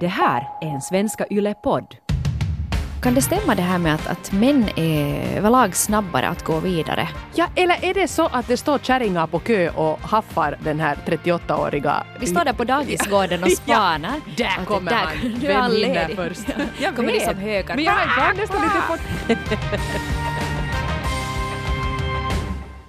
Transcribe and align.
Det 0.00 0.06
här 0.06 0.48
är 0.60 0.66
en 0.66 0.80
Svenska 0.80 1.24
Yle-podd. 1.30 1.96
Kan 3.02 3.14
det 3.14 3.22
stämma 3.22 3.54
det 3.54 3.62
här 3.62 3.78
med 3.78 3.94
att, 3.94 4.06
att 4.06 4.32
män 4.32 4.68
är 4.76 5.36
överlag 5.36 5.76
snabbare 5.76 6.28
att 6.28 6.44
gå 6.44 6.60
vidare? 6.60 7.08
Ja, 7.34 7.46
eller 7.56 7.84
är 7.84 7.94
det 7.94 8.08
så 8.08 8.26
att 8.26 8.46
det 8.48 8.56
står 8.56 8.78
kärringar 8.78 9.26
på 9.26 9.38
kö 9.38 9.70
och 9.70 10.00
haffar 10.00 10.58
den 10.60 10.80
här 10.80 10.98
38-åriga... 11.06 12.04
Vi 12.20 12.26
står 12.26 12.44
där 12.44 12.52
på 12.52 12.64
dagisgården 12.64 13.42
och 13.44 13.50
spanar. 13.62 14.14
Ja, 14.36 14.44
där 14.56 14.64
kommer 14.64 14.92
är 14.92 14.96
han 15.54 15.70
Vem 15.70 15.70
hinner 15.72 16.08
först? 16.16 16.48
Ja, 16.48 16.64
Jag 16.78 16.96
kommer 16.96 17.12
vet. 17.12 17.16
liksom 17.22 17.38
högar. 17.38 17.76
Men 17.76 17.84
jag 17.84 17.92
har 17.92 18.34
nästan 18.34 18.62
lite 18.62 18.80
fått... 18.80 19.00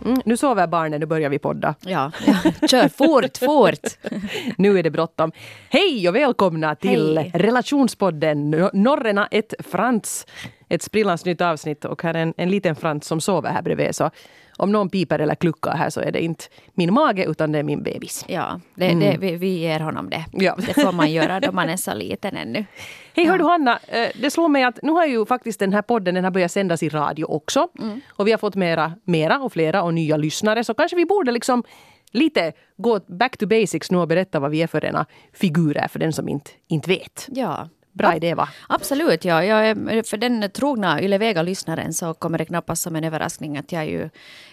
Mm, 0.06 0.22
nu 0.26 0.38
sover 0.38 0.68
barnen, 0.68 1.00
nu 1.00 1.06
börjar 1.06 1.30
vi 1.30 1.40
podda. 1.40 1.76
Ja, 1.86 2.12
ja, 2.28 2.68
kör 2.68 2.88
fort, 2.88 3.38
fort. 3.38 4.12
Nu 4.58 4.80
är 4.80 4.84
det 4.84 4.92
bråttom. 4.92 5.32
Hej 5.70 6.10
och 6.10 6.16
välkomna 6.16 6.76
till 6.76 7.18
Hej. 7.18 7.32
relationspodden 7.34 8.54
Nor- 8.56 8.70
Norrena 8.74 9.28
ett 9.32 9.54
Frans. 9.60 10.28
Ett 10.70 10.82
sprillans 10.84 11.26
nytt 11.26 11.42
avsnitt 11.42 11.86
och 11.86 12.04
här 12.04 12.14
är 12.14 12.20
en, 12.20 12.34
en 12.38 12.50
liten 12.50 12.76
Frans 12.76 13.06
som 13.06 13.22
sover 13.22 13.50
här 13.50 13.62
bredvid. 13.62 13.96
Så 13.96 14.12
om 14.60 14.72
någon 14.72 14.90
piper 14.90 15.20
eller 15.20 15.36
kluckar 15.36 15.76
här 15.76 15.90
så 15.90 16.02
är 16.02 16.12
det 16.12 16.22
inte 16.22 16.46
min 16.74 16.94
mage 16.94 17.26
utan 17.26 17.52
det 17.52 17.60
är 17.60 17.64
min 17.64 17.84
bebis. 17.84 18.26
Ja, 18.28 18.60
det, 18.76 18.94
det, 18.94 19.18
vi, 19.20 19.36
vi 19.36 19.58
ger 19.58 19.80
honom 19.80 20.10
det. 20.10 20.26
Ja. 20.32 20.56
Det 20.68 20.74
får 20.74 20.92
man 20.92 21.12
göra 21.12 21.40
då 21.40 21.52
man 21.52 21.70
är 21.70 21.78
så 21.78 21.94
liten 21.94 22.38
ännu. 22.38 22.66
Hej, 23.16 23.26
hör 23.26 23.38
du 23.38 23.44
Hanna, 23.44 23.80
eh, 23.88 24.10
det 24.22 24.32
slår 24.32 24.48
mig 24.48 24.64
att 24.64 24.80
nu 24.84 24.92
har 24.92 25.06
ju 25.06 25.26
faktiskt 25.26 25.60
den 25.60 25.74
här 25.74 25.82
podden 25.82 26.16
den 26.16 26.24
har 26.24 26.32
börjat 26.32 26.52
sändas 26.52 26.84
i 26.84 26.90
radio 26.90 27.26
också. 27.26 27.68
Och 28.10 28.28
vi 28.28 28.32
har 28.32 28.38
fått 28.38 28.56
mera, 28.56 28.94
mera 29.04 29.40
och 29.40 29.54
flera 29.54 29.84
och 29.84 29.94
nya 29.94 30.18
lyssnare. 30.18 30.64
Så 30.64 30.74
kanske 30.74 30.98
vi 30.98 31.06
borde 31.06 31.32
liksom 31.32 31.64
lite 32.12 32.52
gå 32.78 33.00
back 33.08 33.38
to 33.38 33.48
basics 33.48 33.92
nu 33.92 33.98
och 33.98 34.08
berätta 34.08 34.40
vad 34.40 34.52
vi 34.52 34.62
är 34.62 34.68
för 34.68 34.86
ena 34.86 35.06
figurer 35.34 35.88
för 35.88 36.00
den 36.00 36.14
som 36.14 36.30
inte, 36.30 36.52
inte 36.68 36.90
vet. 36.90 37.28
Ja. 37.28 37.70
Bra 38.00 38.16
idé 38.16 38.34
va? 38.36 38.50
Absolut, 38.70 39.26
ja. 39.26 39.44
Jag 39.44 39.78
för 40.08 40.18
den 40.18 40.52
trogna 40.52 41.02
Yle 41.02 41.18
Vega-lyssnaren 41.18 41.94
så 41.94 42.14
kommer 42.14 42.38
det 42.38 42.46
knappast 42.46 42.82
som 42.82 42.96
en 42.96 43.04
överraskning 43.04 43.58
att 43.58 43.72
jag 43.72 43.88
ju 43.88 44.10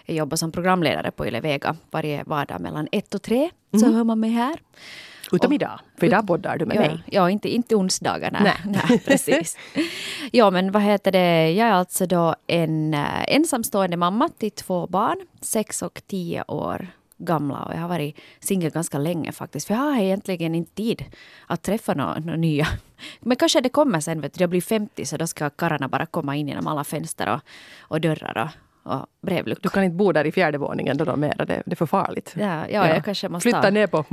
jobbar 0.07 0.37
som 0.37 0.53
programledare 0.53 1.11
på 1.11 1.27
Yle 1.27 1.41
Vega 1.41 1.77
varje 1.91 2.25
vardag 2.25 2.61
mellan 2.61 2.89
ett 2.93 3.15
och 3.15 3.23
tre. 3.23 3.51
Så 3.81 3.93
hör 3.93 4.05
man 4.05 4.21
mig 4.21 4.31
här. 4.31 4.59
Utom 5.33 5.49
Och- 5.49 5.55
idag, 5.55 5.81
för 5.99 6.07
idag 6.07 6.27
poddar 6.27 6.59
du 6.59 6.67
med 6.67 6.77
ja, 6.77 6.81
mig. 6.81 7.03
Ja, 7.07 7.31
inte, 7.31 7.49
inte 7.49 7.77
onsdagarna. 7.77 8.41
Nej. 8.43 8.57
Nej, 8.89 8.99
precis. 9.07 9.59
ja, 10.33 10.51
men 10.51 10.73
vad 10.73 10.83
heter 10.83 11.13
det? 11.13 11.51
Jag 11.53 11.69
är 11.69 11.73
alltså 11.73 12.07
då 12.07 12.35
en 12.47 12.95
äh, 12.95 13.35
ensamstående 13.35 13.97
mamma 13.97 14.29
till 14.39 14.51
två 14.51 14.87
barn, 14.87 15.27
sex 15.41 15.83
och 15.83 16.03
tio 16.07 16.45
år 16.49 16.89
gamla. 17.19 17.63
Och 17.63 17.75
jag 17.75 17.81
har 17.81 17.89
varit 17.89 18.17
singel 18.41 18.71
ganska 18.71 18.99
länge 18.99 19.33
faktiskt. 19.33 19.67
För 19.67 19.75
jag 19.75 19.81
har 19.81 20.01
egentligen 20.01 20.55
inte 20.55 20.75
tid 20.75 21.05
att 21.47 21.63
träffa 21.63 21.95
några 21.95 22.37
nya. 22.37 22.67
Men 23.21 23.37
kanske 23.37 23.61
det 23.61 23.69
kommer 23.69 24.01
sen, 24.01 24.21
vet 24.21 24.35
du. 24.35 24.43
Jag 24.43 24.51
blir 24.51 24.61
50 24.61 25.07
så 25.07 25.17
då 25.17 25.27
ska 25.27 25.51
karlarna 25.51 25.89
bara 25.89 26.07
komma 26.07 26.37
in 26.37 26.49
genom 26.49 26.67
alla 26.67 26.85
fönster 26.85 27.35
och, 27.35 27.41
och 27.81 28.01
dörrar 28.01 28.51
och, 28.87 29.07
brevluckor. 29.23 29.63
Du 29.63 29.69
kan 29.69 29.85
inte 29.85 29.97
bo 29.97 30.13
där 30.13 30.25
i 30.27 30.33
fjärde 30.33 30.59
våningen 30.59 30.97
då 30.97 31.05
de 31.05 31.21
mera, 31.21 31.45
det, 31.45 31.63
det 31.67 31.73
är 31.73 31.77
för 31.77 31.87
farligt. 31.87 32.35
Ja, 32.39 32.69
ja, 32.69 32.89
jag 32.89 33.05
kanske 33.05 33.29
måste 33.29 33.43
Flytta 33.43 33.63
ta- 33.63 33.71
ner 33.71 33.87
på 33.87 34.05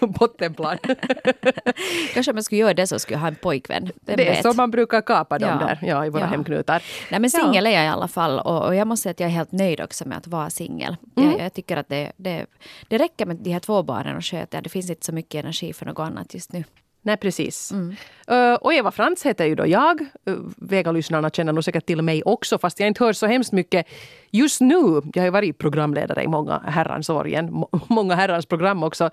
bottenplan. 0.06 0.78
Kanske 2.14 2.30
om 2.32 2.36
jag 2.36 2.44
skulle 2.44 2.60
göra 2.60 2.74
det 2.74 2.86
så 2.86 2.98
skulle 2.98 3.14
jag 3.14 3.20
ha 3.20 3.28
en 3.28 3.34
pojkvän. 3.34 3.82
Vem 3.82 4.16
det 4.16 4.28
är 4.28 4.34
vet? 4.34 4.42
så 4.42 4.52
man 4.52 4.70
brukar 4.70 5.00
kapa 5.00 5.38
dem 5.38 5.58
Ja. 5.60 5.66
där 5.66 5.78
ja, 5.82 6.06
i 6.06 6.10
våra 6.10 6.20
Ja. 6.22 6.26
hemknutar. 6.26 6.82
Nej 7.10 7.20
men 7.20 7.30
Ja. 7.34 7.40
singel 7.44 7.66
är 7.66 7.70
jag 7.70 7.84
i 7.84 7.88
alla 7.88 8.08
fall 8.08 8.38
och, 8.38 8.66
och 8.66 8.74
jag 8.74 8.86
måste 8.86 9.02
säga 9.02 9.10
att 9.10 9.20
jag 9.20 9.26
är 9.28 9.32
helt 9.34 9.52
nöjd 9.52 9.80
också 9.80 10.08
med 10.08 10.18
att 10.18 10.26
vara 10.26 10.50
singel. 10.50 10.96
Mm. 11.16 11.30
Jag, 11.30 11.40
jag 11.40 11.52
tycker 11.52 11.76
att 11.76 11.88
det, 11.88 12.12
det, 12.16 12.46
det 12.88 12.98
räcker 12.98 13.26
med 13.26 13.36
de 13.36 13.50
här 13.52 13.60
två 13.60 13.82
barnen 13.82 14.16
och 14.16 14.24
sköta. 14.24 14.60
Det 14.60 14.68
finns 14.68 14.90
inte 14.90 15.06
så 15.06 15.12
mycket 15.12 15.44
energi 15.44 15.72
för 15.72 15.86
något 15.86 15.98
annat 16.06 16.34
just 16.34 16.52
nu. 16.52 16.64
Nej, 17.02 17.16
precis. 17.16 17.72
Mm. 17.72 17.96
Uh, 18.30 18.54
och 18.54 18.74
Eva 18.74 18.90
Frans 18.90 19.26
heter 19.26 19.44
ju 19.44 19.54
då 19.54 19.66
jag. 19.66 20.00
Uh, 20.00 20.36
Vega-lyssnarna 20.56 21.30
känner 21.30 21.52
nog 21.52 21.64
säkert 21.64 21.86
till 21.86 22.02
mig 22.02 22.22
också, 22.22 22.58
fast 22.58 22.80
jag 22.80 22.86
inte 22.86 23.04
hör 23.04 23.12
så 23.12 23.26
hemskt 23.26 23.52
mycket 23.52 23.86
just 24.30 24.60
nu. 24.60 25.02
Jag 25.14 25.22
har 25.22 25.24
ju 25.24 25.30
varit 25.30 25.58
programledare 25.58 26.22
i 26.22 26.28
många 26.28 26.58
herrans 26.58 27.10
år 27.10 27.26
igen, 27.26 27.52
må- 27.52 27.70
många 27.88 28.14
herrans 28.14 28.46
program 28.46 28.82
också. 28.82 29.10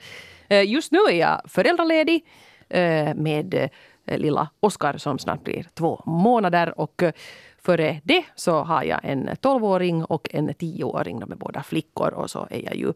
Uh, 0.51 0.63
just 0.63 0.91
nu 0.91 0.99
är 1.09 1.19
jag 1.19 1.41
föräldraledig 1.45 2.25
med 3.15 3.69
lilla 4.05 4.49
Oskar 4.59 4.97
som 4.97 5.19
snart 5.19 5.43
blir 5.43 5.65
två 5.73 6.03
månader. 6.05 6.79
Och 6.79 7.03
före 7.65 8.01
det 8.03 8.23
så 8.35 8.63
har 8.63 8.83
jag 8.83 8.99
en 9.03 9.29
12-åring 9.29 10.03
och 10.03 10.27
en 10.31 10.49
10-åring. 10.49 11.19
De 11.19 11.31
är 11.31 11.35
båda 11.35 11.63
flickor. 11.63 12.13
Och 12.13 12.29
så 12.29 12.47
är 12.49 12.63
jag 12.63 12.75
ju 12.75 12.93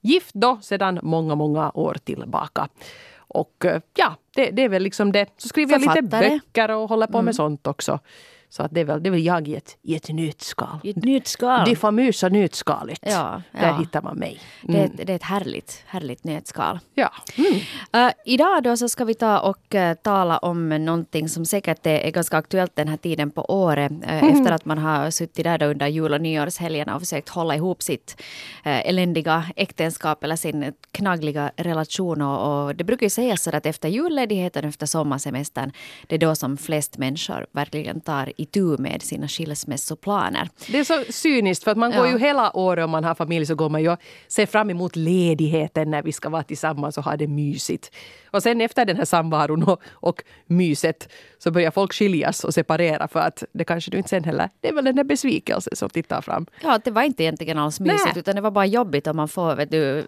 gift 0.00 0.34
då 0.34 0.58
sedan 0.62 1.00
många, 1.02 1.34
många 1.34 1.70
år 1.74 1.96
tillbaka. 2.04 2.68
Och 3.34 3.64
eh, 3.64 3.80
ja, 3.94 4.16
det, 4.34 4.50
det 4.50 4.62
är 4.62 4.68
väl 4.68 4.82
liksom 4.82 5.12
det. 5.12 5.26
Så 5.36 5.48
skriver 5.48 5.72
jag 5.72 5.80
lite 5.80 6.02
böcker 6.02 6.70
och 6.70 6.88
håller 6.88 7.06
på 7.06 7.18
Mm. 7.18 7.24
med 7.24 7.34
sånt 7.34 7.66
också. 7.66 7.98
Så 8.52 8.62
att 8.62 8.74
det, 8.74 8.80
är 8.80 8.84
väl, 8.84 9.02
det 9.02 9.08
är 9.08 9.10
väl 9.10 9.24
jag 9.24 9.48
i 9.48 9.54
ett, 9.54 9.76
i 9.82 9.94
ett 9.94 10.08
nötskal. 10.08 10.78
I 10.82 10.90
ett 10.90 11.04
nötskal. 11.04 11.68
Det 11.68 11.76
famösa 11.76 12.28
nötskalet. 12.28 12.98
Ja, 13.02 13.42
Där 13.52 13.68
ja. 13.68 13.76
hittar 13.78 14.02
man 14.02 14.16
mig. 14.16 14.40
Det, 14.62 14.78
är 14.78 14.84
ett, 14.84 14.92
det 14.96 15.12
är 15.12 15.16
ett 15.16 15.22
härligt, 15.22 15.82
härligt 15.86 16.24
nötskal. 16.24 16.78
Ja. 16.94 17.12
Mm. 17.36 17.52
Uh, 18.06 18.12
idag 18.24 18.62
då 18.62 18.76
så 18.76 18.88
ska 18.88 19.04
vi 19.04 19.14
ta 19.14 19.38
och 19.38 19.74
uh, 19.74 19.94
tala 19.94 20.38
om 20.38 20.68
någonting 20.68 21.28
som 21.28 21.44
säkert 21.44 21.86
är, 21.86 22.10
ganska 22.10 22.36
aktuellt 22.36 22.76
den 22.76 22.88
här 22.88 22.96
tiden 22.96 23.30
på 23.30 23.50
året. 23.50 23.92
Uh, 23.92 24.24
Efter 24.24 24.52
att 24.52 24.64
man 24.64 24.78
har 24.78 25.10
suttit 25.10 25.44
där 25.44 25.62
under 25.62 25.86
jul 25.86 26.12
och 26.12 26.20
nyårshelgerna 26.20 26.94
och 26.94 27.02
försökt 27.02 27.28
hålla 27.28 27.56
ihop 27.56 27.82
sitt 27.82 28.22
eländiga 28.64 29.44
äktenskap 29.56 30.24
eller 30.24 30.36
sin 30.36 30.72
knagliga 30.90 31.50
relation. 31.56 32.22
Och, 32.22 32.66
och 32.66 32.76
det 32.76 32.84
brukar 32.84 33.06
ju 33.06 33.10
sägas 33.10 33.42
så 33.42 33.56
att 33.56 33.66
efter 33.66 33.88
julledigheten 33.88 34.64
efter 34.64 34.86
sommarsemestern 34.86 35.72
det 36.06 36.14
är 36.14 36.18
då 36.18 36.34
som 36.34 36.56
flest 36.56 36.98
människor 36.98 37.46
verkligen 37.52 38.00
tar 38.00 38.32
itu 38.42 38.76
med 38.78 39.02
sina 39.02 39.28
skilsmässoplaner. 39.28 40.48
Det 40.68 40.78
är 40.78 40.84
så 40.84 41.12
cyniskt 41.12 41.64
för 41.64 41.70
att 41.70 41.78
man 41.78 41.90
går 41.90 42.06
Ja. 42.06 42.12
ju 42.12 42.18
hela 42.18 42.56
året 42.56 42.84
om 42.84 42.90
man 42.90 43.04
har 43.04 43.14
familj 43.14 43.46
så 43.46 43.54
går 43.54 43.68
man 43.68 43.82
ju 43.82 43.90
och 43.92 43.98
ser 44.28 44.46
fram 44.46 44.70
emot 44.70 44.96
ledigheten 44.96 45.90
när 45.90 46.02
vi 46.02 46.12
ska 46.12 46.28
vara 46.28 46.42
tillsammans 46.42 46.98
och 46.98 47.04
ha 47.04 47.16
det 47.16 47.26
mysigt. 47.26 47.90
Och 48.30 48.42
sen 48.42 48.60
efter 48.60 48.84
den 48.84 48.96
här 48.96 49.04
samvaron 49.04 49.62
och, 49.62 49.82
och 49.90 50.22
myset 50.46 51.08
så 51.38 51.50
börjar 51.50 51.70
folk 51.70 51.92
skiljas 51.94 52.44
och 52.44 52.54
separera 52.54 53.08
för 53.08 53.20
att 53.20 53.44
det 53.52 53.64
kanske 53.64 53.90
du 53.90 53.96
inte 53.96 54.08
sen 54.08 54.24
heller, 54.24 54.50
det 54.60 54.68
är 54.68 54.72
väl 54.74 54.84
den 54.84 54.96
där 54.96 55.04
besvikelsen 55.04 55.76
som 55.76 55.88
tittar 55.90 56.20
fram. 56.20 56.46
Ja, 56.62 56.78
det 56.84 56.90
var 56.90 57.02
inte 57.02 57.22
egentligen 57.22 57.58
alls 57.58 57.80
mysigt 57.80 58.04
Nej. 58.04 58.18
utan 58.18 58.34
det 58.34 58.40
var 58.40 58.50
bara 58.50 58.66
jobbigt 58.66 59.06
om 59.06 59.16
man 59.16 59.28
får, 59.28 59.54
vet 59.56 59.70
du, 59.70 59.98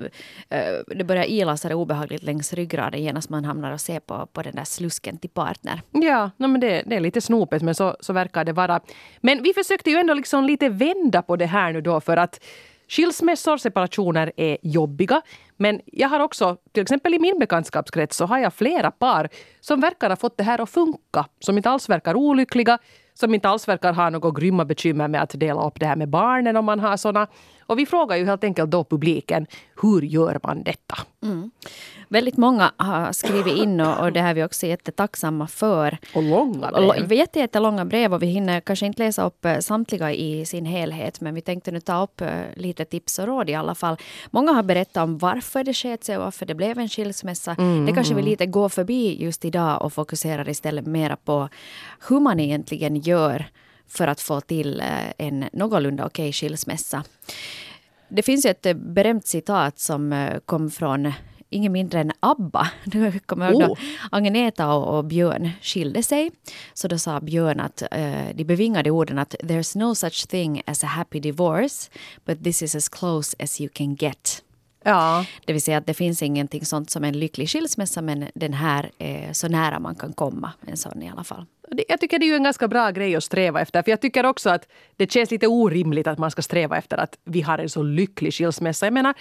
eh, 0.49 0.59
det 0.97 1.05
börjar 1.05 1.25
ila 1.25 1.57
så 1.57 1.69
det 1.69 1.73
är 1.73 1.77
obehagligt 1.77 2.23
längs 2.23 2.53
ryggraden 2.53 3.03
genast 3.03 3.31
man 3.31 3.45
hamnar 3.45 3.73
och 3.73 3.81
ser 3.81 4.01
på, 4.01 4.27
på 4.33 4.43
den 4.43 4.55
där 4.55 4.65
slusken 4.65 5.19
till 5.19 5.31
partner. 5.31 5.83
Ja, 5.93 6.31
no, 6.37 6.47
men 6.47 6.61
det, 6.61 6.83
det 6.87 6.97
är 6.97 7.01
lite 7.01 7.21
snopet 7.21 7.63
men 7.63 7.75
så, 7.75 7.97
så 8.01 8.13
verkar 8.25 8.45
det 8.45 8.53
vara. 8.53 8.81
Men 9.21 9.43
vi 9.43 9.53
försökte 9.53 9.91
ju 9.91 9.97
ändå 9.97 10.15
liksom 10.15 10.45
lite 10.45 10.69
vända 10.69 11.23
på 11.23 11.37
det 11.37 11.47
här 11.47 11.73
nu 11.73 11.81
då 11.81 12.01
för 12.01 12.17
att 12.17 12.41
skilsmässor, 12.89 13.57
separationer 13.57 14.33
är 14.37 14.59
jobbiga. 14.63 15.23
Men 15.57 15.81
jag 15.87 16.09
har 16.09 16.21
också, 16.21 16.57
till 16.73 16.83
exempel 16.83 17.15
i 17.15 17.19
min 17.19 17.39
bekantskapskrets 17.39 18.17
så 18.17 18.27
har 18.27 18.39
jag 18.39 18.55
flera 18.55 18.91
par 18.91 19.29
som 19.61 19.81
verkar 19.81 20.11
ha 20.11 20.17
fått 20.17 20.37
det 20.37 20.45
här 20.45 20.61
att 20.61 20.71
funka. 20.71 21.27
Som 21.41 21.57
inte 21.57 21.71
alls 21.71 21.89
verkar 21.89 22.15
olyckliga, 22.17 22.79
som 23.15 23.35
inte 23.35 23.49
alls 23.49 23.69
verkar 23.69 23.93
ha 23.93 24.11
några 24.11 24.31
grymma 24.31 24.65
bekymmer 24.65 25.09
med 25.09 25.23
att 25.23 25.41
dela 25.41 25.67
upp 25.67 25.81
det 25.81 25.87
här 25.87 25.97
med 25.97 26.09
barnen 26.09 26.57
om 26.57 26.65
man 26.65 26.81
har 26.81 26.97
såna. 26.97 27.27
Och 27.67 27.79
vi 27.79 27.87
frågar 27.87 28.17
ju 28.17 28.25
helt 28.25 28.45
enkelt 28.45 28.71
då 28.71 28.85
publiken, 28.85 29.47
hur 29.83 30.03
gör 30.03 30.41
man 30.43 30.63
detta? 30.63 30.97
Väldigt 32.09 32.37
många 32.37 32.73
har 32.77 33.13
skrivit 33.13 33.57
in 33.57 33.81
och, 33.81 34.01
och 34.01 34.13
det 34.13 34.21
här 34.21 34.31
är 34.31 34.35
vi 34.35 34.45
också 34.45 34.67
jättetacksamma 34.67 35.47
för. 35.47 35.99
Och 36.15 36.23
långa 36.23 36.71
brev. 36.71 37.13
Jätte, 37.13 37.39
jättelånga 37.39 37.85
brev 37.85 38.15
och 38.15 38.23
vi 38.23 38.27
hinner 38.27 38.61
kanske 38.61 38.87
inte 38.87 39.03
läsa 39.03 39.27
upp 39.27 39.45
eh, 39.45 39.59
samtliga 39.59 40.13
i 40.13 40.47
sin 40.47 40.67
helhet 40.67 41.21
men 41.21 41.35
vi 41.35 41.41
tänkte 41.41 41.71
nu 41.71 41.81
ta 41.81 42.03
upp 42.03 42.21
eh, 42.21 42.29
lite 42.57 42.85
tips 42.85 43.19
och 43.19 43.27
råd 43.27 43.51
i 43.51 43.55
alla 43.55 43.75
fall. 43.75 43.97
Många 44.31 44.53
har 44.53 44.63
berättat 44.63 45.03
om 45.05 45.19
varför 45.19 45.65
det 45.65 45.75
sket 45.75 46.05
sig 46.05 46.17
och 46.17 46.25
varför 46.25 46.47
det 46.47 46.55
blev 46.55 46.79
en 46.79 46.89
skilsmässa. 46.89 47.57
Det 47.87 47.93
kanske 47.93 48.15
vi 48.15 48.23
lite 48.23 48.47
går 48.47 48.69
förbi 48.69 49.23
just 49.25 49.45
idag 49.45 49.83
och 49.83 49.93
fokuserar 49.93 50.49
istället 50.49 50.87
mera 50.87 51.17
på 51.17 51.49
hur 52.09 52.21
man 52.21 52.41
egentligen 52.41 52.97
gör 52.97 53.45
för 53.97 54.09
att 54.09 54.21
få 54.21 54.41
till 54.41 54.81
eh, 54.81 55.11
en 55.19 55.45
någorlunda 55.53 56.07
okej 56.07 56.33
skilsmässa. 56.33 57.05
Det 58.09 58.23
finns 58.23 58.47
ju 58.47 58.51
ett 58.51 58.67
eh, 58.67 58.75
berömt 58.75 59.27
citat 59.27 59.79
som 59.79 60.13
eh, 60.13 60.39
kom 60.47 60.71
från 60.71 61.13
ingen 61.51 61.73
mindre 61.73 62.01
än 62.01 62.13
ABBA. 62.21 62.71
Du 62.85 63.19
kommer 63.19 63.53
då 63.53 63.59
Oh. 63.59 63.79
Agneta 64.11 64.73
och, 64.75 64.99
och 64.99 65.05
Björn 65.05 65.51
skilde 65.63 66.03
sig. 66.03 66.31
Så 66.75 66.89
då 66.89 66.99
sa 66.99 67.21
Björn 67.21 67.61
att 67.61 67.83
eh, 67.91 68.29
de 68.35 68.45
bevingade 68.45 68.91
orden 68.91 69.19
att 69.19 69.35
there's 69.35 69.79
no 69.79 69.95
such 69.95 70.29
thing 70.29 70.63
as 70.67 70.85
a 70.85 70.87
happy 70.87 71.21
divorce 71.21 71.91
but 72.25 72.45
this 72.45 72.63
is 72.63 72.75
as 72.75 72.89
close 72.89 73.37
as 73.39 73.61
you 73.61 73.71
can 73.73 73.95
get. 73.95 74.43
Ja, 74.85 75.25
Det 75.47 75.53
vill 75.53 75.63
säga 75.63 75.79
att 75.79 75.87
det 75.87 75.95
finns 75.95 76.23
ingenting 76.23 76.65
sånt 76.65 76.91
som 76.91 77.05
en 77.05 77.19
lycklig 77.19 77.49
skilsmässa 77.49 78.03
men 78.03 78.29
den 78.35 78.53
här 78.53 78.91
är 78.99 79.33
så 79.33 79.49
nära 79.49 79.79
man 79.79 79.95
kan 79.95 80.13
komma. 80.13 80.53
En 80.67 80.77
sån 80.77 81.03
i 81.03 81.11
alla 81.11 81.25
fall. 81.25 81.47
Jag 81.89 82.01
tycker 82.01 82.19
det 82.19 82.25
är 82.25 82.29
ju 82.29 82.37
en 82.37 82.43
ganska 82.43 82.69
bra 82.69 82.91
grej 82.91 83.17
att 83.17 83.25
sträva 83.25 83.61
efter. 83.61 83.83
För 83.83 83.91
jag 83.91 84.01
tycker 84.01 84.27
också 84.27 84.51
att 84.51 84.69
det 84.97 85.13
känns 85.13 85.31
lite 85.31 85.47
orimligt 85.47 86.07
att 86.07 86.19
man 86.19 86.31
ska 86.31 86.43
sträva 86.43 86.77
efter 86.77 86.99
att 86.99 87.19
vi 87.25 87.41
har 87.41 87.59
en 87.59 87.69
så 87.69 87.83
lycklig 87.83 88.35
skilsmässa. 88.35 88.87
Jag 88.87 88.93
menar, 88.93 89.15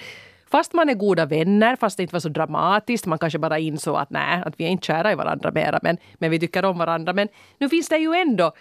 Fast 0.52 0.74
man 0.74 0.90
är 0.90 0.94
goda 0.94 1.26
vänner, 1.26 1.76
fast 1.76 1.98
det 1.98 2.04
inte 2.04 2.16
var 2.16 2.20
så 2.20 2.30
dramatiskt. 2.30 3.06
Man 3.06 3.20
kanske 3.20 3.40
bara 3.40 3.60
insåg 3.60 3.96
att 3.96 4.10
nej, 4.10 4.44
att 4.46 4.54
vi 4.60 4.64
är 4.64 4.70
inte 4.70 4.86
kära 4.86 5.12
i 5.12 5.16
varandra 5.16 5.52
mera, 5.52 5.80
men, 5.82 5.98
men 6.14 6.32
vi 6.32 6.40
tycker 6.40 6.66
om 6.66 6.78
varandra. 6.78 7.14
Men 7.14 7.28
nu 7.58 7.70
finns 7.70 7.90
det 7.90 7.98
ju 7.98 8.14
ändå 8.14 8.54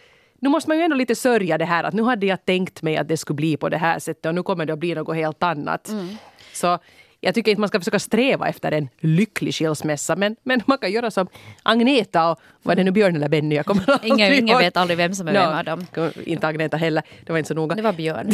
nu 0.42 0.48
måste 0.48 0.70
man 0.70 0.78
ju 0.78 0.84
ändå 0.84 0.96
lite 0.96 1.14
sörja 1.14 1.58
det 1.58 1.64
här 1.64 1.84
att 1.84 1.94
nu 1.94 2.02
hade 2.02 2.26
jag 2.26 2.44
tänkt 2.44 2.82
mig 2.82 2.96
att 2.96 3.08
det 3.08 3.16
skulle 3.16 3.34
bli 3.34 3.56
på 3.56 3.68
det 3.68 3.76
här 3.76 3.98
sättet 3.98 4.26
och 4.26 4.34
nu 4.34 4.42
kommer 4.42 4.66
det 4.66 4.72
att 4.72 4.78
bli 4.78 4.94
något 4.94 5.16
helt 5.16 5.42
annat. 5.42 5.88
Mm. 5.88 6.16
Så 6.52 6.78
jag 7.24 7.34
tycker 7.34 7.50
inte 7.50 7.60
man 7.60 7.68
ska 7.68 7.80
försöka 7.80 7.98
sträva 7.98 8.48
efter 8.48 8.72
en 8.72 8.88
lycklig 9.00 9.54
skilsmässa 9.54 10.16
men, 10.16 10.36
men 10.42 10.62
man 10.66 10.78
kan 10.78 10.92
göra 10.92 11.10
som 11.10 11.28
Agneta 11.62 12.30
och 12.30 12.40
vad 12.62 12.76
det 12.76 12.84
nu 12.84 12.90
Björn 12.90 13.16
eller 13.16 13.28
Benny. 13.28 13.54
Jag 13.54 13.66
kommer 13.66 14.00
ingen, 14.02 14.32
ingen 14.32 14.58
vet 14.58 14.76
aldrig 14.76 14.96
vem 14.96 15.14
som 15.14 15.28
är 15.28 15.32
no, 15.32 15.38
vem 15.38 15.58
av 15.58 15.64
dem. 15.64 16.12
Inte 16.24 16.46
Agneta 16.46 16.76
heller, 16.76 17.02
det 17.26 17.32
var 17.32 17.38
inte 17.38 17.48
så 17.48 17.54
noga. 17.54 17.74
Det 17.74 17.82
var 17.82 17.92
Björn. 17.92 18.30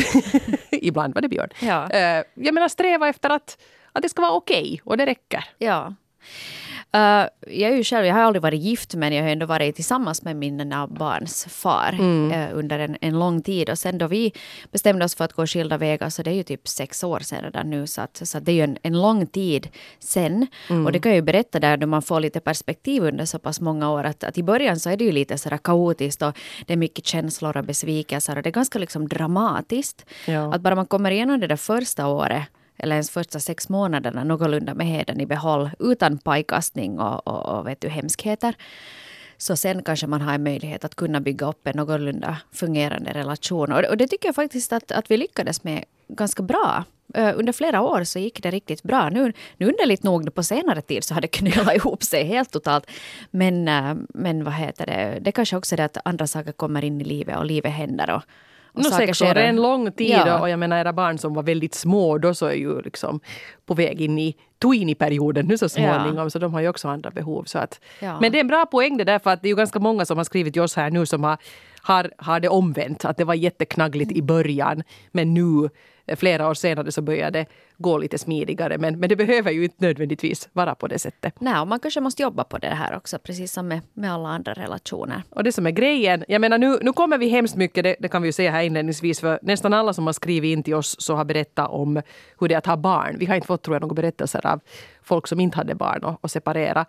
Ibland 0.70 1.14
var 1.14 1.22
det 1.22 1.28
Björn. 1.28 1.48
Ja. 1.62 1.88
Uh, 1.94 2.44
jag 2.44 2.54
menar 2.54 2.68
sträva 2.68 3.08
efter 3.08 3.30
att, 3.30 3.58
att 3.92 4.02
det 4.02 4.08
ska 4.08 4.22
vara 4.22 4.32
okej 4.32 4.62
okay, 4.62 4.78
och 4.84 4.96
det 4.96 5.06
räcker. 5.06 5.44
Ja. 5.58 5.94
Uh, 6.96 7.28
jag 7.46 7.72
är 7.72 7.76
ju 7.76 7.84
själv, 7.84 8.06
jag 8.06 8.14
har 8.14 8.22
aldrig 8.22 8.42
varit 8.42 8.60
gift 8.60 8.94
men 8.94 9.12
jag 9.12 9.22
har 9.22 9.30
ändå 9.30 9.46
varit 9.46 9.74
tillsammans 9.74 10.22
med 10.22 10.36
mina 10.36 10.86
barns 10.86 11.44
far 11.44 11.92
mm. 11.92 12.32
uh, 12.32 12.58
under 12.58 12.78
en, 12.78 12.96
en 13.00 13.18
lång 13.18 13.42
tid. 13.42 13.70
Och 13.70 13.78
sen 13.78 13.98
då 13.98 14.06
vi 14.06 14.32
bestämde 14.72 15.04
oss 15.04 15.14
för 15.14 15.24
att 15.24 15.32
gå 15.32 15.46
skilda 15.46 15.76
vägar 15.76 16.08
så 16.08 16.22
det 16.22 16.30
är 16.30 16.34
ju 16.34 16.42
typ 16.42 16.68
sex 16.68 17.04
år 17.04 17.20
sedan 17.20 17.42
redan 17.42 17.70
nu. 17.70 17.86
Så, 17.86 18.00
att, 18.00 18.20
så 18.24 18.38
att 18.38 18.44
det 18.44 18.52
är 18.52 18.56
ju 18.56 18.62
en, 18.62 18.78
en 18.82 19.00
lång 19.00 19.26
tid 19.26 19.68
sen. 19.98 20.46
Mm. 20.70 20.86
Och 20.86 20.92
det 20.92 20.98
kan 20.98 21.12
jag 21.12 21.16
ju 21.16 21.22
berätta 21.22 21.60
där 21.60 21.76
då 21.76 21.86
man 21.86 22.02
får 22.02 22.20
lite 22.20 22.40
perspektiv 22.40 23.02
under 23.02 23.24
så 23.24 23.38
pass 23.38 23.60
många 23.60 23.90
år. 23.90 24.04
Att, 24.04 24.24
att 24.24 24.38
i 24.38 24.42
början 24.42 24.80
så 24.80 24.90
är 24.90 24.96
det 24.96 25.04
ju 25.04 25.12
lite 25.12 25.38
sådär 25.38 25.58
kaotiskt 25.58 26.22
och 26.22 26.38
det 26.66 26.72
är 26.72 26.76
mycket 26.76 27.06
känslor 27.06 27.56
och 27.56 27.64
besvikelser 27.64 28.36
och 28.36 28.42
det 28.42 28.48
är 28.48 28.52
ganska 28.52 28.78
liksom 28.78 29.08
dramatiskt. 29.08 30.04
Ja. 30.26 30.54
Att 30.54 30.60
bara 30.60 30.74
man 30.74 30.86
kommer 30.86 31.10
igenom 31.10 31.40
det 31.40 31.46
där 31.46 31.56
första 31.56 32.06
året 32.06 32.42
eller 32.78 32.96
ens 32.96 33.10
första 33.10 33.40
sex 33.40 33.68
månaderna 33.68 34.24
någorlunda 34.24 34.74
med 34.74 34.86
heden 34.86 35.20
i 35.20 35.26
behåll 35.26 35.70
utan 35.78 36.18
pajkastning 36.18 36.98
och, 37.00 37.28
och, 37.28 37.58
och 37.58 37.66
vet 37.66 37.80
du, 37.80 37.88
hemskheter. 37.88 38.54
Så 39.36 39.56
sen 39.56 39.82
kanske 39.82 40.06
man 40.06 40.20
har 40.20 40.34
en 40.34 40.42
möjlighet 40.42 40.84
att 40.84 40.94
kunna 40.94 41.20
bygga 41.20 41.46
upp 41.46 41.66
en 41.66 41.76
någorlunda 41.76 42.36
fungerande 42.52 43.12
relation. 43.12 43.72
Och, 43.72 43.84
och 43.84 43.96
det 43.96 44.06
tycker 44.06 44.28
jag 44.28 44.34
faktiskt 44.34 44.72
att, 44.72 44.92
att 44.92 45.10
vi 45.10 45.16
lyckades 45.16 45.64
med 45.64 45.84
ganska 46.08 46.42
bra. 46.42 46.84
under 47.14 47.52
flera 47.52 47.80
år 47.80 48.04
så 48.04 48.18
gick 48.18 48.42
det 48.42 48.50
riktigt 48.50 48.82
bra. 48.82 49.08
Nu, 49.08 49.32
nu 49.56 49.66
underligt 49.66 50.02
nog 50.02 50.34
på 50.34 50.42
senare 50.42 50.82
tid 50.82 51.04
så 51.04 51.14
har 51.14 51.20
det 51.20 51.28
knölat 51.38 51.76
ihop 51.76 52.02
sig 52.02 52.24
helt 52.24 52.50
totalt. 52.50 52.90
Men, 53.30 53.64
men 54.08 54.44
vad 54.44 54.54
heter 54.54 54.86
det, 54.86 55.18
det 55.20 55.32
kanske 55.32 55.56
också 55.56 55.74
är 55.74 55.76
det 55.76 55.84
att 55.84 55.98
andra 56.04 56.26
saker 56.26 56.52
kommer 56.52 56.84
in 56.84 57.00
i 57.00 57.04
livet 57.04 57.36
och 57.36 57.44
livet 57.44 57.72
händer. 57.72 58.10
Och, 58.10 58.22
No, 58.72 58.82
sex 58.82 59.22
år 59.22 59.36
är 59.36 59.48
en 59.48 59.56
lång 59.56 59.92
tid 59.92 60.22
ja. 60.26 60.40
och 60.40 60.48
jag 60.48 60.58
menar 60.58 60.78
era 60.78 60.92
barn 60.92 61.18
som 61.18 61.34
var 61.34 61.42
väldigt 61.42 61.74
små 61.74 62.18
då 62.18 62.34
så 62.34 62.46
är 62.46 62.54
ju 62.54 62.82
liksom 62.82 63.20
på 63.66 63.74
väg 63.74 64.00
in 64.00 64.18
i 64.18 64.36
tweenie-perioden 64.62 65.46
nu 65.46 65.58
så 65.58 65.68
småningom 65.68 66.16
ja. 66.16 66.30
så 66.30 66.38
de 66.38 66.54
har 66.54 66.60
ju 66.60 66.68
också 66.68 66.88
andra 66.88 67.10
behov. 67.10 67.44
Så 67.44 67.58
att, 67.58 67.80
ja. 68.00 68.20
Men 68.20 68.32
det 68.32 68.38
är 68.38 68.40
en 68.40 68.48
bra 68.48 68.66
poäng 68.66 68.96
det 68.96 69.04
där 69.04 69.18
för 69.18 69.30
att 69.30 69.42
det 69.42 69.48
är 69.48 69.50
ju 69.50 69.56
ganska 69.56 69.78
många 69.78 70.04
som 70.04 70.16
har 70.16 70.24
skrivit 70.24 70.52
till 70.52 70.62
oss 70.62 70.76
här 70.76 70.90
nu 70.90 71.06
som 71.06 71.24
har, 71.24 71.38
har, 71.82 72.10
har 72.18 72.40
det 72.40 72.48
omvänt. 72.48 73.04
Att 73.04 73.16
det 73.16 73.24
var 73.24 73.34
jätteknaggligt 73.34 74.12
i 74.12 74.22
början 74.22 74.82
men 75.12 75.34
nu 75.34 75.68
flera 76.16 76.48
år 76.48 76.54
senare 76.54 76.92
så 76.92 77.02
börjar 77.02 77.30
det 77.30 77.46
gå 77.76 77.98
lite 77.98 78.18
smidigare. 78.18 78.78
Men, 78.78 79.00
men 79.00 79.08
det 79.08 79.16
behöver 79.16 79.50
ju 79.50 79.64
inte 79.64 79.76
nödvändigtvis 79.78 80.48
vara 80.52 80.74
på 80.74 80.86
det 80.86 80.98
sättet. 80.98 81.34
Nej, 81.40 81.60
och 81.60 81.68
man 81.68 81.80
kanske 81.80 82.00
måste 82.00 82.22
jobba 82.22 82.44
på 82.44 82.58
det 82.58 82.66
här 82.66 82.96
också, 82.96 83.18
precis 83.18 83.52
som 83.52 83.68
med, 83.68 83.80
med 83.94 84.12
alla 84.12 84.28
andra 84.28 84.52
relationer. 84.52 85.22
Och 85.30 85.44
det 85.44 85.52
som 85.52 85.66
är 85.66 85.70
grejen, 85.70 86.24
jag 86.28 86.40
menar 86.40 86.58
nu, 86.58 86.78
nu 86.82 86.92
kommer 86.92 87.18
vi 87.18 87.28
hemskt 87.28 87.56
mycket, 87.56 87.84
det, 87.84 87.96
det 88.00 88.08
kan 88.08 88.22
vi 88.22 88.28
ju 88.28 88.32
säga 88.32 88.50
här 88.50 88.62
inledningsvis, 88.62 89.20
för 89.20 89.38
nästan 89.42 89.72
alla 89.72 89.92
som 89.92 90.06
har 90.06 90.12
skrivit 90.12 90.52
in 90.52 90.62
till 90.62 90.74
oss 90.74 90.96
så 90.98 91.14
har 91.14 91.24
berättat 91.24 91.70
om 91.70 92.02
hur 92.40 92.48
det 92.48 92.54
är 92.54 92.58
att 92.58 92.66
ha 92.66 92.76
barn. 92.76 93.16
Vi 93.18 93.26
har 93.26 93.34
inte 93.34 93.46
fått, 93.46 93.62
tror 93.62 93.74
jag, 93.74 93.80
några 93.80 93.94
berättelser 93.94 94.46
av 94.46 94.60
folk 95.02 95.26
som 95.26 95.40
inte 95.40 95.56
hade 95.56 95.74
barn 95.74 96.04
och, 96.04 96.24
och 96.24 96.30
separera. 96.30 96.86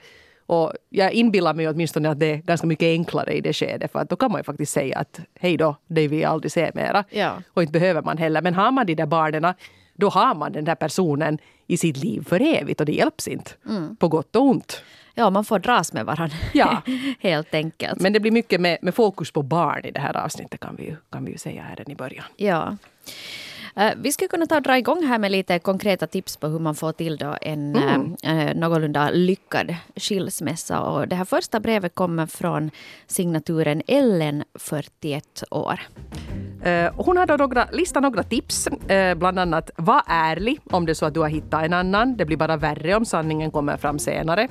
Och 0.49 0.73
jag 0.89 1.11
inbillar 1.11 1.53
mig 1.53 1.69
åtminstone 1.69 2.09
att 2.09 2.19
det 2.19 2.25
är 2.25 2.37
ganska 2.37 2.67
mycket 2.67 2.85
enklare 2.85 3.33
i 3.33 3.41
det 3.41 3.53
skedet 3.53 3.91
för 3.91 3.99
att 3.99 4.09
då 4.09 4.15
kan 4.15 4.31
man 4.31 4.39
ju 4.39 4.43
faktiskt 4.43 4.73
säga 4.73 4.97
att 4.97 5.19
hej 5.39 5.57
då, 5.57 5.75
det 5.87 6.07
vi 6.07 6.23
aldrig 6.23 6.51
ser 6.51 6.71
mera. 6.75 7.03
Ja. 7.09 7.41
Och 7.53 7.61
inte 7.61 7.71
behöver 7.71 8.01
man 8.01 8.17
heller. 8.17 8.41
Men 8.41 8.53
har 8.53 8.71
man 8.71 8.85
de 8.85 8.95
där 8.95 9.05
barnen 9.05 9.53
då 9.93 10.09
har 10.09 10.35
man 10.35 10.51
den 10.51 10.65
där 10.65 10.75
personen 10.75 11.37
i 11.67 11.77
sitt 11.77 11.97
liv 11.97 12.23
för 12.27 12.41
evigt 12.41 12.79
och 12.79 12.85
det 12.85 12.91
hjälps 12.91 13.27
inte. 13.27 13.51
Mm. 13.69 13.95
På 13.95 14.07
gott 14.07 14.35
och 14.35 14.43
ont. 14.43 14.83
Ja, 15.13 15.29
man 15.29 15.45
får 15.45 15.59
dras 15.59 15.93
med 15.93 16.05
varandra. 16.05 16.35
Ja. 16.53 16.81
Helt 17.19 17.53
enkelt. 17.53 18.01
Men 18.01 18.13
det 18.13 18.19
blir 18.19 18.31
mycket 18.31 18.61
med, 18.61 18.77
med 18.81 18.95
fokus 18.95 19.31
på 19.31 19.43
barn 19.43 19.85
i 19.85 19.91
det 19.91 19.99
här 19.99 20.17
avsnittet 20.17 20.59
kan 20.59 20.75
vi 20.75 20.85
ju, 20.85 20.95
kan 21.11 21.25
vi 21.25 21.31
ju 21.31 21.37
säga 21.37 21.61
här 21.61 21.91
i 21.91 21.95
början. 21.95 22.25
Ja. 22.37 22.77
Eh, 23.75 23.91
vi 23.97 24.11
skulle 24.11 24.27
kunna 24.27 24.45
ta 24.45 24.55
och 24.55 24.61
dra 24.61 24.77
igång 24.77 25.03
här 25.03 25.19
med 25.19 25.31
lite 25.31 25.59
konkreta 25.59 26.07
tips 26.07 26.37
på 26.37 26.47
hur 26.47 26.59
man 26.59 26.75
får 26.75 26.91
till 26.91 27.17
då 27.17 27.35
en 27.41 27.75
mm. 27.75 28.15
äh, 28.23 28.55
någorlunda 28.55 29.09
lyckad 29.09 29.75
skilsmässa. 29.95 30.79
Och 30.79 31.07
det 31.07 31.15
här 31.15 31.25
första 31.25 31.59
brevet 31.59 31.95
kommer 31.95 32.25
från 32.25 32.71
signaturen 33.07 33.81
Ellen, 33.87 34.43
41 34.55 35.43
år. 35.51 35.79
Hon 36.95 37.17
har 37.17 37.25
då 37.25 37.35
några, 37.37 37.67
listat 37.71 38.03
några 38.03 38.23
tips, 38.23 38.67
bland 39.15 39.39
annat 39.39 39.71
var 39.75 40.01
ärlig 40.07 40.59
om 40.71 40.85
det 40.85 40.91
är 40.91 40.93
så 40.93 41.05
att 41.05 41.13
du 41.13 41.19
har 41.19 41.29
hittat 41.29 41.63
en 41.63 41.73
annan. 41.73 42.17
Det 42.17 42.25
blir 42.25 42.37
bara 42.37 42.57
värre 42.57 42.95
om 42.95 43.05
sanningen 43.05 43.51
kommer 43.51 43.77
fram 43.77 43.99
senare. 43.99 44.47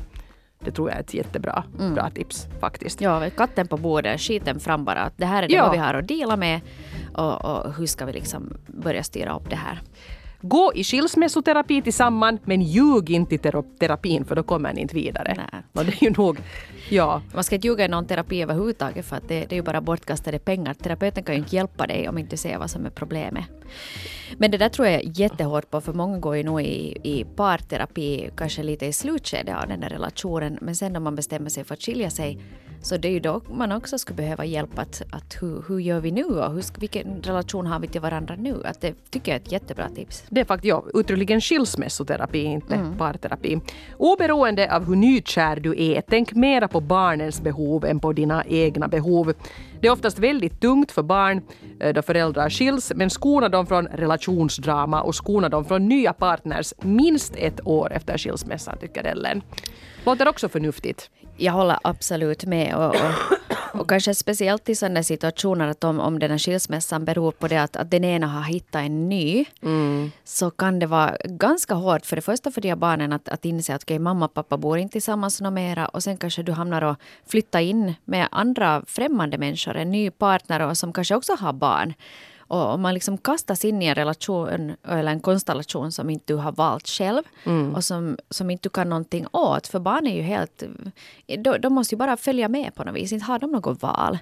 Det 0.59 0.71
tror 0.71 0.89
jag 0.89 0.97
är 0.97 1.01
ett 1.01 1.15
jättebra 1.15 1.65
mm. 1.79 1.95
bra 1.95 2.11
tips 2.11 2.47
faktiskt. 2.61 3.01
Ja, 3.01 3.31
katten 3.37 3.69
på 3.69 3.77
bordet, 3.77 4.21
skiten 4.21 4.61
fram 4.61 4.85
bara. 4.85 5.11
Det 5.17 5.27
här 5.27 5.43
är 5.43 5.49
det 5.49 5.55
ja. 5.55 5.63
vad 5.63 5.73
vi 5.73 5.79
har 5.79 5.95
att 5.95 6.09
dela 6.09 6.37
med 6.37 6.61
och, 7.15 7.45
och 7.45 7.75
hur 7.75 7.87
ska 7.87 8.05
vi 8.05 8.13
liksom 8.13 8.57
börja 8.67 9.03
styra 9.03 9.37
upp 9.37 9.51
det 9.51 9.57
här. 9.57 9.81
Gå 10.41 10.73
i 10.75 10.85
skilsmässoterapi 10.85 11.83
tillsammans 11.83 12.41
men 12.45 12.63
ljug 12.63 13.11
inte 13.11 13.35
i 13.35 13.39
terapin 13.79 14.25
för 14.25 14.37
då 14.37 14.43
kommer 14.43 14.73
ni 14.73 14.81
inte 14.81 14.95
vidare. 14.95 15.35
Nej. 15.37 15.63
Och 15.73 15.85
det 15.85 15.93
är 15.93 16.05
ju 16.05 16.11
nog, 16.11 16.39
ja. 16.91 17.23
Man 17.35 17.45
ska 17.45 17.55
inte 17.55 17.67
ljuga 17.67 17.85
i 17.85 17.89
någon 17.89 18.07
terapi 18.07 18.43
överhuvudtaget 18.43 19.07
för 19.07 19.17
att 19.17 19.29
det, 19.29 19.41
det 19.41 19.53
är 19.53 19.57
ju 19.57 19.63
bara 19.63 19.81
bortkastade 19.81 20.39
pengar. 20.39 20.75
Terapeuten 20.75 21.25
kan 21.25 21.35
ju 21.35 21.39
inte 21.39 21.57
hjälpa 21.57 21.87
dig 21.87 22.09
om 22.09 22.19
inte 22.19 22.37
ser 22.37 22.59
vad 22.59 22.71
som 22.71 22.87
är 22.87 22.91
problemet. 22.91 23.45
Men 24.37 24.51
det 24.51 24.59
där 24.59 24.69
tror 24.69 24.89
jag 24.89 25.03
jättehårt 25.05 25.71
på 25.71 25.81
för 25.81 25.93
många 25.93 26.19
går 26.19 26.37
ju 26.37 26.43
nog 26.43 26.63
i, 26.63 26.97
i 27.03 27.25
parterapi 27.37 28.31
kanske 28.37 28.63
lite 28.63 28.87
i 28.87 28.93
slutskedet 28.93 29.57
av 29.57 29.69
den 29.69 29.81
där 29.81 29.89
relationen 29.89 30.59
men 30.61 30.77
sen 30.77 30.93
när 30.93 31.01
man 31.01 31.15
bestämmer 31.15 31.51
sig 31.51 31.65
för 31.65 31.75
att 31.75 31.83
skilja 31.83 32.11
sig 32.11 32.39
så 32.83 32.97
det 32.97 33.09
är 33.09 33.13
ju 33.13 33.21
då 33.21 33.41
man 33.51 33.73
också 33.73 33.99
skulle 33.99 34.17
behöva 34.17 34.45
hjälp 34.45 34.79
att, 34.79 35.03
att 35.11 35.37
hur, 35.41 35.65
hur 35.69 35.79
gör 35.79 36.01
vi 36.01 36.11
nu 36.11 36.25
och 36.25 36.53
hur, 36.53 36.81
vilken 36.81 37.23
relation 37.23 37.67
har 37.67 37.81
vi 37.81 37.89
till 37.89 38.01
varandra 38.01 38.37
nu? 38.39 38.63
Att 38.65 38.81
det 38.81 39.11
tycker 39.11 39.33
jag 39.33 39.37
är 39.37 39.41
ett 39.41 39.53
jättebra 39.53 39.89
tips. 39.89 40.25
Det 40.29 40.41
är 40.41 40.45
faktiskt 40.45 40.69
ja, 40.69 40.85
uttryckligen 40.95 41.41
skilsmässoterapi, 41.41 42.43
inte 42.43 42.75
mm. 42.75 42.99
parterapi. 42.99 43.61
Oberoende 43.97 44.77
av 44.77 44.87
hur 44.87 44.97
nykär 44.97 45.57
du 45.61 45.83
är, 45.83 46.03
tänk 46.09 46.33
mera 46.33 46.69
på 46.69 46.81
barnens 46.81 47.41
behov 47.41 47.85
än 47.85 48.01
på 48.01 48.13
dina 48.13 48.45
egna 48.45 48.89
behov. 48.89 49.33
Det 49.81 49.87
är 49.87 49.93
oftast 49.93 50.19
väldigt 50.19 50.61
tungt 50.61 50.93
för 50.93 51.03
barn 51.03 51.43
eh, 51.81 51.95
då 51.95 52.03
föräldrar 52.03 52.51
skiljs, 52.51 52.93
men 52.95 53.11
skona 53.11 53.49
dem 53.49 53.67
från 53.67 53.87
relationsdrama 53.87 55.03
och 55.03 55.15
skona 55.15 55.49
dem 55.49 55.65
från 55.65 55.89
nya 55.89 56.13
partners 56.13 56.75
minst 56.83 57.37
ett 57.37 57.67
år 57.67 57.93
efter 57.93 58.19
skilsmässan, 58.19 58.79
tycker 58.79 59.05
Ellen. 59.05 59.43
Låter 60.05 60.29
också 60.29 60.49
förnuftigt. 60.49 61.11
Jag 61.39 61.53
håller 61.53 61.79
absolut 61.83 62.45
med. 62.45 62.75
Och, 62.75 62.95
och, 62.95 63.81
och 63.81 63.89
kanske 63.89 64.15
speciellt 64.15 64.69
i 64.69 64.75
sådana 64.75 65.03
situationer 65.03 65.69
att 65.69 65.85
om, 65.85 66.01
om 66.01 66.19
den 66.19 66.31
här 66.31 66.39
skilsmässan 66.39 67.05
beror 67.05 67.33
på 67.33 67.49
det 67.49 67.63
att, 67.63 67.77
att 67.77 67.91
den 67.91 68.05
ena 68.05 68.27
har 68.27 68.43
hittat 68.43 68.83
en 68.83 69.09
ny 69.09 69.45
mm. 69.63 70.11
så 70.25 70.51
kan 70.51 70.79
det 70.79 70.87
vara 70.87 71.17
ganska 71.25 71.75
hårt 71.75 72.07
för 72.07 72.17
det 72.17 72.23
första 72.23 72.51
för 72.51 72.61
de 72.61 72.69
här 72.69 72.77
barnen 72.77 73.13
att, 73.13 73.29
att 73.29 73.45
inse 73.45 73.75
att 73.75 73.83
okay, 73.83 73.99
mamma 73.99 74.25
och 74.25 74.35
pappa 74.35 74.57
bor 74.57 74.79
inte 74.79 74.93
tillsammans 74.93 75.41
något 75.41 75.53
mera 75.53 75.87
och 75.89 76.03
sen 76.03 76.17
kanske 76.17 76.43
du 76.43 76.53
hamnar 76.53 76.83
och 76.83 76.97
flyttar 77.27 77.61
in 77.61 77.95
med 78.05 78.29
andra 78.31 78.83
främmande 78.87 79.39
människor, 79.39 79.77
en 79.77 79.91
ny 79.91 80.11
partner 80.11 80.61
och 80.61 80.79
som 80.79 80.93
kanske 80.93 81.15
också 81.15 81.37
har 81.41 81.53
barn. 81.53 81.95
Och 82.49 82.75
om 82.75 82.81
man 82.83 82.95
liksom 82.95 83.19
kastas 83.19 83.65
in 83.65 83.83
i 83.83 83.87
en 83.87 83.95
relation 83.95 84.73
eller 84.89 85.13
en 85.13 85.21
konstellation 85.21 85.93
som 85.93 86.11
inte 86.11 86.33
du 86.33 86.37
har 86.37 86.53
valt 86.53 86.89
själv 86.89 87.23
mm. 87.45 87.75
och 87.75 87.85
som, 87.85 88.19
som 88.31 88.51
inte 88.51 88.63
du 88.63 88.71
kan 88.71 88.89
någonting 88.89 89.27
åt. 89.33 89.67
För 89.67 89.79
barn 89.79 90.07
är 90.07 90.17
ju 90.17 90.23
helt... 90.23 90.63
De, 91.27 91.59
de 91.59 91.73
måste 91.73 91.95
ju 91.95 91.99
bara 91.99 92.17
följa 92.17 92.49
med 92.49 92.75
på 92.75 92.85
något 92.85 92.95
vis. 92.95 93.13
Inte 93.13 93.25
har 93.25 93.39
de 93.39 93.51
något 93.51 93.83
val. 93.83 94.19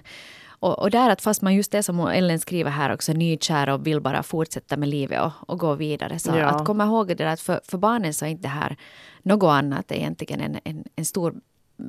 Och, 0.59 0.79
och 0.79 0.91
där 0.91 1.09
att 1.09 1.21
fast 1.21 1.41
man 1.41 1.55
just 1.55 1.71
det 1.71 1.83
som 1.83 1.99
Ellen 1.99 2.39
skriver 2.39 2.71
här 2.71 2.93
också, 2.93 3.13
nykär 3.13 3.69
och 3.69 3.87
vill 3.87 4.01
bara 4.01 4.23
fortsätta 4.23 4.77
med 4.77 4.89
livet 4.89 5.21
och, 5.21 5.31
och 5.49 5.59
gå 5.59 5.75
vidare. 5.75 6.19
Så 6.19 6.31
ja. 6.35 6.45
att 6.45 6.65
komma 6.65 6.85
ihåg 6.85 7.07
det 7.07 7.15
där 7.15 7.25
att 7.25 7.41
för, 7.41 7.61
för 7.63 7.77
barnen 7.77 8.13
så 8.13 8.25
är 8.25 8.29
inte 8.29 8.43
det 8.43 8.47
här 8.47 8.77
något 9.23 9.49
annat 9.49 9.91
egentligen 9.91 10.41
en, 10.41 10.59
en, 10.63 10.83
en 10.95 11.05
stor 11.05 11.35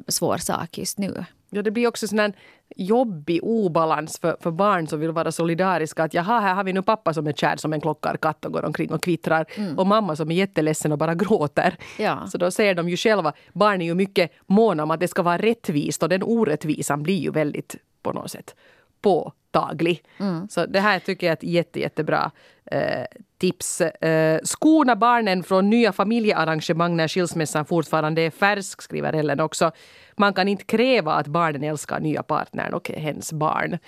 svår 0.08 0.36
sak 0.36 0.78
just 0.78 0.98
nu. 0.98 1.24
Ja, 1.50 1.62
det 1.62 1.70
blir 1.70 1.86
också 1.86 2.16
en 2.16 2.32
jobbig 2.76 3.40
obalans 3.42 4.18
för, 4.18 4.36
för 4.40 4.50
barn 4.50 4.86
som 4.86 5.00
vill 5.00 5.10
vara 5.10 5.32
solidariska. 5.32 6.02
Att 6.02 6.14
jaha, 6.14 6.40
här 6.40 6.54
har 6.54 6.64
vi 6.64 6.72
nu 6.72 6.82
pappa 6.82 7.14
som 7.14 7.26
är 7.26 7.32
kär 7.32 7.56
som 7.56 7.72
en 7.72 7.80
klockarkatt 7.80 8.44
och 8.44 8.52
går 8.52 8.64
omkring 8.64 8.92
och 8.92 9.02
kvittrar. 9.02 9.46
Mm. 9.54 9.78
Och 9.78 9.86
mamma 9.86 10.16
som 10.16 10.30
är 10.30 10.34
jätteledsen 10.34 10.92
och 10.92 10.98
bara 10.98 11.14
gråter. 11.14 11.76
Ja. 11.98 12.26
Så 12.26 12.38
då 12.38 12.50
ser 12.50 12.74
de 12.74 12.88
ju 12.88 12.96
själva, 12.96 13.32
barn 13.52 13.82
är 13.82 13.86
ju 13.86 13.94
mycket 13.94 14.32
måna 14.46 14.82
om 14.82 14.90
att 14.90 15.00
det 15.00 15.08
ska 15.08 15.22
vara 15.22 15.38
rättvist 15.38 16.02
och 16.02 16.08
den 16.08 16.22
orättvisan 16.22 17.02
blir 17.02 17.18
ju 17.18 17.30
väldigt 17.30 17.76
på 18.02 18.12
något 18.12 18.30
sätt 18.30 18.54
på 19.00 19.32
påtaglig. 19.52 20.02
Så 20.48 20.66
det 20.66 20.80
här 20.80 20.98
tycker 20.98 21.26
jag 21.26 21.32
är 21.32 21.36
ett 21.36 21.42
jätte, 21.42 21.80
jättebra 21.80 22.30
eh, 22.70 23.04
tips. 23.38 23.80
Eh, 23.80 24.40
skona 24.42 24.96
barnen 24.96 25.42
från 25.42 25.70
nya 25.70 25.92
familjearrangemang 25.92 26.96
när 26.96 27.08
skilsmässan 27.08 27.64
fortfarande 27.64 28.22
är 28.22 28.30
färsk, 28.30 28.82
skriver 28.82 29.12
Ellen 29.12 29.40
också. 29.40 29.72
Man 30.18 30.34
kan 30.34 30.48
inte 30.48 30.64
kräva 30.64 31.12
att 31.14 31.26
barnen 31.26 31.64
älskar 31.64 32.00
nya 32.00 32.22
partnern 32.22 32.74
och 32.74 32.90
hens 32.90 33.32
barn. 33.32 33.78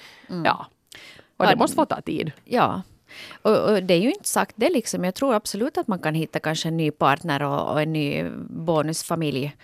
Ja. 0.44 0.66
Och 1.36 1.46
det 1.46 1.56
måste 1.56 1.76
få 1.76 1.84
ta 1.84 2.00
tid. 2.00 2.32
Ja. 2.44 2.82
Och, 3.42 3.56
och 3.56 3.82
det 3.82 3.94
är 3.94 4.00
ju 4.00 4.10
inte 4.10 4.28
sagt 4.28 4.54
det 4.56 4.70
liksom. 4.70 5.04
Jag 5.04 5.14
tror 5.14 5.34
absolut 5.34 5.78
att 5.78 5.88
man 5.88 5.98
kan 5.98 6.14
hitta 6.14 6.38
kanske 6.38 6.68
en 6.68 6.76
ny 6.76 6.90
partner 6.90 7.42
och, 7.42 7.72
och 7.72 7.82
en 7.82 7.92
ny 7.92 8.24
bonusfamilj. 8.48 9.56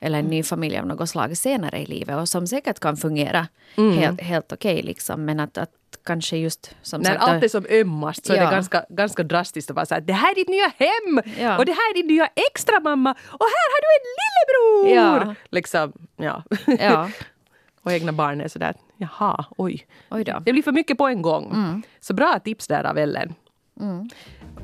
Eller 0.00 0.18
en 0.18 0.24
ny 0.24 0.42
familj 0.42 0.78
av 0.78 0.86
något 0.86 1.08
slag 1.08 1.36
senare 1.36 1.78
i 1.78 1.86
livet. 1.86 2.16
Och 2.16 2.28
som 2.28 2.46
säkert 2.46 2.78
kan 2.78 2.96
fungera 2.96 3.48
helt, 3.76 4.20
helt 4.20 4.52
okej 4.52 4.82
liksom. 4.82 5.24
Men 5.24 5.40
att, 5.40 5.58
att 5.58 5.70
kanske 6.04 6.36
just 6.36 6.76
som 6.82 7.00
När 7.00 7.10
sagt. 7.10 7.22
allt 7.22 7.44
är 7.44 7.48
som 7.48 7.66
ömmast 7.70 8.26
så 8.26 8.32
är 8.32 8.36
Ja. 8.36 8.44
det 8.44 8.50
ganska, 8.50 8.84
ganska 8.88 9.22
drastiskt 9.22 9.70
att 9.70 9.76
vara 9.76 9.86
så 9.86 9.94
här, 9.94 10.00
det 10.00 10.12
här 10.12 10.30
är 10.30 10.34
ditt 10.34 10.48
nya 10.48 10.72
hem! 10.76 11.34
Ja. 11.46 11.58
Och 11.58 11.64
det 11.66 11.72
här 11.72 11.90
är 11.90 11.94
din 11.94 12.06
nya 12.06 12.26
extra 12.50 12.80
mamma 12.80 13.10
och 13.10 13.46
här 13.46 13.68
har 13.72 13.80
du 13.82 13.88
en 13.98 14.06
lillebror! 14.18 15.28
Ja. 15.28 15.34
Liksom, 15.50 15.92
ja. 16.16 16.42
Ja. 16.78 17.08
och 17.82 17.92
egna 17.92 18.12
barn 18.12 18.40
är 18.40 18.48
sådär, 18.48 18.74
jaha, 18.96 19.44
oj. 19.56 19.86
Oj 20.10 20.24
då. 20.24 20.42
Det 20.44 20.52
blir 20.52 20.62
för 20.62 20.72
mycket 20.72 20.98
på 20.98 21.06
en 21.06 21.22
gång. 21.22 21.82
Så 22.00 22.14
bra 22.14 22.38
tips 22.44 22.66
där 22.66 22.84
av 22.84 22.98
Ellen. 22.98 23.34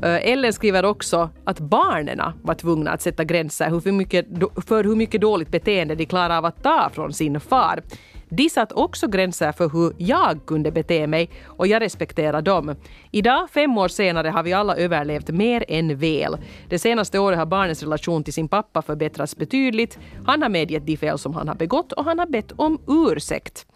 Eh, 0.03 0.31
Ellen 0.33 0.53
skriver 0.53 0.85
också 0.85 1.31
att 1.45 1.61
barnen 1.61 2.21
var 2.43 2.55
tvungna 2.55 2.91
att 2.91 3.03
sätta 3.03 3.25
gränser 3.25 3.71
hur 3.71 3.81
för, 3.81 3.93
mycket, 3.93 4.27
för 4.67 4.85
hur 4.85 4.97
mycket 4.97 5.21
dåligt 5.21 5.49
beteende 5.49 5.95
de 5.95 6.07
klarar 6.07 6.37
av 6.39 6.45
att 6.45 6.63
ta 6.63 6.91
från 6.95 7.13
sin 7.13 7.41
far. 7.41 7.83
De 8.29 8.51
satt 8.51 8.73
också 8.73 9.09
gränser 9.09 9.53
för 9.53 9.69
hur 9.69 9.93
jag 9.99 10.47
kunde 10.47 10.71
bete 10.71 11.07
mig 11.07 11.31
och 11.47 11.67
jag 11.67 11.83
respekterar 11.83 12.43
dem. 12.43 12.77
Idag, 13.11 13.51
fem 13.51 13.79
år 13.79 13.89
senare, 13.89 14.29
har 14.29 14.43
vi 14.43 14.53
alla 14.53 14.77
överlevt 14.77 15.29
mer 15.29 15.65
än 15.69 15.97
väl. 15.97 16.37
Det 16.69 16.79
senaste 16.79 17.19
året 17.19 17.39
har 17.39 17.47
barnens 17.47 17.83
relation 17.83 18.25
till 18.25 18.33
sin 18.33 18.49
pappa 18.49 18.83
förbättrats 18.83 19.37
betydligt. 19.37 19.99
Han 20.27 20.43
har 20.43 20.49
medgett 20.49 20.87
de 20.87 20.97
fel 20.97 21.19
som 21.19 21.35
han 21.35 21.49
har 21.49 21.55
begått 21.55 21.93
och 21.93 22.05
han 22.05 22.19
har 22.19 22.27
bett 22.27 22.53
om 22.57 22.79
ursäkt. 22.87 23.67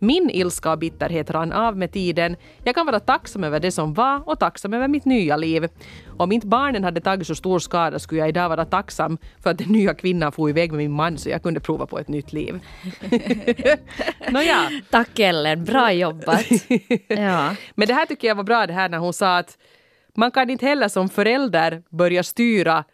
Min 0.00 0.30
ilska 0.30 0.72
och 0.72 0.78
bitterhet 0.78 1.30
rann 1.30 1.52
av 1.52 1.76
med 1.76 1.92
tiden. 1.92 2.36
Jag 2.64 2.74
kan 2.74 2.86
vara 2.86 3.00
tacksam 3.00 3.44
över 3.44 3.60
det 3.60 3.72
som 3.72 3.94
var 3.94 4.28
och 4.28 4.38
tacksam 4.38 4.74
över 4.74 4.88
mitt 4.88 5.04
nya 5.04 5.36
liv. 5.36 5.68
Om 6.18 6.32
inte 6.32 6.46
barnen 6.46 6.84
hade 6.84 7.00
tagit 7.00 7.26
så 7.26 7.34
stor 7.34 7.58
skada 7.58 7.98
skulle 7.98 8.20
jag 8.20 8.28
idag 8.28 8.48
vara 8.48 8.64
tacksam 8.64 9.18
för 9.42 9.50
att 9.50 9.58
den 9.58 9.68
nya 9.68 9.94
kvinnan 9.94 10.32
får 10.32 10.50
iväg 10.50 10.72
med 10.72 10.78
min 10.78 10.92
man 10.92 11.18
så 11.18 11.28
jag 11.28 11.42
kunde 11.42 11.60
prova 11.60 11.86
på 11.86 11.98
ett 11.98 12.08
nytt 12.08 12.32
liv. 12.32 12.60
Nåja. 14.28 14.70
Tack 14.90 15.18
Ellen, 15.18 15.64
bra 15.64 15.92
jobbat. 15.92 16.46
ja. 17.08 17.56
Men 17.74 17.88
det 17.88 17.94
här 17.94 18.06
tycker 18.06 18.28
jag 18.28 18.34
var 18.34 18.44
bra 18.44 18.66
det 18.66 18.72
här 18.72 18.88
när 18.88 18.98
hon 18.98 19.12
sa 19.12 19.38
att 19.38 19.58
man 20.16 20.30
kan 20.30 20.50
inte 20.50 20.66
heller 20.66 20.88
som 20.88 21.08
förälder 21.08 21.82
börja 21.90 22.22
styra 22.22 22.84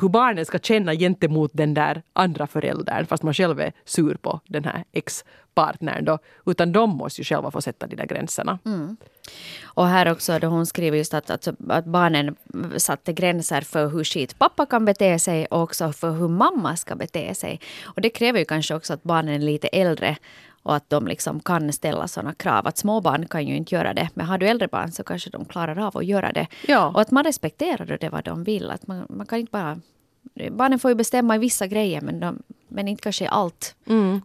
hur 0.00 0.08
barnen 0.08 0.46
ska 0.46 0.58
känna 0.58 0.94
gentemot 0.94 1.50
den 1.54 1.74
där 1.74 2.02
andra 2.12 2.46
föräldern 2.46 3.06
fast 3.06 3.22
man 3.22 3.34
själv 3.34 3.60
är 3.60 3.72
sur 3.84 4.14
på 4.14 4.40
den 4.46 4.64
här 4.64 4.84
ex-partnern 4.92 6.04
då. 6.04 6.18
Utan 6.46 6.72
de 6.72 6.90
måste 6.90 7.20
ju 7.20 7.24
själva 7.24 7.50
få 7.50 7.60
sätta 7.60 7.86
de 7.86 7.96
där 7.96 8.06
gränserna. 8.06 8.58
Mm. 8.64 8.96
Och 9.64 9.86
här 9.86 10.12
också 10.12 10.38
då 10.38 10.46
hon 10.46 10.66
skriver 10.66 10.98
just 10.98 11.14
att, 11.14 11.30
att, 11.30 11.48
att 11.68 11.84
barnen 11.84 12.36
satte 12.76 13.12
gränser 13.12 13.60
för 13.60 13.88
hur 13.88 14.04
skit 14.04 14.38
pappa 14.38 14.66
kan 14.66 14.84
bete 14.84 15.18
sig 15.18 15.46
och 15.46 15.62
också 15.62 15.92
för 15.92 16.10
hur 16.10 16.28
mamma 16.28 16.76
ska 16.76 16.94
bete 16.96 17.34
sig. 17.34 17.60
Och 17.84 18.00
det 18.00 18.10
kräver 18.10 18.38
ju 18.38 18.44
kanske 18.44 18.74
också 18.74 18.92
att 18.92 19.02
barnen 19.02 19.34
är 19.34 19.38
lite 19.38 19.68
äldre 19.68 20.16
och 20.68 20.76
att 20.76 20.90
de 20.90 21.06
liksom 21.06 21.40
kan 21.40 21.72
ställa 21.72 22.08
sådana 22.08 22.34
krav. 22.34 22.66
Att 22.66 22.78
små 22.78 23.00
barn 23.00 23.26
kan 23.28 23.46
ju 23.46 23.56
inte 23.56 23.74
göra 23.74 23.94
det. 23.94 24.08
Men 24.14 24.26
har 24.26 24.38
du 24.38 24.46
äldre 24.46 24.68
barn 24.68 24.92
så 24.92 25.04
kanske 25.04 25.30
de 25.30 25.44
klarar 25.44 25.86
av 25.86 25.96
att 25.96 26.06
göra 26.06 26.32
det. 26.32 26.46
Ja. 26.66 26.88
Och 26.94 27.00
att 27.00 27.10
man 27.10 27.24
respekterar 27.24 27.98
det 28.00 28.08
vad 28.08 28.24
de 28.24 28.44
vill. 28.44 28.70
Att 28.70 28.86
man, 28.86 29.06
man 29.08 29.26
kan 29.26 29.38
inte 29.38 29.50
bara... 29.50 29.80
Barnen 30.50 30.78
får 30.78 30.90
ju 30.90 30.94
bestämma 30.94 31.36
i 31.36 31.38
vissa 31.38 31.66
grejer 31.66 32.00
men, 32.00 32.20
de, 32.20 32.42
men 32.68 32.88
inte 32.88 33.02
kanske 33.02 33.24
i 33.24 33.28
allt. 33.28 33.74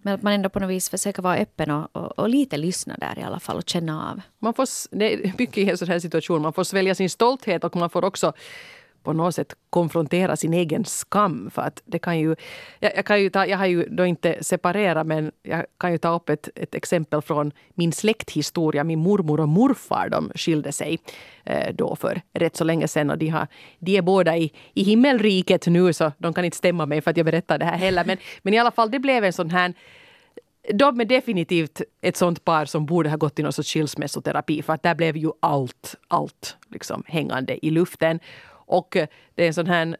Men 0.01 0.13
att 0.13 0.21
man 0.21 0.33
ändå 0.33 0.49
på 0.49 0.59
något 0.59 0.69
vis 0.69 0.89
försöker 0.89 1.21
vara 1.21 1.37
öppen 1.37 1.71
och, 1.71 1.95
och, 1.95 2.19
och 2.19 2.29
lite 2.29 2.57
lyssna 2.57 2.95
där 2.97 3.19
i 3.19 3.23
alla 3.23 3.39
fall 3.39 3.57
och 3.57 3.69
känna 3.69 4.11
av. 4.11 4.21
Man 4.39 4.53
får, 4.53 4.67
det 4.97 5.13
är 5.13 5.33
mycket 5.37 5.57
i 5.57 5.69
en 5.69 5.77
sån 5.77 5.87
här 5.87 5.99
situation. 5.99 6.41
Man 6.41 6.53
får 6.53 6.63
svälja 6.63 6.95
sin 6.95 7.09
stolthet 7.09 7.63
och 7.63 7.75
man 7.75 7.89
får 7.89 8.05
också 8.05 8.33
på 9.03 9.13
något 9.13 9.35
sätt 9.35 9.55
konfrontera 9.69 10.35
sin 10.35 10.53
egen 10.53 10.85
skam. 10.85 11.49
För 11.53 11.61
att 11.61 11.81
det 11.85 11.99
kan 11.99 12.19
ju, 12.19 12.35
jag, 12.79 12.91
jag, 12.95 13.05
kan 13.05 13.21
ju 13.21 13.29
ta, 13.29 13.45
jag 13.45 13.57
har 13.57 13.65
ju 13.65 13.85
då 13.89 14.05
inte 14.05 14.43
separerat 14.43 15.07
men 15.07 15.31
jag 15.43 15.65
kan 15.77 15.91
ju 15.91 15.97
ta 15.97 16.15
upp 16.15 16.29
ett, 16.29 16.49
ett 16.55 16.75
exempel 16.75 17.21
från 17.21 17.51
min 17.73 17.91
släkthistoria. 17.91 18.83
Min 18.83 18.99
mormor 18.99 19.39
och 19.39 19.49
morfar 19.49 20.09
de 20.09 20.31
skilde 20.35 20.71
sig 20.71 20.99
eh, 21.43 21.73
då 21.75 21.95
för 21.95 22.21
rätt 22.33 22.55
så 22.55 22.63
länge 22.63 22.87
sedan. 22.87 23.09
Och 23.09 23.17
de, 23.17 23.27
har, 23.27 23.47
de 23.79 23.97
är 23.97 24.01
båda 24.01 24.37
i, 24.37 24.51
i 24.73 24.83
himmelriket 24.83 25.67
nu 25.67 25.93
så 25.93 26.11
de 26.17 26.33
kan 26.33 26.45
inte 26.45 26.57
stämma 26.57 26.85
mig 26.85 27.01
för 27.01 27.11
att 27.11 27.17
jag 27.17 27.25
berättar 27.25 27.57
det 27.57 27.65
här 27.65 27.77
heller. 27.77 28.05
Men, 28.05 28.17
men 28.41 28.53
i 28.53 28.57
alla 28.57 28.71
fall 28.71 28.91
det 28.91 28.99
blev 28.99 29.23
en 29.23 29.33
sån 29.33 29.49
här 29.49 29.73
de 30.73 30.99
är 30.99 31.05
definitivt 31.05 31.81
ett 32.01 32.17
sånt 32.17 32.45
par 32.45 32.65
som 32.65 32.85
borde 32.85 33.09
ha 33.09 33.17
gått 33.17 33.39
i 33.39 33.43
någon 33.43 33.53
sorts 33.53 33.73
skilsmässoterapi 33.73 34.61
för 34.61 34.73
att 34.73 34.83
där 34.83 34.95
blev 34.95 35.17
ju 35.17 35.31
allt, 35.39 35.95
allt 36.07 36.57
liksom 36.69 37.03
hängande 37.07 37.65
i 37.65 37.69
luften. 37.69 38.19
Och 38.73 38.97
eh, 38.97 39.07
det 39.35 39.43
är 39.43 39.47
en 39.47 39.53
sån 39.53 39.67
här 39.67 39.95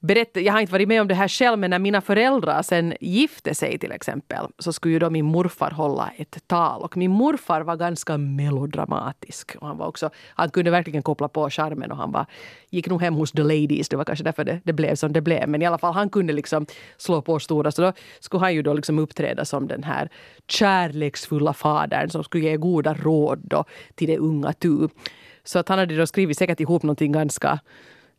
berätt, 0.00 0.30
jag 0.32 0.52
har 0.52 0.60
inte 0.60 0.72
varit 0.72 0.88
med 0.88 1.00
om 1.00 1.08
det 1.08 1.14
här 1.14 1.28
själv, 1.28 1.58
men 1.58 1.70
när 1.70 1.78
mina 1.78 2.00
föräldrar 2.00 2.62
sen 2.62 2.94
gifte 3.00 3.54
sig 3.54 3.78
till 3.78 3.92
exempel 3.92 4.46
så 4.58 4.72
skulle 4.72 4.92
ju 4.92 4.98
då 4.98 5.10
min 5.10 5.24
morfar 5.24 5.70
hålla 5.70 6.10
ett 6.16 6.38
tal. 6.46 6.82
Och 6.82 6.96
min 6.96 7.10
morfar 7.10 7.60
var 7.60 7.76
ganska 7.76 8.18
melodramatisk. 8.18 9.56
Och 9.60 9.66
han, 9.66 9.78
var 9.78 9.86
också, 9.86 10.10
han 10.34 10.50
kunde 10.50 10.70
verkligen 10.70 11.02
koppla 11.02 11.28
på 11.28 11.50
charmen 11.50 11.90
och 11.90 11.96
han 11.96 12.12
var, 12.12 12.26
gick 12.70 12.88
nog 12.88 13.02
hem 13.02 13.14
hos 13.14 13.32
the 13.32 13.42
ladies. 13.42 13.88
Det 13.88 13.96
var 13.96 14.04
kanske 14.04 14.24
därför 14.24 14.44
det, 14.44 14.60
det 14.64 14.72
blev 14.72 14.94
som 14.94 15.12
det 15.12 15.20
blev. 15.20 15.48
Men 15.48 15.62
i 15.62 15.66
alla 15.66 15.78
fall, 15.78 15.94
han 15.94 16.10
kunde 16.10 16.32
liksom 16.32 16.66
slå 16.96 17.22
på 17.22 17.38
stora. 17.38 17.70
Så 17.72 17.82
då 17.82 17.92
skulle 18.20 18.40
han 18.40 18.54
ju 18.54 18.62
då 18.62 18.74
liksom 18.74 18.98
uppträda 18.98 19.44
som 19.44 19.66
den 19.66 19.84
här 19.84 20.08
kärleksfulla 20.48 21.52
fadern 21.52 22.10
som 22.10 22.24
skulle 22.24 22.44
ge 22.44 22.56
goda 22.56 22.94
råd 22.94 23.38
då 23.42 23.64
till 23.94 24.08
det 24.08 24.18
unga 24.18 24.52
tu. 24.52 24.88
Så 25.46 25.58
att 25.58 25.68
han 25.68 25.78
hade 25.78 25.96
då 25.96 26.06
skrivit 26.06 26.38
säkert 26.38 26.60
ihop 26.60 26.82
någonting 26.82 27.12
ganska 27.12 27.58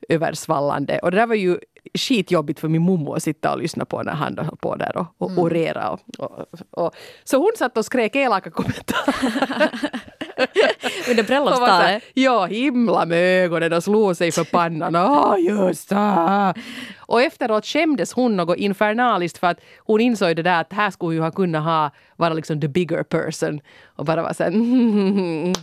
översvallande. 0.09 0.99
Och 0.99 1.11
det 1.11 1.17
där 1.17 1.27
var 1.27 1.35
ju 1.35 1.59
skitjobbigt 1.93 2.59
för 2.59 2.67
min 2.67 2.81
mommo 2.81 3.13
att 3.13 3.23
sitta 3.23 3.53
och 3.53 3.61
lyssna 3.61 3.85
på 3.85 4.03
när 4.03 4.13
han 4.13 4.35
då 4.35 4.43
höll 4.43 4.57
på 4.57 4.75
där 4.75 4.97
och, 4.97 5.05
och 5.17 5.37
orera. 5.37 5.89
Och, 5.89 5.99
och, 6.17 6.45
och, 6.71 6.95
så 7.23 7.37
hon 7.37 7.51
satt 7.57 7.77
och 7.77 7.85
skrek 7.85 8.15
elaka 8.15 8.51
kommentarer. 8.51 9.69
Under 11.09 11.23
bröllopstalet. 11.23 12.03
Ja, 12.13 12.45
himla 12.45 13.05
med 13.05 13.43
ögonen 13.45 13.73
och 13.73 13.83
slog 13.83 14.17
sig 14.17 14.31
för 14.31 14.43
pannan. 14.43 14.95
Åh, 14.95 15.35
just. 15.39 15.91
Och 16.97 17.21
efteråt 17.21 17.65
skämdes 17.65 18.13
hon 18.13 18.37
något 18.37 18.57
infernaliskt 18.57 19.37
för 19.37 19.47
att 19.47 19.59
hon 19.77 20.01
insåg 20.01 20.35
det 20.35 20.41
där 20.41 20.61
att 20.61 20.73
här 20.73 20.91
skulle 20.91 21.15
ju 21.15 21.21
ha 21.21 21.31
kunnat 21.31 21.63
ha, 21.63 21.91
vara 22.15 22.33
liksom 22.33 22.61
the 22.61 22.67
bigger 22.67 23.03
person. 23.03 23.61
Och 23.95 24.05
bara 24.05 24.21
vara 24.21 24.33
såhär, 24.33 24.51
mm, 24.51 25.53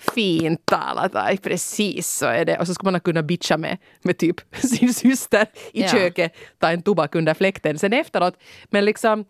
fint 0.14 0.66
talat, 0.66 1.14
aj, 1.14 1.36
precis 1.38 2.08
så 2.08 2.26
är 2.26 2.44
det. 2.44 2.58
Och 2.58 2.66
så 2.66 2.74
skulle 2.74 2.86
man 2.86 2.94
ha 2.94 3.00
kunnat 3.00 3.24
bitcha 3.24 3.56
med, 3.56 3.78
med 4.02 4.18
typ 4.18 4.36
sin 4.56 4.94
syster 4.94 5.46
i 5.72 5.82
Ja. 5.82 5.88
köket, 5.88 6.36
ta 6.58 6.70
en 6.70 6.82
tobak 6.82 7.14
under 7.14 7.34
fläkten. 7.34 7.78
Sen 7.78 7.92
efteråt, 7.92 8.34
men 8.70 8.84
liksom 8.84 9.24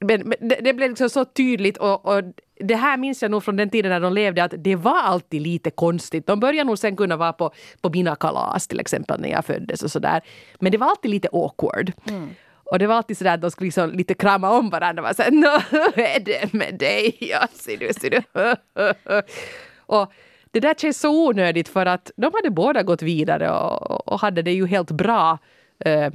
men, 0.00 0.20
men 0.20 0.48
det, 0.48 0.58
det 0.60 0.72
blev 0.74 0.88
liksom 0.88 1.10
så 1.10 1.24
tydligt 1.24 1.76
och, 1.76 2.06
och 2.06 2.22
det 2.60 2.74
här 2.74 2.96
minns 2.96 3.22
jag 3.22 3.30
nog 3.30 3.44
från 3.44 3.56
den 3.56 3.70
tiden 3.70 3.90
när 3.90 4.00
de 4.00 4.12
levde 4.12 4.44
att 4.44 4.54
det 4.58 4.76
var 4.76 5.02
alltid 5.02 5.42
lite 5.42 5.70
konstigt. 5.70 6.26
De 6.26 6.40
började 6.40 6.66
nog 6.66 6.78
sen 6.78 6.96
kunna 6.96 7.16
vara 7.16 7.32
på, 7.32 7.52
på 7.80 7.90
mina 7.90 8.16
kalas 8.16 8.66
till 8.66 8.80
exempel 8.80 9.20
när 9.20 9.28
jag 9.28 9.44
föddes 9.44 9.82
och 9.82 9.90
sådär. 9.90 10.20
Men 10.58 10.72
det 10.72 10.78
var 10.78 10.86
alltid 10.86 11.10
lite 11.10 11.28
awkward. 11.32 11.92
Och 12.64 12.78
det 12.78 12.86
var 12.86 12.94
alltid 12.94 13.18
sådär 13.18 13.34
att 13.34 13.40
de 13.40 13.50
skulle 13.50 13.66
liksom 13.66 13.90
lite 13.90 14.14
krama 14.14 14.50
om 14.50 14.70
varandra 14.70 15.08
och 15.10 15.16
såhär 15.16 15.30
Nå, 15.30 15.58
hur 15.70 15.98
är 15.98 16.20
det 16.20 16.52
med 16.52 16.74
dig? 16.78 17.16
Ja, 17.20 17.46
ser 17.52 17.76
du, 17.76 17.92
ser 17.92 18.10
du. 18.10 18.22
och 19.76 20.12
det 20.50 20.60
där 20.60 20.74
känns 20.74 21.00
så 21.00 21.26
onödigt 21.28 21.68
för 21.68 21.86
att 21.86 22.10
de 22.16 22.30
hade 22.34 22.50
båda 22.50 22.82
gått 22.82 23.02
vidare 23.02 23.50
och, 23.50 24.08
och 24.08 24.20
hade 24.20 24.42
det 24.42 24.52
ju 24.52 24.66
helt 24.66 24.90
bra. 24.90 25.38
Eh, 25.84 26.10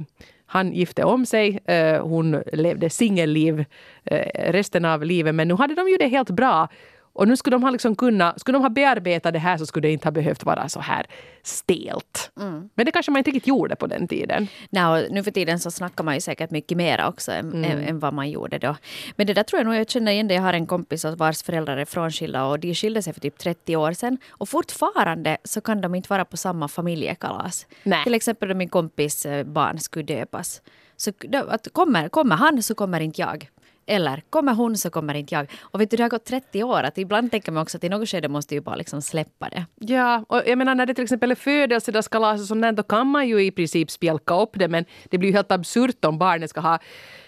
han 0.52 0.72
gifte 0.72 1.04
om 1.04 1.26
sig, 1.26 1.58
eh, 1.64 2.02
hon 2.02 2.42
levde 2.52 2.90
singelliv 2.90 3.64
eh, 4.04 4.52
resten 4.52 4.84
av 4.84 5.04
livet 5.04 5.34
men 5.34 5.48
nu 5.48 5.54
hade 5.54 5.74
de 5.74 5.88
ju 5.88 5.96
det 5.96 6.08
helt 6.08 6.30
bra. 6.30 6.68
Och 7.12 7.28
nu 7.28 7.36
skulle 7.36 7.54
de 7.54 7.62
ha 7.62 7.70
liksom 7.70 7.96
kunna, 7.96 8.34
skulle 8.36 8.56
de 8.56 8.62
ha 8.62 8.70
bearbetat 8.70 9.32
det 9.32 9.38
här 9.38 9.58
så 9.58 9.66
skulle 9.66 9.88
det 9.88 9.92
inte 9.92 10.06
ha 10.06 10.12
behövt 10.12 10.44
vara 10.44 10.68
så 10.68 10.80
här 10.80 11.06
stelt. 11.42 12.30
Men 12.74 12.86
det 12.86 12.92
kanske 12.92 13.12
man 13.12 13.18
inte 13.18 13.30
riktigt 13.30 13.46
gjorde 13.46 13.76
på 13.76 13.86
den 13.86 14.08
tiden. 14.08 14.48
Nej, 14.70 15.08
nu 15.10 15.22
för 15.22 15.30
tiden 15.30 15.60
så 15.60 15.70
snackar 15.70 16.04
man 16.04 16.14
ju 16.14 16.20
säkert 16.20 16.50
mycket 16.50 16.76
mer 16.76 17.06
också 17.06 17.32
än, 17.32 17.64
än, 17.64 17.78
än 17.78 17.98
vad 17.98 18.14
man 18.14 18.30
gjorde 18.30 18.58
då. 18.58 18.76
Men 19.16 19.26
det 19.26 19.34
där 19.34 19.42
tror 19.42 19.60
jag 19.60 19.66
nog, 19.66 19.74
jag 19.74 19.90
känner 19.90 20.12
igen 20.12 20.28
det. 20.28 20.34
Jag 20.34 20.42
har 20.42 20.52
en 20.52 20.66
kompis 20.66 21.04
vars 21.04 21.42
föräldrar 21.42 21.76
är 21.76 21.84
frånskilda 21.84 22.44
och 22.44 22.60
de 22.60 22.74
skilde 22.74 23.02
sig 23.02 23.12
för 23.12 23.20
typ 23.20 23.38
30 23.38 23.76
år 23.76 23.92
sedan. 23.92 24.18
Och 24.30 24.48
fortfarande 24.48 25.36
så 25.44 25.60
kan 25.60 25.80
de 25.80 25.94
inte 25.94 26.08
vara 26.10 26.24
på 26.24 26.36
samma 26.36 26.68
familjekalas. 26.68 27.66
Nej. 27.82 28.04
Till 28.04 28.14
exempel 28.14 28.48
då 28.48 28.54
min 28.54 28.68
kompis 28.68 29.26
eh, 29.26 29.44
barn 29.44 29.78
skulle 29.78 30.04
döpas. 30.04 30.62
Så 30.96 31.12
att 31.48 31.68
kommer, 31.72 32.08
kommer 32.08 32.36
han 32.36 32.62
så 32.62 32.74
kommer 32.74 33.00
inte 33.00 33.20
jag. 33.20 33.48
Eller 33.90 34.22
kommer 34.30 34.54
hon 34.54 34.76
så 34.76 34.90
kommer 34.90 35.14
inte 35.14 35.34
jag. 35.34 35.50
Och 35.60 35.80
vet 35.80 35.90
du, 35.90 35.96
det 35.96 36.02
har 36.02 36.10
gått 36.10 36.24
30 36.24 36.62
år. 36.62 36.82
Att 36.82 36.98
ibland 36.98 37.30
tänker 37.30 37.52
man 37.52 37.62
också 37.62 37.76
att 37.76 37.84
i 37.84 37.88
något 37.88 38.08
skede 38.08 38.28
måste 38.28 38.54
ju 38.54 38.60
bara 38.60 38.74
liksom 38.76 39.02
släppa 39.02 39.48
det. 39.48 39.66
Ja, 39.80 40.24
och 40.28 40.42
jag 40.46 40.58
menar 40.58 40.74
när 40.74 40.86
det 40.86 40.94
till 40.94 41.04
exempel 41.04 41.30
är 41.30 41.34
födelsedagskalas 41.34 42.40
och 42.40 42.46
sånt 42.46 42.62
där, 42.62 42.72
då 42.72 42.82
kan 42.82 43.06
man 43.06 43.28
ju 43.28 43.44
i 43.44 43.50
princip 43.50 43.90
spjälka 43.90 44.34
upp 44.34 44.50
det 44.54 44.68
men 44.68 44.84
det 45.10 45.18
blir 45.18 45.28
ju 45.28 45.36
helt 45.36 45.52
absurt 45.52 46.04
om 46.04 46.18
barnet 46.18 46.50
ska 46.50 46.60
ha 46.60 46.78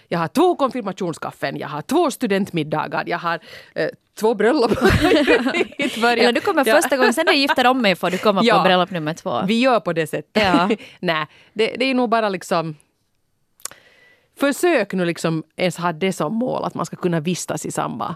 jag 0.07 0.19
har 0.19 0.27
två 0.27 0.55
konfirmationskaffen, 0.55 1.57
jag 1.57 1.67
har 1.67 1.81
två 1.81 2.11
studentmiddagar, 2.11 3.03
jag 3.07 3.17
har 3.17 3.39
eh, 3.75 3.87
två 4.19 4.33
bröllop. 4.33 4.71
Eller 6.03 6.31
du 6.31 6.41
kommer 6.41 6.63
första 6.63 6.97
gången, 6.97 7.13
sen 7.13 7.25
när 7.25 7.33
du 7.33 7.39
gifter 7.39 7.67
om 7.67 7.81
mig 7.81 7.95
får 7.95 8.11
du 8.11 8.17
komma 8.17 8.41
ja, 8.43 8.57
på 8.57 8.63
bröllop 8.63 8.91
nummer 8.91 9.13
två. 9.13 9.41
Vi 9.47 9.59
gör 9.59 9.79
på 9.79 9.93
det 9.93 10.07
sättet. 10.07 10.43
Ja. 10.43 10.69
Nej, 10.99 11.25
det, 11.53 11.75
det 11.79 11.85
är 11.85 11.93
nog 11.93 12.09
bara 12.09 12.29
liksom 12.29 12.75
Försök 14.35 14.93
nu 14.93 15.05
liksom 15.05 15.43
ens 15.55 15.77
ha 15.77 15.91
det 15.91 16.13
som 16.13 16.35
mål, 16.35 16.63
att 16.63 16.73
man 16.73 16.85
ska 16.85 16.95
kunna 16.95 17.19
vistas 17.19 17.65
i 17.65 17.71
samma 17.71 18.15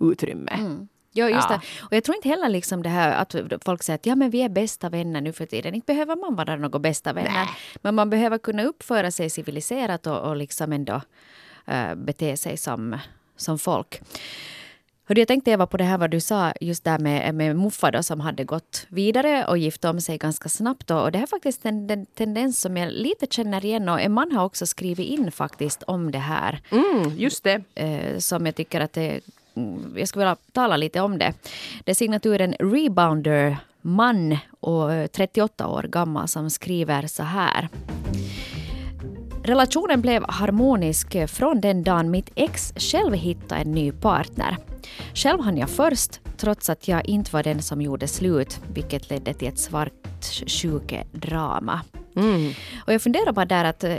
utrymme. 0.00 0.52
Mm. 0.52 0.88
Ja, 1.12 1.28
just 1.28 1.50
ja. 1.50 1.56
det. 1.56 1.84
Och 1.84 1.92
jag 1.92 2.04
tror 2.04 2.16
inte 2.16 2.28
heller 2.28 2.48
liksom 2.48 2.82
det 2.82 2.88
här 2.88 3.12
att 3.12 3.64
folk 3.64 3.82
säger 3.82 3.94
att 3.94 4.06
ja, 4.06 4.16
men 4.16 4.30
vi 4.30 4.42
är 4.42 4.48
bästa 4.48 4.88
vänner 4.88 5.20
nu 5.20 5.32
för 5.32 5.46
tiden. 5.46 5.74
Inte 5.74 5.86
behöver 5.86 6.16
man 6.16 6.36
vara 6.36 6.56
några 6.56 6.78
bästa 6.78 7.12
vänner. 7.12 7.30
Nej. 7.30 7.48
Men 7.76 7.94
man 7.94 8.10
behöver 8.10 8.38
kunna 8.38 8.62
uppföra 8.62 9.10
sig 9.10 9.30
civiliserat 9.30 10.06
och, 10.06 10.18
och 10.18 10.36
liksom 10.36 10.72
ändå 10.72 11.00
uh, 11.68 11.94
bete 11.94 12.36
sig 12.36 12.56
som, 12.56 12.98
som 13.36 13.58
folk. 13.58 14.00
Hörde, 15.08 15.20
jag 15.20 15.28
tänkte 15.28 15.50
Eva 15.50 15.66
på 15.66 15.76
det 15.76 15.84
här 15.84 15.98
vad 15.98 16.10
du 16.10 16.20
sa 16.20 16.52
just 16.60 16.84
där 16.84 16.98
med, 16.98 17.34
med 17.34 17.56
Muffa 17.56 17.90
då, 17.90 18.02
som 18.02 18.20
hade 18.20 18.44
gått 18.44 18.86
vidare 18.88 19.46
och 19.46 19.58
gift 19.58 19.84
om 19.84 20.00
sig 20.00 20.18
ganska 20.18 20.48
snabbt. 20.48 20.86
Då. 20.86 20.98
Och 20.98 21.12
det 21.12 21.18
är 21.18 21.26
faktiskt 21.26 21.66
en, 21.66 21.90
en 21.90 22.06
tendens 22.06 22.60
som 22.60 22.76
jag 22.76 22.92
lite 22.92 23.26
känner 23.30 23.64
igen 23.64 23.88
och 23.88 24.00
en 24.00 24.12
man 24.12 24.32
har 24.32 24.44
också 24.44 24.66
skrivit 24.66 25.08
in 25.08 25.32
faktiskt 25.32 25.82
om 25.82 26.10
det 26.10 26.18
här. 26.18 26.60
Mm, 26.70 27.16
just 27.16 27.44
det. 27.44 27.62
Eh, 27.74 28.18
som 28.18 28.46
jag 28.46 28.54
tycker 28.54 28.80
att 28.80 28.92
det, 28.92 29.20
mm, 29.54 29.94
jag 29.96 30.08
skulle 30.08 30.24
vilja 30.24 30.36
tala 30.52 30.76
lite 30.76 31.00
om 31.00 31.18
det. 31.18 31.34
Det 31.84 31.90
är 31.90 31.94
signaturen 31.94 32.54
Rebounder 32.58 33.56
man 33.80 34.38
och 34.60 35.12
38 35.12 35.66
år 35.66 35.82
gammal 35.82 36.28
som 36.28 36.50
skriver 36.50 37.06
så 37.06 37.22
här. 37.22 37.68
Relationen 39.48 40.00
blev 40.00 40.24
harmonisk 40.28 41.28
från 41.28 41.60
den 41.60 41.82
dagen 41.82 42.10
mitt 42.10 42.30
ex 42.34 42.72
själv 42.76 43.14
hittade 43.14 43.60
en 43.60 43.72
ny 43.72 43.92
partner. 43.92 44.56
Själv 45.14 45.40
hann 45.40 45.56
jag 45.56 45.70
först, 45.70 46.20
trots 46.36 46.70
att 46.70 46.88
jag 46.88 47.08
inte 47.08 47.32
var 47.32 47.42
den 47.42 47.62
som 47.62 47.82
gjorde 47.82 48.08
slut, 48.08 48.60
vilket 48.72 49.10
ledde 49.10 49.34
till 49.34 49.48
ett 49.48 49.58
svartsjukedrama. 49.58 51.80
Mm. 52.16 52.52
Och 52.86 52.92
jag 52.92 53.02
funderar 53.02 53.32
bara 53.32 53.44
där 53.44 53.64
att 53.64 53.84
eh, 53.84 53.98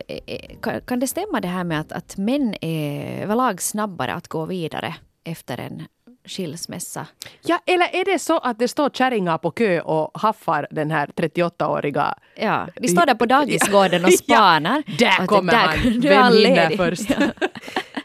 kan 0.85 0.99
det 0.99 1.07
stämma 1.07 1.41
det 1.41 1.47
här 1.47 1.63
med 1.63 1.79
att, 1.79 1.91
att 1.91 2.17
män 2.17 2.55
är 2.61 3.23
överlag 3.23 3.61
snabbare 3.61 4.13
att 4.13 4.27
gå 4.27 4.45
vidare 4.45 4.95
efter 5.23 5.57
en 5.57 5.83
skilsmässa. 6.29 7.05
Ja, 7.41 7.59
eller 7.65 7.95
är 7.95 8.05
det 8.05 8.19
så 8.19 8.37
att 8.37 8.59
det 8.59 8.67
står 8.67 8.89
kärringar 8.89 9.37
på 9.37 9.51
kö 9.51 9.81
och 9.81 10.21
haffar 10.21 10.67
den 10.71 10.91
här 10.91 11.07
38-åriga... 11.15 12.15
Ja, 12.35 12.67
de 12.75 12.87
står 12.87 13.05
där 13.05 13.15
på 13.15 13.25
dagisgården 13.25 14.05
och 14.05 14.13
spanar. 14.23 14.83
Ja, 14.87 14.93
där 14.97 15.25
kommer 15.25 15.53
han! 15.53 15.77
Vem 16.01 16.33
hinner 16.33 16.77
först? 16.77 17.09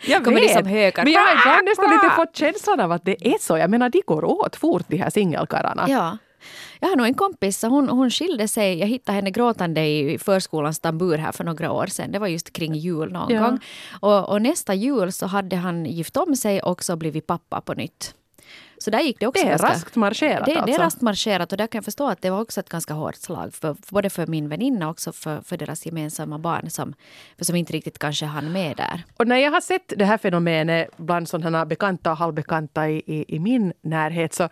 Jag 0.06 0.24
kommer 0.24 0.40
vet, 0.40 0.52
som 0.52 0.66
hökar. 0.66 1.04
men 1.04 1.12
jag 1.12 1.20
har 1.20 1.32
ibland 1.32 1.64
nästan 1.64 1.90
lite 1.90 2.10
fått 2.16 2.36
känslan 2.36 2.80
av 2.80 2.92
att 2.92 3.04
det 3.04 3.28
är 3.28 3.36
så. 3.40 3.58
Jag 3.58 3.70
menar, 3.70 3.88
de 3.88 4.02
går 4.06 4.24
åt 4.24 4.56
fort 4.56 4.84
de 4.88 4.96
här 4.96 5.10
singelkarlarna. 5.10 5.86
Ja. 5.88 6.18
Jag 6.80 6.88
har 6.88 6.96
nog 6.96 7.06
en 7.06 7.14
kompis, 7.14 7.62
hon, 7.62 7.88
hon 7.88 8.10
skilde 8.10 8.48
sig. 8.48 8.78
Jag 8.78 8.86
hittade 8.86 9.16
henne 9.16 9.30
gråtande 9.30 9.86
i 9.86 10.18
förskolans 10.18 10.78
tambur 10.78 11.18
här 11.18 11.32
för 11.32 11.44
några 11.44 11.72
år 11.72 11.86
sedan. 11.86 12.12
Det 12.12 12.18
var 12.18 12.26
just 12.26 12.52
kring 12.52 12.74
jul 12.74 13.12
någon 13.12 13.32
ja. 13.32 13.40
gång. 13.40 13.58
Och, 14.00 14.28
och, 14.28 14.42
nästa 14.42 14.74
jul 14.74 15.12
så 15.12 15.26
hade 15.26 15.56
han 15.56 15.86
gift 15.86 16.16
om 16.16 16.36
sig 16.36 16.62
och 16.62 16.84
så 16.84 16.96
blivit 16.96 17.26
pappa 17.26 17.60
på 17.60 17.74
nytt. 17.74 18.14
Så 18.78 18.90
där 18.90 19.00
gick 19.00 19.20
det 19.20 19.26
också. 19.26 19.42
Det 19.42 19.48
är 19.48 19.50
ganska, 19.50 19.68
raskt 19.68 19.96
marscherat 19.96 20.44
det, 20.46 20.52
alltså. 20.52 20.66
Det 20.66 20.74
är 20.74 20.78
raskt 20.78 21.00
marscherat 21.00 21.52
och 21.52 21.58
där 21.58 21.66
kan 21.66 21.78
jag 21.78 21.84
förstå 21.84 22.06
att 22.06 22.22
det 22.22 22.30
var 22.30 22.40
också 22.40 22.60
ett 22.60 22.68
ganska 22.68 22.94
hårt 22.94 23.16
slag. 23.16 23.54
För, 23.54 23.76
både 23.90 24.10
för 24.10 24.26
min 24.26 24.48
väninna 24.48 24.86
och 24.86 24.90
också 24.90 25.12
för, 25.12 25.40
för 25.40 25.56
deras 25.56 25.86
gemensamma 25.86 26.38
barn 26.38 26.70
som, 26.70 26.94
som 27.40 27.56
inte 27.56 27.72
riktigt 27.72 27.98
kanske 27.98 28.26
hann 28.26 28.52
med 28.52 28.76
där. 28.76 29.02
Och 29.16 29.26
när 29.26 29.36
jag 29.36 29.50
har 29.50 29.60
sett 29.60 29.92
det 29.96 30.04
här 30.04 30.18
fenomenet 30.18 30.88
bland 30.96 31.28
sådana 31.28 31.66
bekanta 31.66 32.10
och 32.10 32.16
halvbekanta 32.16 32.88
i, 32.88 33.02
i, 33.06 33.36
i 33.36 33.38
min 33.38 33.72
närhet 33.82 34.34
så 34.34 34.48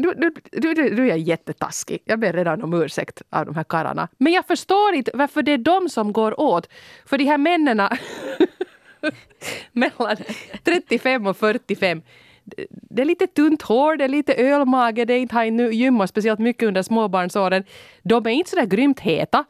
nu, 0.00 0.14
nu, 0.16 0.32
nu, 0.52 0.74
nu 0.74 1.02
är 1.02 1.08
jag 1.08 1.18
jättetaskig. 1.18 2.02
Jag 2.04 2.18
ber 2.18 2.32
redan 2.32 2.62
om 2.62 2.82
ursäkt 2.82 3.22
av 3.30 3.46
de 3.46 3.54
här 3.56 3.64
karlarna. 3.64 4.08
Men 4.18 4.32
jag 4.32 4.46
förstår 4.46 4.94
inte 4.94 5.10
varför 5.14 5.42
det 5.42 5.52
är 5.52 5.58
de 5.58 5.88
som 5.88 6.12
går 6.12 6.40
åt. 6.40 6.68
För 7.06 7.18
de 7.18 7.24
här 7.24 7.38
männen 7.38 7.82
mellan 9.72 10.16
35 10.64 11.26
och 11.26 11.36
45 11.36 12.02
det 12.70 13.02
är 13.02 13.06
lite 13.06 13.26
tunt 13.26 13.62
hår, 13.62 13.96
det 13.96 14.04
är 14.04 14.08
lite 14.08 14.34
ölmage, 14.34 15.04
det 15.04 15.14
är 15.14 15.18
inte 15.18 15.34
har 15.34 15.44
gymmat 15.44 16.10
speciellt 16.10 16.40
mycket 16.40 16.68
under 16.68 16.82
småbarnsåren. 16.82 17.64
De 18.02 18.26
är 18.26 18.30
inte 18.30 18.50
så 18.50 18.56
där 18.56 18.66
grymt 18.66 19.00
heta. 19.00 19.44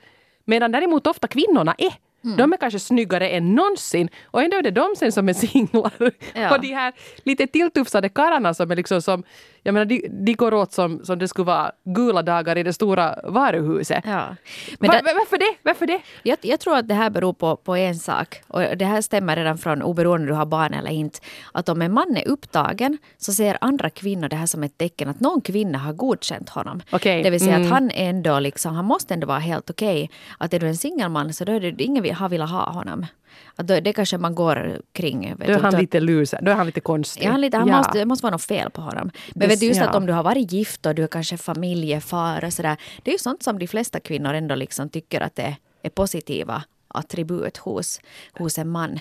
Medan 0.45 0.73
däremot 0.73 1.07
ofta 1.07 1.29
kvinnorna 1.29 1.75
är. 1.79 1.93
Mm. 2.25 2.37
De 2.37 2.53
är 2.53 2.57
kanske 2.57 2.79
snyggare 2.79 3.29
än 3.29 3.55
någonsin 3.55 4.09
och 4.25 4.43
ändå 4.43 4.57
är 4.57 4.63
det 4.63 4.71
de 4.71 4.95
sen 4.97 5.13
som 5.13 5.29
är 5.29 5.33
singlar. 5.33 5.93
Ja. 6.35 6.55
Och 6.55 6.61
de 6.61 6.75
här 6.75 6.93
lite 7.25 7.47
tilltufsade 7.47 8.09
karlarna 8.09 8.55
som 8.55 8.71
är 8.71 8.77
liksom 8.77 9.03
som, 9.03 9.23
jag 9.63 9.75
menar 9.75 9.85
de, 9.85 10.09
de 10.09 10.35
går 10.35 10.55
åt 10.55 10.73
som, 10.73 11.05
som 11.05 11.19
det 11.19 11.29
skulle 11.29 11.47
vara 11.47 11.73
gula 11.85 12.23
dagar 12.23 12.59
i 12.59 12.63
det 12.63 12.73
stora 12.73 13.19
varuhuset. 13.25 14.05
Ja. 14.07 14.37
Men 14.79 14.89
Var, 14.89 14.97
det, 14.97 15.03
varför 15.03 15.39
det? 15.39 15.55
Varför 15.63 15.87
det? 15.87 16.01
Jag, 16.23 16.39
jag, 16.43 16.61
tror 16.61 16.77
att 16.77 16.89
det 16.89 16.95
här 16.95 17.11
beror 17.11 17.33
på, 17.33 17.57
på 17.57 17.77
en 17.77 17.95
sak 17.95 18.43
och 18.49 18.61
det 18.77 18.85
här 18.85 19.01
stämmer 19.01 19.37
redan 19.37 19.59
från 19.59 19.83
oberoende 19.83 20.23
om 20.23 20.27
du 20.27 20.33
har 20.35 20.47
barn 20.47 20.75
eller 20.75 20.91
inte. 20.91 21.19
Att 21.53 21.69
om 21.69 21.83
en 21.83 21.93
man 21.93 22.17
är 22.17 22.29
upptagen 22.29 22.99
så 23.19 23.33
ser 23.33 23.59
andra 23.61 23.91
kvinnor 23.91 24.29
det 24.29 24.37
här 24.37 24.47
som 24.47 24.63
ett 24.63 24.79
tecken 24.79 25.09
att 25.09 25.21
någon 25.21 25.41
kvinna 25.41 25.79
har 25.79 25.93
godkänt 25.93 26.49
honom. 26.49 26.83
Okay. 26.93 27.23
Det 27.23 27.31
vill 27.31 27.41
säga 27.41 27.55
mm. 27.55 27.67
att 27.67 27.73
han 27.73 27.91
ändå 27.95 28.41
liksom, 28.41 28.75
han 28.75 28.85
måste 28.85 29.15
ändå 29.15 29.27
vara 29.27 29.39
helt 29.39 29.71
okej. 29.71 30.05
Okay. 30.05 30.17
Att 30.39 30.55
är 30.55 30.59
du 30.59 30.67
en 30.67 30.77
singelman 30.77 31.33
så 31.33 31.45
då 31.45 31.53
är 31.53 31.61
det 31.61 31.83
ingen 31.83 32.15
har 32.15 32.29
velat 32.29 32.51
ha 32.51 32.71
honom. 32.71 33.07
Att 33.57 33.67
då, 33.67 33.81
det 33.81 33.93
kanske 33.93 34.19
man 34.19 34.35
går 34.35 34.81
kring. 34.93 35.35
Då 35.39 35.53
är 35.53 35.59
han 35.59 35.75
lite 35.75 36.01
loser, 36.01 36.39
då 36.43 36.51
är 36.51 36.55
han 36.55 36.67
lite 36.67 36.81
konstig. 36.81 37.25
Ja, 37.25 37.31
han 37.31 37.41
lite, 37.41 37.57
han 37.57 37.69
ja. 37.69 37.77
måste, 37.77 37.99
det 37.99 38.07
måste 38.07 38.23
vara 38.23 38.35
något 38.35 38.43
fel 38.43 38.71
på 38.71 38.81
honom. 38.81 39.11
Men 39.35 39.41
det, 39.41 39.47
vet 39.47 39.61
du 39.61 39.67
just 39.67 39.81
ja. 39.81 39.89
att 39.89 39.95
om 39.95 40.07
du 40.07 40.13
har 40.13 40.23
varit 40.23 40.53
gift 40.53 40.87
och 40.87 40.95
du 40.95 41.03
är 41.03 41.07
kanske 41.07 41.37
familjefar 41.37 42.45
och 42.45 42.53
sådär. 42.53 42.77
Det 43.03 43.11
är 43.11 43.13
ju 43.13 43.19
sånt 43.19 43.43
som 43.43 43.59
de 43.59 43.67
flesta 43.67 44.01
kvinnor 44.01 44.35
ändå 44.35 44.55
liksom 44.55 44.89
tycker 44.89 45.21
att 45.21 45.37
det 45.37 45.57
är 45.83 45.91
positiva 45.91 46.65
attribut 46.89 47.57
hos, 47.57 48.01
hos 48.39 48.59
en 48.59 48.69
man. 48.69 48.99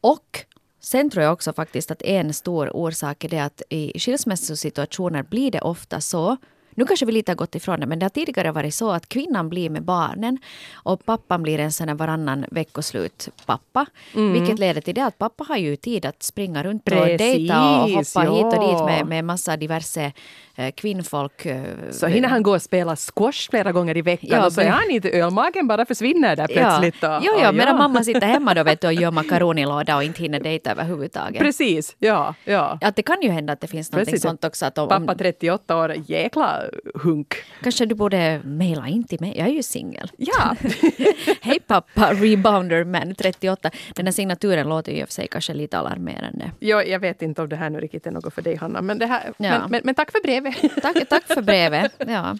Och 0.00 0.44
Sen 0.82 1.10
tror 1.10 1.24
jag 1.24 1.32
också 1.32 1.52
faktiskt 1.52 1.90
att 1.90 2.02
en 2.02 2.32
stor 2.32 2.76
orsak 2.76 3.24
är 3.24 3.28
det 3.28 3.38
att 3.38 3.62
i 3.68 3.98
skilsmässosituationer 3.98 5.22
blir 5.22 5.50
det 5.50 5.60
ofta 5.60 6.00
så 6.00 6.36
nu 6.74 6.84
kanske 6.84 7.06
vi 7.06 7.12
lite 7.12 7.32
har 7.32 7.36
gått 7.36 7.54
ifrån 7.54 7.80
det, 7.80 7.86
men 7.86 7.98
det 7.98 8.04
har 8.04 8.10
tidigare 8.10 8.52
varit 8.52 8.74
så 8.74 8.90
att 8.90 9.08
kvinnan 9.08 9.48
blir 9.48 9.70
med 9.70 9.82
barnen 9.82 10.38
och 10.74 11.04
pappan 11.04 11.42
blir 11.42 11.58
en 11.58 11.72
sån 11.72 11.88
här 11.88 11.94
varannan 11.94 12.44
veckoslut 12.50 13.28
pappa. 13.46 13.86
Mm. 14.14 14.32
Vilket 14.32 14.58
leder 14.58 14.80
till 14.80 14.94
det 14.94 15.04
att 15.04 15.18
pappa 15.18 15.44
har 15.48 15.56
ju 15.56 15.76
tid 15.76 16.06
att 16.06 16.22
springa 16.22 16.62
runt 16.62 16.84
Precis, 16.84 17.12
och 17.12 17.18
dejta 17.18 17.82
och 17.82 17.90
hoppa 17.90 18.24
ja. 18.24 18.34
hit 18.34 18.58
och 18.58 18.68
dit 18.68 18.84
med, 18.84 19.06
med 19.06 19.24
massa 19.24 19.56
diverse 19.56 20.12
Eh, 20.60 20.70
kvinnfolk. 20.70 21.46
Eh, 21.46 21.62
så 21.90 22.06
hinner 22.06 22.28
han 22.28 22.42
gå 22.42 22.54
och 22.54 22.62
spela 22.62 22.96
squash 22.96 23.50
flera 23.50 23.72
gånger 23.72 23.96
i 23.96 24.02
veckan 24.02 24.28
ja, 24.30 24.46
och 24.46 24.52
så 24.52 24.60
är 24.60 24.68
han 24.68 24.90
inte 24.90 25.10
ölmagen 25.10 25.66
bara 25.66 25.86
försvinner 25.86 26.36
där 26.36 26.46
plötsligt. 26.46 26.96
Ja, 27.00 27.18
och, 27.18 27.24
ja, 27.24 27.40
ja, 27.42 27.52
medan 27.52 27.78
mamma 27.78 28.04
sitter 28.04 28.26
hemma 28.26 28.54
då 28.54 28.62
vet 28.62 28.80
du, 28.80 28.86
och 28.86 28.92
gör 28.92 29.10
makaronilåda 29.10 29.96
och 29.96 30.04
inte 30.04 30.22
hinner 30.22 30.40
dejta 30.40 30.70
överhuvudtaget. 30.70 31.38
Precis, 31.38 31.96
ja. 31.98 32.34
ja. 32.44 32.78
Att 32.80 32.96
det 32.96 33.02
kan 33.02 33.22
ju 33.22 33.28
hända 33.28 33.52
att 33.52 33.60
det 33.60 33.66
finns 33.66 33.92
något 33.92 34.20
sånt 34.20 34.44
också. 34.44 34.66
Att 34.66 34.78
om, 34.78 34.88
Pappa 34.88 35.14
38 35.14 35.76
år, 35.76 35.94
jäkla 36.06 36.59
hunk. 36.94 37.34
Kanske 37.62 37.86
du 37.86 37.94
borde 37.94 38.40
mejla 38.44 38.88
in 38.88 39.04
till 39.04 39.20
mig, 39.20 39.34
jag 39.38 39.48
är 39.48 39.52
ju 39.52 39.62
singel. 39.62 40.10
Ja. 40.16 40.56
Hej 41.40 41.60
pappa, 41.66 42.14
rebounder 42.14 42.84
man 42.84 43.14
38. 43.14 43.70
Den 43.94 44.06
här 44.06 44.12
signaturen 44.12 44.68
låter 44.68 44.92
ju 44.92 44.98
i 44.98 45.04
och 45.04 45.08
för 45.08 45.14
sig 45.14 45.28
kanske 45.30 45.54
lite 45.54 45.78
alarmerande. 45.78 46.50
Ja, 46.58 46.82
jag 46.82 47.00
vet 47.00 47.22
inte 47.22 47.42
om 47.42 47.48
det 47.48 47.56
här 47.56 47.70
nu 47.70 47.80
riktigt 47.80 48.06
är 48.06 48.10
något 48.10 48.34
för 48.34 48.42
dig 48.42 48.56
Hanna, 48.56 48.82
men, 48.82 48.98
det 48.98 49.06
här, 49.06 49.22
ja. 49.24 49.34
men, 49.36 49.70
men, 49.70 49.80
men 49.84 49.94
tack 49.94 50.12
för 50.12 50.22
brevet. 50.22 50.54
Tack, 50.82 51.08
tack 51.08 51.26
för 51.26 51.42
brevet. 51.42 51.92
Ja. 51.98 52.36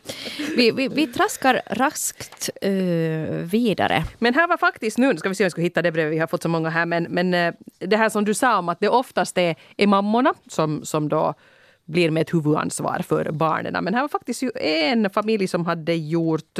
Vi, 0.57 0.71
vi, 0.71 0.89
vi 0.89 1.07
traskar 1.07 1.63
raskt 1.67 2.51
uh, 2.67 2.71
vidare. 3.29 4.05
Men 4.19 4.35
här 4.35 4.49
var 4.49 4.57
faktiskt 4.57 4.99
nu, 4.99 5.17
ska 5.17 5.29
vi 5.29 5.35
se 5.35 5.45
om 5.45 5.45
jag 5.45 5.53
ska 5.53 5.63
hitta 5.63 5.83
det 5.83 5.93
brevet, 5.93 6.13
vi 6.13 6.19
har 6.19 6.27
fått 6.27 6.43
så 6.43 6.49
många 6.49 6.69
här, 6.69 6.87
men, 6.87 7.03
men 7.03 7.35
uh, 7.35 7.55
det 7.79 7.97
här 7.97 8.09
som 8.09 8.25
du 8.25 8.35
sa 8.35 8.59
om 8.59 8.69
att 8.69 8.81
det 8.81 8.89
oftast 8.89 9.39
är, 9.39 9.57
är 9.77 9.87
mammorna 9.87 10.35
som, 10.49 10.85
som 10.85 11.09
då 11.09 11.35
blir 11.91 12.11
med 12.11 12.21
ett 12.21 12.35
huvudansvar 12.35 13.05
för 13.09 13.31
barnen. 13.31 13.85
Men 13.85 13.95
här 13.95 14.01
var 14.01 14.09
faktiskt 14.09 14.43
ju 14.43 14.51
en 14.61 15.11
familj 15.11 15.49
som 15.49 15.67
hade 15.67 15.95
gjort 15.95 16.59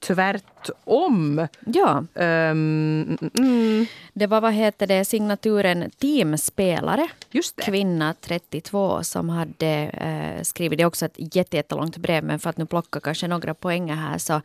tvärtom. 0.00 1.46
Ja. 1.66 2.04
Um, 2.14 3.18
mm. 3.38 3.86
Det 4.12 4.26
var 4.26 4.40
vad 4.40 4.52
heter 4.52 4.86
det, 4.86 5.04
signaturen 5.04 5.90
Teamspelare. 5.90 7.08
Just 7.30 7.56
det. 7.56 7.62
Kvinna 7.62 8.14
32 8.20 9.02
som 9.02 9.28
hade 9.28 9.90
uh, 10.38 10.42
skrivit, 10.42 10.78
det 10.78 10.82
är 10.82 10.86
också 10.86 11.06
ett 11.06 11.34
jättelångt 11.34 11.96
brev 11.96 12.24
men 12.24 12.38
för 12.38 12.50
att 12.50 12.56
nu 12.56 12.66
plocka 12.66 13.00
kanske 13.00 13.28
några 13.28 13.54
poänger 13.54 13.94
här 13.94 14.18
så, 14.18 14.40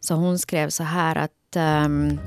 så 0.00 0.14
hon 0.14 0.38
skrev 0.38 0.70
så 0.70 0.82
här 0.82 1.16
att 1.16 1.32
att 1.48 1.86
um, 1.86 2.20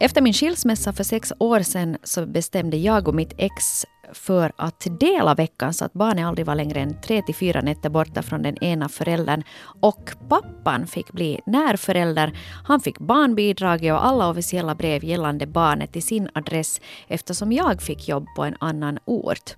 efter 0.00 0.22
min 0.22 0.32
skilsmässa 0.32 0.92
för 0.92 1.04
sex 1.04 1.32
år 1.38 1.60
sedan 1.60 1.96
så 2.02 2.26
bestämde 2.26 2.76
jag 2.76 3.08
och 3.08 3.14
mitt 3.14 3.32
ex 3.38 3.86
för 4.12 4.52
att 4.56 4.86
dela 5.00 5.34
veckan 5.34 5.74
så 5.74 5.84
att 5.84 5.92
barnet 5.92 6.26
aldrig 6.26 6.46
var 6.46 6.54
längre 6.54 6.80
än 6.80 7.00
tre 7.00 7.22
till 7.22 7.34
fyra 7.34 7.60
nätter 7.60 7.90
borta 7.90 8.22
från 8.22 8.42
den 8.42 8.64
ena 8.64 8.88
föräldern. 8.88 9.42
Och 9.80 10.10
pappan 10.28 10.86
fick 10.86 11.12
bli 11.12 11.40
närförälder. 11.46 12.38
Han 12.64 12.80
fick 12.80 12.98
barnbidraget 12.98 13.92
och 13.92 14.06
alla 14.06 14.28
officiella 14.28 14.74
brev 14.74 15.04
gällande 15.04 15.46
barnet 15.46 15.92
till 15.92 16.02
sin 16.02 16.28
adress 16.34 16.80
eftersom 17.08 17.52
jag 17.52 17.82
fick 17.82 18.08
jobb 18.08 18.26
på 18.36 18.44
en 18.44 18.56
annan 18.60 18.98
ort. 19.04 19.56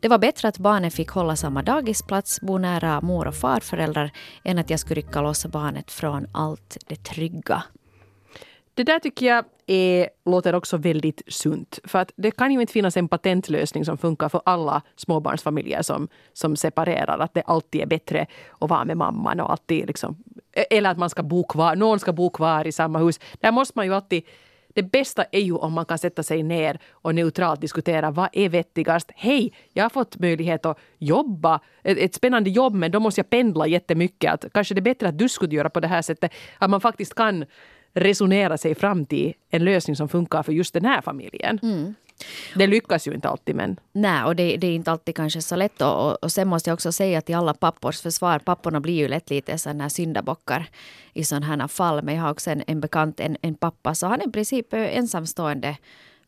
Det 0.00 0.08
var 0.08 0.18
bättre 0.18 0.48
att 0.48 0.58
barnet 0.58 0.94
fick 0.94 1.08
hålla 1.08 1.36
samma 1.36 1.62
dagisplats, 1.62 2.40
bo 2.40 2.58
nära 2.58 3.00
mor 3.00 3.26
och 3.26 3.34
farföräldrar 3.34 4.10
än 4.44 4.58
att 4.58 4.70
jag 4.70 4.80
skulle 4.80 5.00
rycka 5.00 5.20
loss 5.20 5.46
barnet 5.46 5.90
från 5.90 6.26
allt 6.32 6.76
det 6.88 7.04
trygga. 7.04 7.62
Det 8.74 8.84
där 8.84 8.98
tycker 8.98 9.26
jag 9.26 9.44
är, 9.66 10.08
låter 10.24 10.54
också 10.54 10.76
väldigt 10.76 11.22
sunt. 11.26 11.78
För 11.84 11.98
att 11.98 12.12
det 12.16 12.30
kan 12.30 12.52
ju 12.52 12.60
inte 12.60 12.72
finnas 12.72 12.96
en 12.96 13.08
patentlösning 13.08 13.84
som 13.84 13.98
funkar 13.98 14.28
för 14.28 14.40
alla 14.44 14.82
småbarnsfamiljer 14.96 15.82
som, 15.82 16.08
som 16.32 16.56
separerar. 16.56 17.18
Att 17.18 17.34
det 17.34 17.42
alltid 17.42 17.80
är 17.80 17.86
bättre 17.86 18.26
att 18.60 18.70
vara 18.70 18.84
med 18.84 18.96
mamman 18.96 19.40
och 19.40 19.50
alltid 19.50 19.86
liksom, 19.86 20.16
e-, 20.52 20.66
eller 20.70 20.90
att 20.90 20.98
man 20.98 21.10
ska 21.10 21.22
bo 21.22 21.44
kvar, 21.44 21.76
någon 21.76 22.00
ska 22.00 22.12
bo 22.12 22.30
kvar 22.30 22.66
i 22.66 22.72
samma 22.72 22.98
hus. 22.98 23.20
Där 23.40 23.52
måste 23.52 23.72
man 23.78 23.86
ju 23.86 23.94
alltid 23.94 24.22
det 24.74 24.82
bästa 24.82 25.24
är 25.32 25.40
ju 25.40 25.54
om 25.54 25.72
man 25.72 25.84
kan 25.84 25.98
sätta 25.98 26.22
sig 26.22 26.42
ner 26.42 26.78
och 26.90 27.14
neutralt 27.14 27.60
diskutera 27.60 28.10
vad 28.10 28.28
är 28.32 28.48
vettigast. 28.48 29.10
Hej, 29.14 29.52
jag 29.72 29.84
har 29.84 29.90
fått 29.90 30.18
möjlighet 30.18 30.66
att 30.66 30.78
jobba, 30.98 31.60
ett, 31.82 31.98
ett 31.98 32.14
spännande 32.14 32.50
jobb 32.50 32.74
men 32.74 32.90
då 32.90 33.00
måste 33.00 33.18
jag 33.18 33.30
pendla 33.30 33.66
jättemycket. 33.66 34.32
Att 34.32 34.52
kanske 34.52 34.74
det 34.74 34.78
är 34.78 34.82
bättre 34.82 35.08
att 35.08 35.18
du 35.18 35.28
skulle 35.28 35.54
göra 35.54 35.70
på 35.70 35.80
det 35.80 35.88
här 35.88 36.02
sättet. 36.02 36.32
Att 36.58 36.70
man 36.70 36.80
faktiskt 36.80 37.14
kan 37.14 37.44
resonera 37.94 38.58
sig 38.58 38.74
fram 38.74 39.06
till 39.06 39.34
en 39.50 39.64
lösning 39.64 39.96
som 39.96 40.08
funkar 40.08 40.42
för 40.42 40.52
just 40.52 40.74
den 40.74 40.84
här 40.84 41.00
familjen. 41.00 41.58
Mm. 41.62 41.94
Det 42.54 42.66
lyckas 42.66 43.08
ju 43.08 43.14
inte 43.14 43.28
alltid 43.28 43.56
men... 43.56 43.76
Nej, 43.92 44.24
och 44.24 44.36
det, 44.36 44.56
det, 44.56 44.66
är 44.66 44.74
inte 44.74 44.90
alltid 44.90 45.16
kanske 45.16 45.42
så 45.42 45.56
lätt. 45.56 45.82
Och, 45.82 46.24
och 46.24 46.32
sen 46.32 46.48
måste 46.48 46.70
jag 46.70 46.74
också 46.74 46.92
säga 46.92 47.20
till 47.20 47.34
alla 47.34 47.54
pappors 47.54 48.00
försvar, 48.00 48.38
papporna 48.38 48.80
blir 48.80 48.94
ju 48.94 49.08
lätt 49.08 49.30
lite 49.30 49.58
sådana 49.58 49.90
syndabockar 49.90 50.68
i 51.12 51.24
sådana 51.24 51.46
här 51.46 51.68
fall. 51.68 52.02
Men 52.02 52.14
jag 52.14 52.22
har 52.22 52.30
också 52.30 52.50
en, 52.50 52.62
en 52.66 52.80
bekant, 52.80 53.20
en, 53.20 53.36
en 53.42 53.54
pappa, 53.54 53.94
så 53.94 54.06
han 54.06 54.20
är 54.20 54.28
i 54.28 54.30
princip 54.30 54.66
ensamstående 54.72 55.76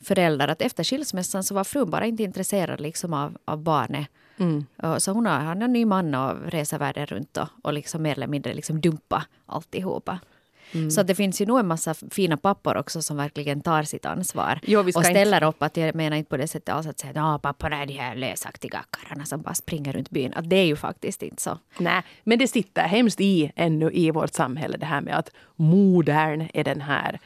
förälder. 0.01 0.49
Att 0.49 0.63
efter 0.63 0.85
skilsmässan 0.85 1.45
så 1.45 1.55
var 1.55 1.65
frun 1.65 1.91
bara 1.91 2.07
inte 2.07 2.23
intresserad 2.23 2.81
liksom 2.81 3.13
av, 3.15 3.37
av 3.45 3.63
barnet. 3.63 4.07
Mm. 4.39 4.67
Så 4.99 5.13
hon 5.13 5.27
har, 5.27 5.33
han 5.33 5.57
har 5.57 5.65
en 5.65 5.73
ny 5.73 5.85
man 5.85 6.15
och 6.15 6.53
reser 6.53 6.79
världen 6.79 7.07
runt 7.07 7.37
och, 7.37 7.49
och 7.63 7.73
liksom 7.73 8.03
mer 8.03 8.13
eller 8.13 8.27
mindre 8.27 8.55
liksom 8.55 8.81
dumpa 8.81 9.27
alltihopa. 9.47 10.19
Mm. 10.73 10.91
Så 10.91 11.03
det 11.03 11.15
finns 11.15 11.41
ju 11.41 11.47
nog 11.47 11.59
en 11.59 11.67
massa 11.67 11.95
fina 11.95 12.37
pappor 12.37 12.77
också 12.77 13.03
som 13.03 13.17
verkligen 13.17 13.61
tar 13.61 13.83
sitt 13.83 14.07
ansvar. 14.07 14.61
Jo, 14.63 14.81
och 14.81 15.05
ställer 15.05 15.37
inte... 15.37 15.47
upp. 15.47 15.63
att 15.63 15.77
Jag 15.77 15.95
menar 15.95 16.17
inte 16.17 16.31
på 16.31 16.37
det 16.37 16.49
sättet 16.49 16.75
alls 16.75 16.87
att 16.87 16.99
säga 16.99 17.25
att 17.25 17.43
papporna 17.43 17.83
är 17.83 17.87
de 17.87 17.99
här 17.99 18.15
lösaktiga 18.15 18.85
karlarna 18.91 19.25
som 19.25 19.43
bara 19.43 19.55
springer 19.55 19.93
runt 19.93 20.11
byn. 20.11 20.33
Att 20.35 20.51
det 20.51 20.57
är 20.57 20.65
ju 20.65 20.77
faktiskt 20.77 21.23
inte 21.23 21.43
så. 21.43 21.59
Nej, 21.79 22.03
men 22.25 22.39
det 22.39 22.49
sitter 22.49 22.83
hemskt 22.83 23.21
i 23.21 23.53
ännu 23.57 23.91
i 23.93 24.11
vårt 24.11 24.35
samhälle 24.35 24.77
det 24.77 24.87
här 24.87 25.01
med 25.01 25.19
att 25.19 25.31
modern 25.57 26.49
är 26.55 26.65
den 26.65 26.81
här 26.81 27.21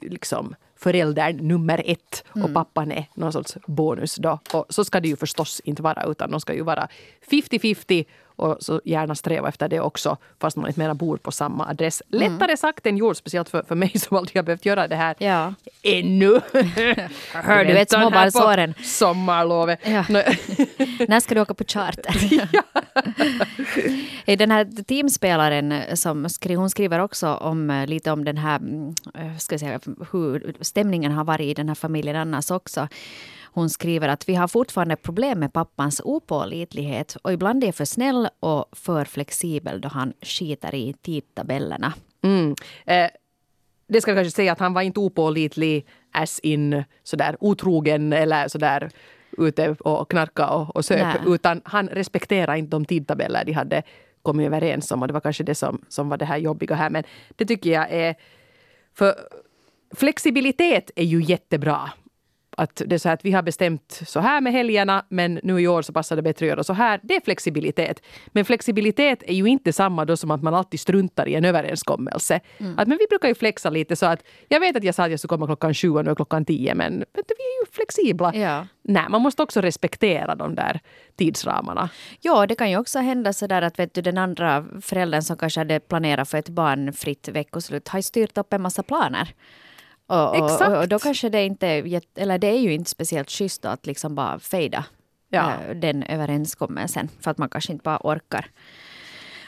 liksom 0.00 0.54
föräldern 0.76 1.36
nummer 1.36 1.82
ett 1.86 2.24
och 2.28 2.36
mm. 2.36 2.54
pappan 2.54 2.92
är 2.92 3.06
någon 3.14 3.32
sorts 3.32 3.56
bonus 3.66 4.16
då. 4.16 4.38
Och 4.52 4.66
så 4.68 4.84
ska 4.84 5.00
det 5.00 5.08
ju 5.08 5.16
förstås 5.16 5.60
inte 5.64 5.82
vara 5.82 6.04
utan 6.04 6.30
de 6.30 6.40
ska 6.40 6.54
ju 6.54 6.62
vara 6.62 6.88
50-50 7.30 8.04
och 8.36 8.56
så 8.60 8.80
gärna 8.84 9.14
sträva 9.14 9.48
efter 9.48 9.68
det 9.68 9.80
också 9.80 10.16
fast 10.40 10.56
man 10.56 10.66
inte 10.66 10.80
mera 10.80 10.94
bor 10.94 11.16
på 11.16 11.32
samma 11.32 11.66
adress. 11.66 12.02
Mm. 12.12 12.32
Lättare 12.32 12.56
sagt 12.56 12.86
än 12.86 12.96
gjort, 12.96 13.16
speciellt 13.16 13.48
för, 13.48 13.62
för 13.62 13.74
mig 13.74 13.98
som 13.98 14.16
aldrig 14.16 14.36
har 14.36 14.42
behövt 14.42 14.66
göra 14.66 14.88
det 14.88 14.96
här 14.96 15.16
ja. 15.18 15.54
ännu. 15.82 16.40
Hör 17.32 17.64
du 17.64 17.72
vet 17.72 17.90
småbarnsåren. 17.90 18.74
Sommarlovet. 18.82 19.80
Ja. 19.84 20.04
När 21.08 21.20
ska 21.20 21.34
du 21.34 21.40
åka 21.40 21.54
på 21.54 21.64
charter? 21.64 22.14
den 24.36 24.50
här 24.50 24.82
teamspelaren 24.84 25.96
som 25.96 26.28
skri, 26.28 26.54
hon 26.54 26.70
skriver 26.70 26.98
också 26.98 27.34
om 27.34 27.70
eh, 27.70 27.86
lite 27.86 28.10
om 28.10 28.24
den 28.24 28.36
här, 28.36 28.56
mm, 28.56 28.94
eh, 29.14 29.36
ska 29.38 29.52
jag 29.52 29.60
säga, 29.60 29.80
hur 30.12 30.54
stämningen 30.60 31.12
har 31.12 31.24
varit 31.24 31.46
i 31.46 31.54
den 31.54 31.68
här 31.68 31.74
familjen 31.74 32.16
annars 32.16 32.50
också. 32.50 32.88
Hon 33.54 33.70
skriver 33.70 34.08
att 34.08 34.28
vi 34.28 34.34
har 34.34 34.48
fortfarande 34.48 34.96
problem 34.96 35.38
med 35.38 35.52
pappans 35.52 36.00
opålitlighet 36.04 37.16
och 37.22 37.32
ibland 37.32 37.64
är 37.64 37.72
för 37.72 37.84
snäll 37.84 38.28
och 38.40 38.64
för 38.72 39.04
flexibel 39.04 39.80
då 39.80 39.88
han 39.88 40.12
skiter 40.22 40.74
i 40.74 40.94
tidtabellerna. 41.02 41.92
Mm. 42.22 42.54
Eh, 42.86 43.10
det 43.86 44.00
ska 44.00 44.14
kanske 44.14 44.30
säga 44.30 44.52
att 44.52 44.58
han 44.58 44.74
var 44.74 44.82
inte 44.82 45.00
opålitlig 45.00 45.86
as 46.12 46.38
in 46.38 46.84
sådär 47.02 47.36
otrogen 47.40 48.12
eller 48.12 48.48
sådär 48.48 48.90
ute 49.38 49.76
och 49.80 50.10
knarka 50.10 50.48
och, 50.48 50.76
och 50.76 50.84
söp. 50.84 51.26
Utan 51.26 51.60
han 51.64 51.88
respekterar 51.88 52.54
inte 52.54 52.70
de 52.70 52.84
tidtabeller 52.84 53.44
de 53.44 53.52
hade 53.52 53.82
kommit 54.22 54.46
överens 54.46 54.92
om. 54.92 55.02
Och 55.02 55.08
det 55.08 55.14
var 55.14 55.20
kanske 55.20 55.44
det 55.44 55.54
som, 55.54 55.84
som 55.88 56.08
var 56.08 56.16
det 56.16 56.24
här 56.24 56.38
jobbiga 56.38 56.74
här. 56.74 56.90
Men 56.90 57.04
det 57.36 57.44
tycker 57.46 57.70
jag 57.70 57.90
är... 57.90 58.14
För 58.94 59.14
flexibilitet 59.94 60.90
är 60.96 61.04
ju 61.04 61.22
jättebra 61.22 61.90
att 62.56 62.82
det 62.86 62.94
är 62.94 62.98
så 62.98 63.08
att 63.08 63.24
vi 63.24 63.32
har 63.32 63.42
bestämt 63.42 64.00
så 64.06 64.20
här 64.20 64.40
med 64.40 64.52
helgerna 64.52 65.04
men 65.08 65.40
nu 65.42 65.60
i 65.60 65.68
år 65.68 65.82
så 65.82 65.92
passar 65.92 66.16
det 66.16 66.22
bättre 66.22 66.46
att 66.46 66.48
göra 66.48 66.64
så 66.64 66.72
här. 66.72 67.00
Det 67.02 67.16
är 67.16 67.20
flexibilitet. 67.20 68.02
Men 68.26 68.44
flexibilitet 68.44 69.22
är 69.22 69.34
ju 69.34 69.46
inte 69.46 69.72
samma 69.72 70.04
då 70.04 70.16
som 70.16 70.30
att 70.30 70.42
man 70.42 70.54
alltid 70.54 70.80
struntar 70.80 71.28
i 71.28 71.34
en 71.34 71.44
överenskommelse. 71.44 72.40
Mm. 72.58 72.78
Att, 72.78 72.88
men 72.88 72.98
vi 72.98 73.06
brukar 73.10 73.28
ju 73.28 73.34
flexa 73.34 73.70
lite 73.70 73.96
så 73.96 74.06
att 74.06 74.24
jag 74.48 74.60
vet 74.60 74.76
att 74.76 74.84
jag 74.84 74.94
sa 74.94 75.04
att 75.04 75.10
jag 75.10 75.20
skulle 75.20 75.28
komma 75.28 75.46
klockan 75.46 75.74
sju 75.74 75.90
och 75.90 76.04
nu 76.04 76.10
är 76.10 76.14
klockan 76.14 76.44
tio 76.44 76.74
men 76.74 76.98
vet 76.98 77.28
du, 77.28 77.34
vi 77.38 77.44
är 77.44 77.66
ju 77.66 77.72
flexibla. 77.72 78.34
Ja. 78.34 78.66
Nej, 78.82 79.04
man 79.08 79.22
måste 79.22 79.42
också 79.42 79.60
respektera 79.60 80.34
de 80.34 80.54
där 80.54 80.80
tidsramarna. 81.16 81.88
Ja, 82.20 82.46
det 82.46 82.54
kan 82.54 82.70
ju 82.70 82.78
också 82.78 82.98
hända 82.98 83.32
så 83.32 83.46
där 83.46 83.62
att 83.62 83.78
vet 83.78 83.94
du, 83.94 84.02
den 84.02 84.18
andra 84.18 84.64
föräldern 84.80 85.22
som 85.22 85.36
kanske 85.36 85.60
hade 85.60 85.80
planerat 85.80 86.28
för 86.28 86.38
ett 86.38 86.48
barnfritt 86.48 87.28
veckoslut 87.28 87.88
har 87.88 88.00
styrt 88.00 88.38
upp 88.38 88.52
en 88.52 88.62
massa 88.62 88.82
planer. 88.82 89.34
Och, 90.06 90.36
Exakt. 90.36 90.70
Och, 90.70 90.78
och, 90.78 90.88
då 90.88 90.98
kanske 90.98 91.28
det 91.28 91.44
inte, 91.44 91.66
eller 92.14 92.38
det 92.38 92.46
är 92.46 92.58
ju 92.58 92.74
inte 92.74 92.90
speciellt 92.90 93.30
schysst 93.30 93.64
att 93.64 93.86
liksom 93.86 94.14
bara 94.14 94.38
fejda 94.38 94.84
ja. 95.28 95.52
äh, 95.52 95.76
den 95.76 96.02
överenskommelsen. 96.02 97.08
För 97.20 97.30
att 97.30 97.38
man 97.38 97.48
kanske 97.48 97.72
inte 97.72 97.82
bara 97.82 97.98
orkar 98.02 98.50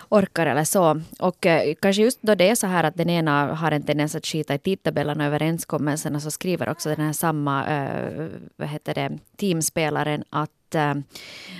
orkar 0.08 0.46
eller 0.46 0.64
så. 0.64 1.00
Och 1.18 1.46
eh, 1.46 1.74
kanske 1.74 2.02
just 2.02 2.22
då 2.22 2.34
det 2.34 2.48
är 2.48 2.54
så 2.54 2.66
här 2.66 2.84
att 2.84 2.96
den 2.96 3.10
ena 3.10 3.54
har 3.54 3.72
en 3.72 3.82
tendens 3.82 4.14
att 4.14 4.26
skita 4.26 4.54
i 4.54 4.58
tidtabellerna 4.58 5.24
och 5.24 5.28
överenskommelserna 5.28 6.20
så 6.20 6.30
skriver 6.30 6.68
också 6.68 6.88
den 6.88 7.06
här 7.06 7.12
samma 7.12 7.66
eh, 7.66 8.26
vad 8.56 8.68
heter 8.68 8.94
det, 8.94 9.18
teamspelaren 9.36 10.24
att 10.30 10.50
eh, 10.50 10.65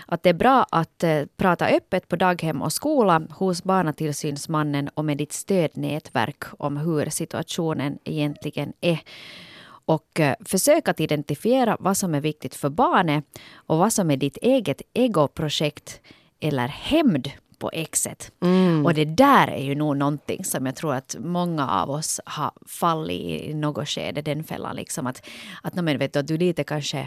att 0.07 0.23
det 0.23 0.29
är 0.29 0.35
bra 0.35 0.67
att 0.71 1.05
eh, 1.05 1.25
prata 1.37 1.67
öppet 1.67 2.09
på 2.09 2.17
daghem 2.17 2.63
och 2.63 2.73
skola 2.73 3.23
hos 3.31 3.65
barnatillsynsmannen 3.65 4.89
och 4.89 5.05
med 5.05 5.19
ditt 5.19 5.33
stödnätverk 5.33 6.45
om 6.59 6.77
hur 6.77 7.11
situationen 7.11 7.99
egentligen 8.05 8.73
är 8.81 9.01
och 9.87 10.21
eh, 10.21 10.35
försök 10.45 10.89
att 10.89 11.01
identifiera 11.01 11.77
vad 11.81 11.97
som 11.97 12.15
är 12.15 12.21
viktigt 12.21 12.55
för 12.55 12.69
barnet 12.69 13.25
och 13.55 13.79
vad 13.79 13.93
som 13.93 14.11
är 14.11 14.17
ditt 14.17 14.37
eget 14.37 14.83
egoprojekt 14.95 16.01
eller 16.41 16.69
hämnd 16.69 17.31
på 17.59 17.71
exet. 17.73 18.33
Mm. 18.43 18.87
Och 18.87 18.95
det 18.95 19.05
där 19.05 19.49
är 19.49 19.63
ju 19.63 19.75
nog 19.75 19.97
någonting 19.97 20.45
som 20.45 20.67
jag 20.67 20.77
tror 20.77 20.95
att 20.95 21.17
många 21.19 21.71
av 21.71 21.91
oss 21.91 22.21
har 22.25 22.53
fallit 22.67 23.43
i 23.43 23.55
något 23.55 23.89
skede, 23.89 24.23
den 24.23 24.45
fällan. 24.45 24.77
Liksom 24.77 25.07
att, 25.07 25.27
att, 25.63 25.75
men 25.75 25.99
vet 25.99 26.13
du, 26.13 26.19
att 26.19 26.27
du 26.27 26.39
lite 26.39 26.65
kanske 26.65 26.99
eh, 26.99 27.07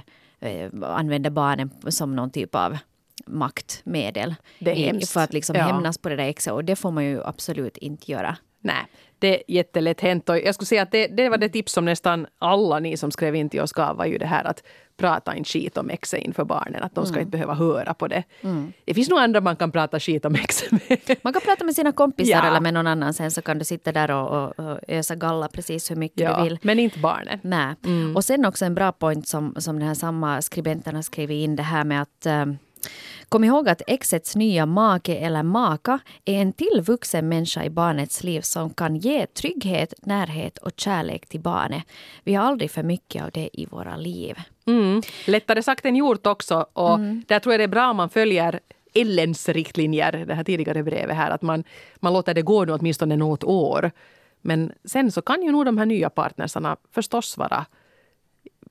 använder 0.84 1.30
barnen 1.30 1.72
som 1.88 2.16
någon 2.16 2.30
typ 2.30 2.56
av 2.56 2.78
maktmedel. 3.26 4.36
Det 4.60 4.90
är 4.90 5.04
i, 5.04 5.06
för 5.06 5.20
att 5.20 5.34
liksom 5.34 5.56
ja. 5.56 5.64
hämnas 5.64 5.98
på 5.98 6.10
det 6.10 6.16
där 6.16 6.24
exet. 6.24 6.54
Och 6.54 6.66
det 6.66 6.76
får 6.76 6.92
man 6.92 7.06
ju 7.06 7.24
absolut 7.24 7.78
inte 7.78 8.12
göra. 8.12 8.38
Nej, 8.62 8.86
det 9.20 9.36
är 9.36 9.44
jättelätt 9.48 10.02
hänt. 10.02 10.30
Och 10.30 10.38
jag 10.38 10.56
skulle 10.56 10.66
säga 10.66 10.82
att 10.82 10.92
det, 10.92 11.08
det 11.08 11.30
var 11.30 11.38
det 11.38 11.50
tips 11.50 11.74
som 11.74 11.86
nästan 11.86 12.28
alla 12.40 12.80
ni 12.80 12.98
som 12.98 13.12
skrev 13.12 13.36
in 13.36 13.50
till 13.50 13.62
oss 13.62 13.74
gav. 13.74 13.98
var 13.98 14.06
ju 14.06 14.18
det 14.18 14.26
här 14.26 14.44
att 14.44 14.64
prata 14.98 15.36
inte 15.36 15.50
skit 15.50 15.78
om 15.78 15.90
exet 15.90 16.22
inför 16.22 16.44
barnen. 16.44 16.84
Att 16.84 16.96
de 16.96 17.06
ska 17.06 17.14
mm. 17.14 17.22
inte 17.22 17.32
behöva 17.32 17.54
höra 17.54 17.94
på 17.94 18.08
det. 18.08 18.24
Mm. 18.42 18.74
Det 18.86 18.94
finns 18.94 19.10
nog 19.10 19.20
andra 19.20 19.42
man 19.42 19.56
kan 19.56 19.72
prata 19.72 20.00
skit 20.00 20.26
om 20.26 20.36
exet 20.36 20.72
med. 20.72 21.18
Man 21.22 21.34
kan 21.34 21.42
prata 21.42 21.64
med 21.66 21.76
sina 21.76 21.92
kompisar 21.92 22.32
ja. 22.32 22.48
eller 22.48 22.60
med 22.60 22.74
någon 22.74 22.88
annan. 22.88 23.14
Sen 23.14 23.32
så 23.32 23.42
kan 23.42 23.60
du 23.60 23.66
sitta 23.66 23.92
där 23.92 24.12
och, 24.12 24.30
och, 24.30 24.60
och 24.60 24.80
ösa 24.88 25.16
galla 25.16 25.48
precis 25.48 25.92
hur 25.92 25.96
mycket 25.96 26.20
ja, 26.20 26.38
du 26.38 26.44
vill. 26.44 26.60
Men 26.62 26.80
inte 26.80 27.00
barnen. 27.00 27.40
Nej. 27.42 27.76
Mm. 27.86 28.16
Och 28.16 28.26
sen 28.26 28.46
också 28.46 28.66
en 28.66 28.76
bra 28.76 28.92
point 28.92 29.28
som, 29.28 29.56
som 29.58 29.80
den 29.80 29.88
här 29.88 29.96
samma 29.96 30.42
skribenten 30.42 30.96
har 30.96 31.02
skrivit 31.02 31.44
in. 31.44 31.56
Det 31.56 31.64
här 31.64 31.84
med 31.84 32.02
att 32.02 32.26
um, 32.26 32.58
Kom 33.30 33.44
ihåg 33.44 33.70
att 33.70 33.82
exets 33.88 34.36
nya 34.36 34.66
make 34.66 35.16
eller 35.16 35.44
maka 35.44 36.00
är 36.26 36.42
en 36.42 36.54
till 36.54 36.82
vuxen 36.86 37.30
människa 37.30 37.64
i 37.64 37.70
barnets 37.70 38.24
liv 38.24 38.42
som 38.42 38.70
kan 38.70 38.96
ge 38.96 39.26
trygghet, 39.26 39.94
närhet 40.02 40.58
och 40.58 40.72
kärlek 40.76 41.26
till 41.26 41.40
barnet. 41.40 41.84
Vi 42.24 42.34
har 42.34 42.46
aldrig 42.46 42.72
för 42.72 42.84
mycket 42.84 43.24
av 43.24 43.32
det 43.32 43.50
i 43.54 43.66
våra 43.66 43.98
liv. 43.98 44.36
Mm. 44.66 45.02
Lättare 45.28 45.64
sagt 45.64 45.86
än 45.86 45.96
gjort 45.96 46.28
också. 46.28 46.66
Och 46.74 46.96
mm. 46.96 47.24
Där 47.28 47.40
tror 47.40 47.54
jag 47.54 47.60
det 47.60 47.64
är 47.64 47.68
bra 47.68 47.90
om 47.90 47.98
man 47.98 48.10
följer 48.10 48.60
Ellens 48.94 49.50
riktlinjer, 49.50 50.26
det 50.28 50.34
här 50.34 50.44
tidigare 50.44 50.84
brevet 50.84 51.16
här, 51.16 51.32
att 51.32 51.42
man, 51.42 51.64
man 51.96 52.14
låter 52.14 52.34
det 52.34 52.42
gå 52.42 52.66
nu 52.66 52.74
åtminstone 52.74 53.16
något 53.16 53.44
år. 53.44 53.92
Men 54.42 54.72
sen 54.86 55.12
så 55.12 55.22
kan 55.22 55.44
ju 55.44 55.52
nog 55.52 55.66
de 55.66 55.78
här 55.78 55.86
nya 55.86 56.10
partnersarna 56.10 56.78
förstås 56.92 57.38
vara 57.38 57.66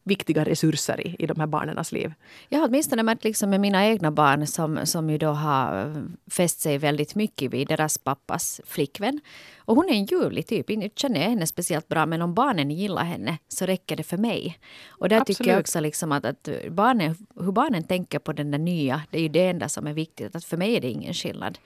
viktiga 0.09 0.45
resurser 0.45 1.07
i, 1.07 1.17
i 1.19 1.27
de 1.27 1.41
här 1.41 1.47
barnens 1.47 1.93
liv. 1.93 2.13
Jag 2.49 2.59
har 2.59 2.69
åtminstone 2.69 3.03
märkt 3.03 3.25
liksom 3.25 3.51
med 3.51 3.61
mina 3.61 3.87
egna 3.87 4.11
barn 4.11 4.47
som, 4.47 4.87
som 4.87 5.11
ju 5.11 5.19
då 5.19 5.29
har 5.29 6.03
fäst 6.31 6.61
sig 6.61 6.79
väldigt 6.79 7.15
mycket 7.15 7.53
vid 7.53 7.69
deras 7.69 7.99
pappas 7.99 8.61
flickvän. 8.67 9.21
Och 9.59 9.77
hon 9.77 9.89
är 9.89 9.93
en 9.93 10.05
ljuvlig 10.05 10.47
typ. 10.47 10.71
Inte 10.71 10.89
känner 10.95 11.21
jag 11.21 11.29
henne 11.29 11.47
speciellt 11.47 11.89
bra 11.89 12.07
men 12.07 12.23
om 12.23 12.35
barnen 12.35 12.71
gillar 12.71 13.05
henne 13.05 13.39
så 13.49 13.67
räcker 13.67 13.97
det 13.97 14.03
för 14.03 14.17
mig. 14.17 14.59
Och 14.89 15.09
där 15.09 15.21
Absolut. 15.21 15.39
tycker 15.39 15.51
jag 15.51 15.61
också 15.61 15.81
liksom 15.81 16.13
att, 16.13 16.25
att 16.25 16.49
barnen, 16.71 17.15
hur 17.41 17.53
barnen 17.53 17.83
tänker 17.83 18.19
på 18.19 18.33
den 18.33 18.51
där 18.51 18.59
nya, 18.59 19.03
det 19.11 19.19
är 19.19 19.23
ju 19.23 19.29
det 19.29 19.47
enda 19.47 19.69
som 19.69 19.87
är 19.87 19.93
viktigt. 19.93 20.37
Att 20.37 20.45
för 20.45 20.57
mig 20.57 20.77
är 20.77 20.81
det 20.81 20.91
ingen 20.91 21.15
skillnad 21.15 21.59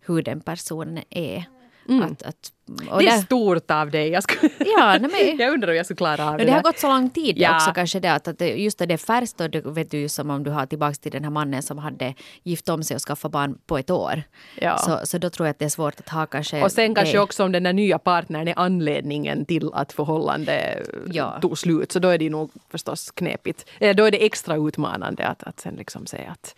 hur 0.00 0.22
den 0.22 0.40
personen 0.40 1.04
är. 1.10 1.44
Mm. 1.88 2.02
Att, 2.02 2.22
att, 2.22 2.52
det 2.66 3.06
är 3.06 3.10
där, 3.10 3.18
stort 3.22 3.70
av 3.70 3.90
dig. 3.90 4.08
Jag, 4.08 4.22
skulle, 4.22 4.52
ja, 4.58 4.98
nej, 5.00 5.10
men, 5.10 5.38
jag 5.38 5.52
undrar 5.52 5.68
om 5.68 5.76
jag 5.76 5.86
skulle 5.86 5.96
klara 5.96 6.30
av 6.30 6.38
det. 6.38 6.44
Det 6.44 6.52
har 6.52 6.62
gått 6.62 6.78
så 6.78 6.88
lång 6.88 7.10
tid 7.10 7.38
ja. 7.38 7.56
också 7.56 7.72
kanske 7.72 8.00
det 8.00 8.12
att, 8.12 8.28
att 8.28 8.40
just 8.40 8.78
det 8.78 8.92
är 8.92 8.96
färskt 8.96 9.40
och 9.40 9.50
det 9.50 9.60
vet 9.60 9.90
du 9.90 10.08
som 10.08 10.30
om 10.30 10.44
du 10.44 10.50
har 10.50 10.66
tillbaka 10.66 10.94
till 10.94 11.12
den 11.12 11.24
här 11.24 11.30
mannen 11.30 11.62
som 11.62 11.78
hade 11.78 12.14
gift 12.42 12.68
om 12.68 12.82
sig 12.82 12.94
och 12.94 13.02
skaffat 13.02 13.32
barn 13.32 13.58
på 13.66 13.78
ett 13.78 13.90
år. 13.90 14.22
Ja. 14.60 14.78
Så, 14.78 15.00
så 15.06 15.18
då 15.18 15.30
tror 15.30 15.46
jag 15.46 15.50
att 15.50 15.58
det 15.58 15.64
är 15.64 15.68
svårt 15.68 16.00
att 16.00 16.08
ha 16.08 16.26
kanske... 16.26 16.62
Och 16.62 16.72
sen 16.72 16.94
kanske 16.94 17.16
det. 17.16 17.22
också 17.22 17.44
om 17.44 17.52
den 17.52 17.62
där 17.62 17.72
nya 17.72 17.98
partnern 17.98 18.48
är 18.48 18.54
anledningen 18.56 19.44
till 19.44 19.70
att 19.72 19.92
förhållandet 19.92 20.90
ja. 21.12 21.38
tog 21.40 21.58
slut. 21.58 21.92
Så 21.92 21.98
då 21.98 22.08
är 22.08 22.18
det 22.18 22.30
nog 22.30 22.50
förstås 22.70 23.10
knepigt. 23.10 23.68
Eh, 23.78 23.96
då 23.96 24.04
är 24.04 24.10
det 24.10 24.26
extra 24.26 24.56
utmanande 24.56 25.26
att, 25.26 25.42
att 25.42 25.60
sen 25.60 25.74
liksom 25.74 26.06
säga 26.06 26.30
att 26.30 26.54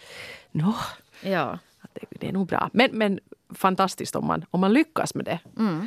nå, 0.52 0.74
ja. 1.22 1.58
Att 1.80 1.90
det, 1.94 2.06
det 2.10 2.28
är 2.28 2.32
nog 2.32 2.46
bra. 2.46 2.70
Men, 2.72 2.90
men 2.92 3.20
fantastiskt 3.54 4.16
om 4.16 4.26
man, 4.26 4.44
om 4.50 4.60
man 4.60 4.72
lyckas 4.72 5.14
med 5.14 5.24
det. 5.24 5.38
Mm. 5.58 5.86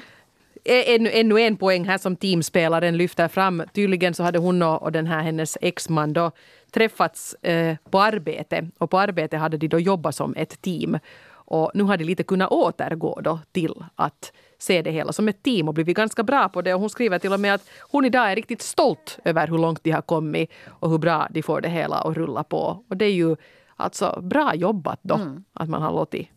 Ännu, 0.65 1.09
ännu 1.13 1.39
en 1.39 1.57
poäng 1.57 1.85
här 1.85 1.97
som 1.97 2.15
teamspelaren 2.15 2.97
lyfter 2.97 3.27
fram. 3.27 3.63
Tydligen 3.73 4.13
så 4.13 4.23
hade 4.23 4.39
hon 4.39 4.61
och, 4.61 4.83
och 4.83 4.91
den 4.91 5.07
här 5.07 5.21
hennes 5.21 5.57
exman 5.61 6.13
då 6.13 6.31
träffats 6.71 7.33
eh, 7.33 7.75
på 7.89 8.01
arbete 8.01 8.69
och 8.77 8.89
på 8.89 8.99
arbete 8.99 9.37
hade 9.37 9.57
de 9.57 9.67
då 9.67 9.79
jobbat 9.79 10.15
som 10.15 10.35
ett 10.37 10.61
team. 10.61 10.99
Och 11.45 11.71
nu 11.73 11.83
har 11.83 11.97
de 11.97 12.03
lite 12.03 12.23
kunnat 12.23 12.51
återgå 12.51 13.19
då 13.23 13.39
till 13.51 13.83
att 13.95 14.33
se 14.57 14.81
det 14.81 14.91
hela 14.91 15.13
som 15.13 15.27
ett 15.27 15.43
team 15.43 15.67
och 15.67 15.73
blivit 15.73 15.97
ganska 15.97 16.23
bra 16.23 16.49
på 16.49 16.61
det. 16.61 16.73
Och 16.73 16.79
hon 16.79 16.89
skriver 16.89 17.19
till 17.19 17.33
och 17.33 17.39
med 17.39 17.53
att 17.53 17.69
hon 17.79 18.05
idag 18.05 18.31
är 18.31 18.35
riktigt 18.35 18.61
stolt 18.61 19.19
över 19.25 19.47
hur 19.47 19.57
långt 19.57 19.83
de 19.83 19.91
har 19.91 20.01
kommit 20.01 20.51
och 20.67 20.89
hur 20.89 20.97
bra 20.97 21.27
de 21.29 21.43
får 21.43 21.61
det 21.61 21.69
hela 21.69 21.95
att 21.95 22.17
rulla 22.17 22.43
på. 22.43 22.83
Och 22.89 22.97
det 22.97 23.05
är 23.05 23.13
ju 23.13 23.35
alltså 23.75 24.19
bra 24.21 24.55
jobbat 24.55 24.99
då, 25.01 25.15
mm. 25.15 25.43
att 25.53 25.69
man 25.69 25.81
har 25.81 25.91
låtit 25.91 26.27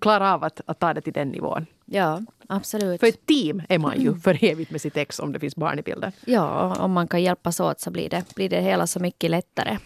klara 0.00 0.34
av 0.34 0.44
att, 0.44 0.60
att 0.66 0.78
ta 0.78 0.94
det 0.94 1.00
till 1.00 1.12
den 1.12 1.28
nivån. 1.28 1.66
Ja, 1.84 2.20
absolut. 2.48 3.00
För 3.00 3.06
ett 3.06 3.26
team 3.26 3.62
är 3.68 3.78
man 3.78 4.00
ju 4.00 4.08
mm. 4.08 4.20
för 4.20 4.44
evigt 4.44 4.70
med 4.70 4.80
sitt 4.80 4.96
ex 4.96 5.18
om 5.18 5.32
det 5.32 5.40
finns 5.40 5.56
barn 5.56 5.78
i 5.78 5.82
bilden. 5.82 6.12
Ja, 6.24 6.76
om 6.84 6.92
man 6.92 7.08
kan 7.08 7.22
hjälpas 7.22 7.60
åt 7.60 7.80
så 7.80 7.90
blir 7.90 8.08
det, 8.08 8.34
blir 8.34 8.48
det 8.48 8.60
hela 8.60 8.86
så 8.86 9.00
mycket 9.00 9.30
lättare. 9.30 9.78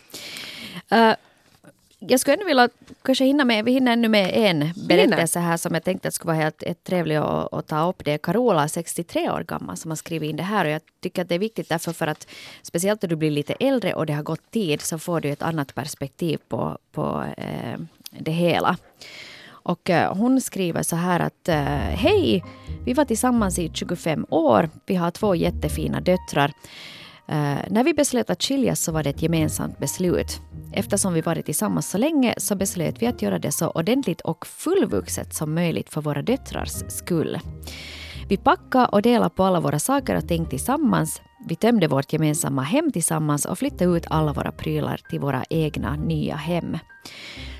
Uh, 0.92 1.14
jag 2.08 2.20
skulle 2.20 2.34
ändå 2.34 2.46
vilja 2.46 2.68
kanske 3.02 3.24
hinna 3.24 3.44
med, 3.44 3.64
vi 3.64 3.72
hinner 3.72 3.92
ännu 3.92 4.08
med 4.08 4.30
en 4.34 4.72
berättelse 4.88 5.38
här 5.38 5.56
som 5.56 5.74
jag 5.74 5.84
tänkte 5.84 6.08
att 6.08 6.14
skulle 6.14 6.32
vara 6.32 6.42
helt, 6.42 6.64
helt 6.64 6.84
trevlig 6.84 7.16
att, 7.16 7.52
att 7.52 7.66
ta 7.66 7.88
upp. 7.88 8.04
Det 8.04 8.12
är 8.12 8.18
Carola, 8.18 8.68
63 8.68 9.30
år 9.30 9.40
gammal, 9.40 9.76
som 9.76 9.90
har 9.90 9.96
skrivit 9.96 10.30
in 10.30 10.36
det 10.36 10.42
här. 10.42 10.64
Och 10.64 10.70
jag 10.70 10.80
tycker 11.00 11.22
att 11.22 11.28
det 11.28 11.34
är 11.34 11.38
viktigt 11.38 11.68
därför 11.68 11.92
för 11.92 12.06
att 12.06 12.28
speciellt 12.62 13.02
när 13.02 13.08
du 13.08 13.16
blir 13.16 13.30
lite 13.30 13.52
äldre 13.52 13.94
och 13.94 14.06
det 14.06 14.12
har 14.12 14.22
gått 14.22 14.50
tid 14.50 14.80
så 14.80 14.98
får 14.98 15.20
du 15.20 15.30
ett 15.30 15.42
annat 15.42 15.74
perspektiv 15.74 16.38
på, 16.48 16.78
på 16.92 17.24
eh, 17.36 17.80
det 18.10 18.32
hela. 18.32 18.76
Och 19.46 19.90
eh, 19.90 20.14
hon 20.16 20.40
skriver 20.40 20.82
så 20.82 20.96
här 20.96 21.20
att 21.20 21.48
eh, 21.48 21.56
Hej! 21.56 22.44
Vi 22.84 22.92
var 22.92 23.04
tillsammans 23.04 23.58
i 23.58 23.70
25 23.74 24.26
år. 24.30 24.70
Vi 24.86 24.94
har 24.94 25.10
två 25.10 25.34
jättefina 25.34 26.00
döttrar. 26.00 26.52
Uh, 27.28 27.58
när 27.70 27.84
vi 27.84 27.94
beslöt 27.94 28.30
att 28.30 28.42
skiljas 28.42 28.80
så 28.80 28.92
var 28.92 29.02
det 29.02 29.10
ett 29.10 29.22
gemensamt 29.22 29.78
beslut. 29.78 30.40
Eftersom 30.72 31.12
vi 31.12 31.20
varit 31.20 31.46
tillsammans 31.46 31.90
så 31.90 31.98
länge 31.98 32.34
så 32.38 32.54
beslöt 32.56 33.02
vi 33.02 33.06
att 33.06 33.22
göra 33.22 33.38
det 33.38 33.52
så 33.52 33.68
ordentligt 33.68 34.20
och 34.20 34.46
fullvuxet 34.46 35.34
som 35.34 35.54
möjligt 35.54 35.90
för 35.90 36.00
våra 36.00 36.22
döttrars 36.22 36.72
skull. 36.88 37.38
Vi 38.28 38.36
packade 38.36 38.86
och 38.86 39.02
delade 39.02 39.30
på 39.30 39.44
alla 39.44 39.60
våra 39.60 39.78
saker 39.78 40.16
och 40.16 40.28
ting 40.28 40.46
tillsammans. 40.46 41.22
Vi 41.48 41.56
tömde 41.56 41.88
vårt 41.88 42.12
gemensamma 42.12 42.62
hem 42.62 42.92
tillsammans 42.92 43.44
och 43.44 43.58
flyttade 43.58 43.96
ut 43.96 44.06
alla 44.10 44.32
våra 44.32 44.52
prylar 44.52 45.00
till 45.10 45.20
våra 45.20 45.44
egna 45.50 45.96
nya 45.96 46.36
hem. 46.36 46.78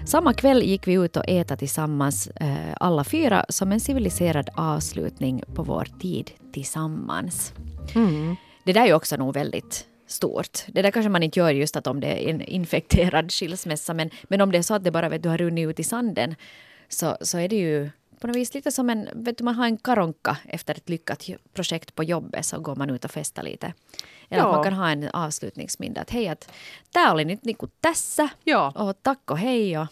Samma 0.07 0.35
kväll 0.35 0.63
gick 0.63 0.89
vi 0.89 0.93
ut 0.93 1.17
och 1.17 1.29
äta 1.29 1.57
tillsammans 1.57 2.27
eh, 2.27 2.75
alla 2.81 3.05
fyra 3.05 3.45
som 3.49 3.73
en 3.73 3.81
civiliserad 3.81 4.51
avslutning 4.55 5.43
på 5.55 5.63
vår 5.63 5.89
tid 6.01 6.31
tillsammans. 6.53 7.53
Mm. 7.95 8.37
Det 8.65 8.73
där 8.73 8.83
är 8.83 8.87
ju 8.87 8.95
också 8.95 9.17
nog 9.17 9.35
väldigt 9.35 9.87
stort. 10.07 10.59
Det 10.67 10.83
där 10.83 10.91
kanske 10.91 11.09
man 11.09 11.23
inte 11.23 11.39
gör 11.39 11.51
just 11.51 11.77
att 11.77 11.87
om 11.87 12.01
det 12.01 12.07
är 12.07 12.31
en 12.31 12.41
infekterad 12.41 13.33
skilsmässa 13.33 13.95
men, 13.95 14.11
men 14.23 14.41
om 14.41 14.53
det 14.53 14.59
är 14.59 14.63
så 14.63 14.75
att 14.75 14.85
det 14.85 14.91
bara 14.91 15.09
vet 15.09 15.23
du 15.23 15.29
har 15.29 15.39
runnit 15.39 15.69
ut 15.69 15.81
i 15.81 15.85
sanden 15.85 16.35
så, 16.89 17.17
så 17.21 17.39
är 17.39 17.49
det 17.49 17.57
ju 17.57 17.91
på 18.21 18.27
något 18.27 18.37
vis 18.37 18.55
lite 18.55 18.73
som 18.73 18.91
en, 18.91 19.09
vet 19.13 19.39
du 19.39 19.45
man 19.45 19.55
har 19.55 19.67
en 19.67 19.77
karonka 19.77 20.37
efter 20.45 20.75
ett 20.75 20.89
lyckat 20.89 21.27
projekt 21.55 21.95
på 21.95 22.05
jobbet 22.05 22.47
så 22.47 22.61
går 22.61 22.77
man 22.77 22.91
ut 22.91 23.05
och 23.05 23.11
festar 23.11 23.43
lite. 23.43 23.73
Eller 24.29 24.43
ja. 24.43 24.49
att 24.49 24.55
man 24.55 24.65
kan 24.65 24.73
ha 24.73 24.91
en 24.91 25.09
avslutningsmiddag. 25.09 26.01
Att 26.01 26.11
hej, 26.11 26.29
att 26.29 26.51
tämä 26.93 27.13
oli 27.13 27.25
nyt 27.25 27.45
niinku 27.45 27.67
tässä. 27.81 28.29
Ja. 28.45 28.73
Och 28.77 29.03
tack 29.03 29.31
och 29.31 29.39
hej 29.39 29.79
och 29.79 29.87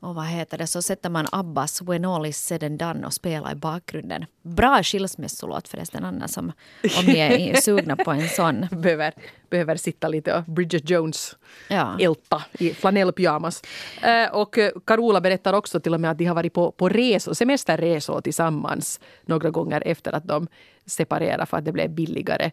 och 0.00 0.14
vad 0.14 0.24
heter 0.24 0.58
det, 0.58 0.66
så 0.66 0.82
sätter 0.82 1.10
man 1.10 1.26
Abbas 1.32 1.82
When 1.82 2.04
All 2.04 2.26
Is 2.26 2.46
Said 2.46 2.64
and 2.64 2.78
Done 2.78 3.06
och 3.06 3.12
spelar 3.12 3.52
i 3.52 3.54
bakgrunden. 3.54 4.26
Bra 4.42 4.82
skilsmässolåt 4.82 5.68
förresten, 5.68 6.04
Anna, 6.04 6.28
som, 6.28 6.52
om 6.98 7.04
ni 7.06 7.18
är 7.18 7.54
sugna 7.60 7.96
på 7.96 8.10
en 8.10 8.28
sån. 8.28 8.66
behöver, 8.70 9.14
behöver 9.50 9.76
sitta 9.76 10.08
lite 10.08 10.34
och 10.34 10.44
Bridget 10.44 10.90
Jones 10.90 11.36
ja. 11.68 11.96
älta 12.00 12.42
i 12.52 12.74
flanellpyjamas. 12.74 13.62
Uh, 14.04 14.36
och 14.36 14.58
Carola 14.86 15.20
berättar 15.20 15.52
också 15.52 15.80
till 15.80 15.94
och 15.94 16.00
med 16.00 16.10
att 16.10 16.18
de 16.18 16.24
har 16.24 16.34
varit 16.34 16.54
på, 16.54 16.72
på 16.72 16.88
resor, 16.88 17.34
semesterresor 17.34 18.20
tillsammans 18.20 19.00
några 19.22 19.50
gånger 19.50 19.82
efter 19.86 20.12
att 20.12 20.28
de 20.28 20.48
separerade 20.86 21.46
för 21.46 21.56
att 21.56 21.64
det 21.64 21.72
blev 21.72 21.90
billigare. 21.90 22.50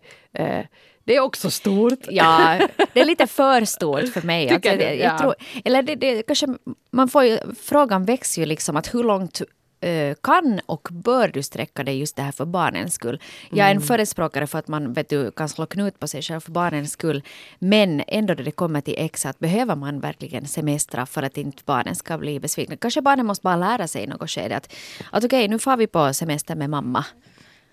Det 1.07 1.15
är 1.15 1.19
också 1.19 1.51
stort. 1.51 1.99
Ja, 2.09 2.59
det 2.93 3.01
är 3.01 3.05
lite 3.05 3.27
för 3.27 3.65
stort 3.65 4.09
för 4.09 4.21
mig. 4.21 4.49
Alltså, 4.57 4.77
det, 4.77 4.95
jag 4.95 5.13
ja. 5.13 5.17
tror, 5.17 5.35
eller 5.65 5.81
det, 5.81 5.95
det, 5.95 6.23
kanske, 6.23 6.47
man 6.91 7.07
får 7.07 7.23
ju, 7.23 7.39
frågan 7.63 8.05
växer 8.05 8.41
ju 8.41 8.45
liksom 8.45 8.75
att 8.75 8.93
hur 8.93 9.03
långt 9.03 9.41
uh, 9.85 10.13
kan 10.23 10.59
och 10.65 10.87
bör 10.91 11.27
du 11.27 11.43
sträcka 11.43 11.83
dig 11.83 11.99
just 11.99 12.15
det 12.15 12.21
här 12.21 12.31
för 12.31 12.45
barnens 12.45 12.93
skull. 12.93 13.21
Jag 13.49 13.59
är 13.59 13.71
en 13.71 13.77
mm. 13.77 13.87
förespråkare 13.87 14.47
för 14.47 14.59
att 14.59 14.67
man 14.67 14.93
vet 14.93 15.09
du, 15.09 15.31
kan 15.31 15.49
slå 15.49 15.65
knut 15.65 15.99
på 15.99 16.07
sig 16.07 16.21
själv 16.21 16.39
för 16.39 16.51
barnens 16.51 16.91
skull. 16.91 17.23
Men 17.59 18.03
ändå 18.07 18.33
när 18.33 18.43
det 18.43 18.51
kommer 18.51 18.81
till 18.81 18.95
ex, 18.97 19.25
att 19.25 19.39
behöver 19.39 19.75
man 19.75 19.99
verkligen 19.99 20.47
semestra 20.47 21.05
för 21.05 21.23
att 21.23 21.37
inte 21.37 21.63
barnen 21.65 21.95
ska 21.95 22.17
bli 22.17 22.39
besvikna. 22.39 22.77
Kanske 22.77 23.01
barnen 23.01 23.25
måste 23.25 23.43
bara 23.43 23.55
lära 23.55 23.87
sig 23.87 24.03
i 24.03 24.07
något 24.07 24.29
skede 24.29 24.57
att, 24.57 24.73
att 25.11 25.23
okej, 25.23 25.39
okay, 25.39 25.47
nu 25.47 25.59
får 25.59 25.77
vi 25.77 25.87
på 25.87 26.13
semester 26.13 26.55
med 26.55 26.69
mamma 26.69 27.05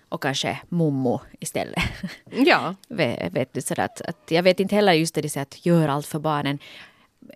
och 0.09 0.21
kanske 0.21 0.59
mommo 0.69 1.21
istället. 1.39 1.83
Ja. 2.31 2.75
vet, 2.87 3.53
du, 3.53 3.61
så 3.61 3.81
att, 3.81 4.01
att, 4.01 4.31
jag 4.31 4.43
vet 4.43 4.59
inte 4.59 4.75
heller 4.75 4.93
just 4.93 5.15
det 5.15 5.37
att 5.37 5.65
gör 5.65 5.87
allt 5.87 6.05
för 6.05 6.19
barnen. 6.19 6.59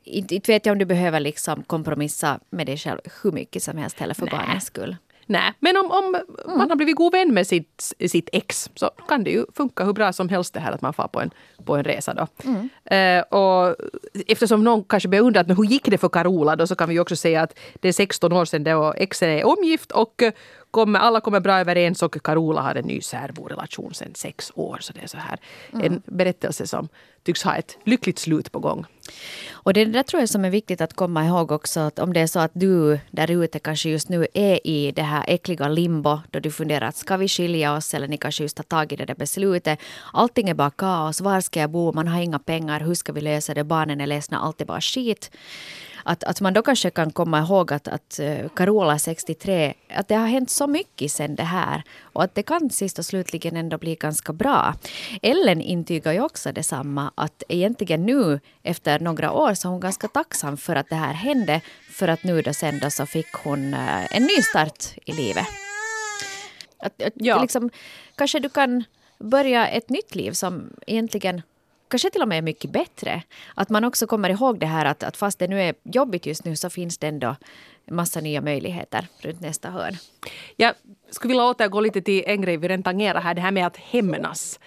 Inte, 0.03 0.35
inte 0.35 0.51
vet 0.51 0.65
jag 0.65 0.73
om 0.73 0.79
du 0.79 0.85
behöver 0.85 1.19
liksom 1.19 1.63
kompromissa 1.63 2.39
med 2.49 2.65
dig 2.65 2.77
själv 2.77 2.99
hur 3.23 3.31
mycket 3.31 3.63
som 3.63 3.77
helst 3.77 3.99
heller 3.99 4.13
för 4.13 4.25
Nä. 4.25 4.31
barnens 4.31 4.65
skull. 4.65 4.95
Nej, 5.29 5.53
men 5.59 5.77
om, 5.77 5.91
om 5.91 6.15
mm. 6.15 6.57
man 6.57 6.69
har 6.69 6.75
blivit 6.75 6.95
god 6.95 7.11
vän 7.11 7.33
med 7.33 7.47
sitt, 7.47 7.93
sitt 8.07 8.29
ex 8.31 8.69
så 8.75 8.89
kan 9.07 9.23
det 9.23 9.31
ju 9.31 9.45
funka 9.55 9.83
hur 9.83 9.93
bra 9.93 10.13
som 10.13 10.29
helst 10.29 10.53
det 10.53 10.59
här 10.59 10.71
att 10.71 10.81
man 10.81 10.93
får 10.93 11.07
på 11.07 11.21
en, 11.21 11.31
på 11.65 11.75
en 11.75 11.83
resa 11.83 12.13
då. 12.13 12.27
Mm. 12.43 12.69
Uh, 13.17 13.23
och 13.23 13.75
eftersom 14.27 14.63
någon 14.63 14.83
kanske 14.83 15.09
beundrat 15.09 15.47
men 15.47 15.57
hur 15.57 15.63
gick 15.63 15.85
det 15.85 15.97
för 15.97 16.09
Carola 16.09 16.55
då 16.55 16.67
så 16.67 16.75
kan 16.75 16.89
vi 16.89 16.99
också 16.99 17.15
säga 17.15 17.41
att 17.41 17.59
det 17.79 17.87
är 17.87 17.93
16 17.93 18.33
år 18.33 18.45
sedan 18.45 18.63
då 18.63 18.93
exen 18.97 19.29
är 19.29 19.47
omgift 19.47 19.91
och 19.91 20.23
kommer, 20.71 20.99
alla 20.99 21.21
kommer 21.21 21.39
bra 21.39 21.59
överens 21.59 22.03
och 22.03 22.23
Carola 22.23 22.61
har 22.61 22.75
en 22.75 22.85
ny 22.85 23.01
särborelation 23.01 23.93
sedan 23.93 24.15
sex 24.15 24.51
år. 24.55 24.77
Så 24.81 24.93
det 24.93 25.03
är 25.03 25.07
så 25.07 25.17
här 25.17 25.39
mm. 25.73 25.85
en 25.85 26.01
berättelse 26.05 26.67
som 26.67 26.89
tycks 27.23 27.43
ha 27.43 27.55
ett 27.55 27.77
lyckligt 27.83 28.19
slut 28.19 28.51
på 28.51 28.59
gång. 28.59 28.85
Och 29.51 29.73
det 29.73 29.85
där 29.85 30.03
tror 30.03 30.19
jag 30.19 30.29
som 30.29 30.45
är 30.45 30.49
viktigt 30.49 30.81
att 30.81 30.93
komma 30.93 31.25
ihåg 31.25 31.51
också 31.51 31.79
att 31.79 31.99
om 31.99 32.13
det 32.13 32.19
är 32.19 32.27
så 32.27 32.39
att 32.39 32.51
du 32.53 32.99
där 33.11 33.31
ute 33.31 33.59
kanske 33.59 33.89
just 33.89 34.09
nu 34.09 34.27
är 34.33 34.67
i 34.67 34.91
det 34.91 35.01
här 35.01 35.25
äckliga 35.27 35.67
limbo 35.67 36.19
då 36.31 36.39
du 36.39 36.51
funderar 36.51 36.87
att 36.87 36.95
ska 36.95 37.17
vi 37.17 37.27
skilja 37.27 37.75
oss 37.75 37.93
eller 37.93 38.07
ni 38.07 38.17
kanske 38.17 38.43
just 38.43 38.57
har 38.57 38.63
tagit 38.63 38.99
det 38.99 39.05
där 39.05 39.15
beslutet. 39.15 39.79
Allting 40.13 40.49
är 40.49 40.53
bara 40.53 40.69
kaos. 40.69 41.21
Var 41.21 41.41
ska 41.41 41.59
jag 41.59 41.69
bo? 41.69 41.93
Man 41.93 42.07
har 42.07 42.21
inga 42.21 42.39
pengar. 42.39 42.79
Hur 42.79 42.95
ska 42.95 43.13
vi 43.13 43.21
lösa 43.21 43.53
det? 43.53 43.63
Barnen 43.63 44.01
är 44.01 44.07
ledsna. 44.07 44.39
Allt 44.39 44.61
är 44.61 44.65
bara 44.65 44.81
skit 44.81 45.31
att, 46.09 46.23
att 46.23 46.41
man 46.41 46.53
då 46.53 46.61
kanske 46.61 46.89
kan 46.89 47.11
komma 47.11 47.39
ihåg 47.39 47.73
att, 47.73 47.87
att 47.87 48.19
eh, 48.19 48.49
Carola 48.55 48.99
63, 48.99 49.73
att 49.89 50.07
det 50.07 50.15
har 50.15 50.27
hänt 50.27 50.49
så 50.49 50.67
mycket 50.67 51.11
sen 51.11 51.35
det 51.35 51.43
här 51.43 51.83
och 52.01 52.23
att 52.23 52.35
det 52.35 52.43
kan 52.43 52.69
sist 52.69 52.99
och 52.99 53.05
slutligen 53.05 53.57
ändå 53.57 53.77
bli 53.77 53.95
ganska 53.95 54.33
bra. 54.33 54.75
Ellen 55.21 55.61
intygar 55.61 56.13
ju 56.13 56.21
också 56.21 56.51
detsamma 56.51 57.11
att 57.15 57.43
egentligen 57.49 58.05
nu 58.05 58.39
efter 58.63 58.99
några 58.99 59.31
år 59.31 59.53
så 59.53 59.67
är 59.67 59.71
hon 59.71 59.79
ganska 59.79 60.07
tacksam 60.07 60.57
för 60.57 60.75
att 60.75 60.89
det 60.89 60.95
här 60.95 61.13
hände 61.13 61.61
för 61.91 62.07
att 62.07 62.23
nu 62.23 62.41
då 62.41 62.53
sen 62.53 62.79
då 62.79 62.89
så 62.89 63.05
fick 63.05 63.33
hon 63.33 63.73
eh, 63.73 64.15
en 64.15 64.23
ny 64.23 64.41
start 64.41 64.85
i 65.05 65.11
livet. 65.11 65.47
Att, 66.77 67.01
att 67.01 67.13
Ja. 67.15 67.41
liksom, 67.41 67.69
kanske 68.15 68.39
du 68.39 68.49
kan 68.49 68.83
börja 69.19 69.67
ett 69.67 69.89
nytt 69.89 70.15
liv 70.15 70.31
som 70.31 70.73
egentligen 70.87 71.41
kanske 71.89 72.09
till 72.09 72.21
och 72.21 72.27
med 72.27 72.43
mycket 72.43 72.71
bättre. 72.71 73.23
Att 73.55 73.69
man 73.69 73.83
också 73.83 74.07
kommer 74.07 74.29
ihåg 74.29 74.59
det 74.59 74.65
här 74.65 74.85
att, 74.85 75.03
att 75.03 75.17
fast 75.17 75.39
det 75.39 75.47
nu 75.47 75.61
är 75.61 75.75
jobbigt 75.83 76.25
just 76.25 76.45
nu 76.45 76.55
så 76.55 76.69
finns 76.69 76.97
det 76.97 77.07
ändå 77.07 77.35
massa 77.91 78.21
nya 78.21 78.41
möjligheter 78.41 79.07
runt 79.21 79.41
nästa 79.41 79.69
hörn. 79.69 79.97
Jag 80.55 80.73
skulle 81.09 81.31
vilja 81.31 81.45
återgå 81.45 81.81
lite 81.81 82.01
till 82.01 82.23
en 82.27 82.41
grej 82.41 82.57
vi 82.57 82.67
redan 82.67 82.83
tangerade 82.83 83.19
här, 83.19 83.33
det 83.33 83.41
här 83.41 83.51
med 83.51 83.67
att 83.67 83.77
hämnas. 83.77 84.59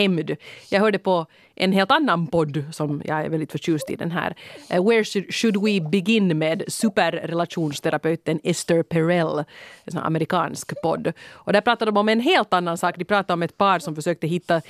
Hämnd. 0.00 0.36
Jag 0.70 0.80
hörde 0.80 0.98
på 0.98 1.26
en 1.54 1.72
helt 1.72 1.90
annan 1.90 2.26
podd 2.26 2.64
som 2.72 3.02
jag 3.04 3.24
är 3.24 3.28
väldigt 3.28 3.52
förtjust 3.52 3.90
i 3.90 3.96
den 3.96 4.10
här. 4.10 4.34
Eh, 4.70 4.84
Where 4.88 5.04
should, 5.04 5.56
we 5.56 5.80
begin 5.80 6.38
med 6.38 6.62
superrelationsterapeuten 6.68 8.40
Esther 8.44 8.82
Perel. 8.82 9.44
En 9.84 9.92
sån 9.92 10.02
amerikansk 10.02 10.82
podd. 10.82 11.12
Och 11.30 11.52
där 11.52 11.60
pratade 11.60 11.90
de 11.90 11.96
om 11.96 12.08
en 12.08 12.20
helt 12.20 12.54
annan 12.54 12.78
sak. 12.78 12.94
De 12.98 13.04
pratade 13.04 13.32
om 13.32 13.42
ett 13.42 13.58
par 13.58 13.78
som 13.78 13.94
försökte 13.94 14.26
hitta, 14.26 14.62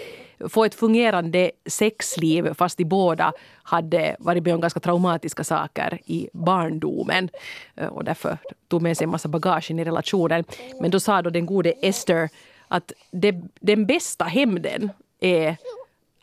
få 0.48 0.64
ett 0.64 0.74
fungerande 0.74 1.50
sexliv 1.66 2.54
fast 2.54 2.78
de 2.78 2.84
båda 2.84 3.32
hade 3.62 4.16
varit 4.18 4.44
med 4.44 4.54
om 4.54 4.60
ganska 4.60 4.80
traumatiska 4.80 5.44
saker 5.44 5.98
i 6.06 6.28
barndomen. 6.32 7.28
Eh, 7.76 7.86
och 7.86 8.04
därför 8.04 8.38
tog 8.68 8.82
med 8.82 8.96
sig 8.96 9.04
en 9.04 9.10
massa 9.10 9.28
bagage 9.28 9.70
in 9.70 9.78
i 9.78 9.84
relationen. 9.84 10.44
Men 10.80 10.90
då 10.90 11.00
sa 11.00 11.22
då 11.22 11.30
den 11.30 11.46
gode 11.46 11.72
Esther 11.82 12.28
att 12.68 12.92
det, 13.10 13.34
den 13.60 13.86
bästa 13.86 14.24
hämnden 14.24 14.90
är 15.20 15.56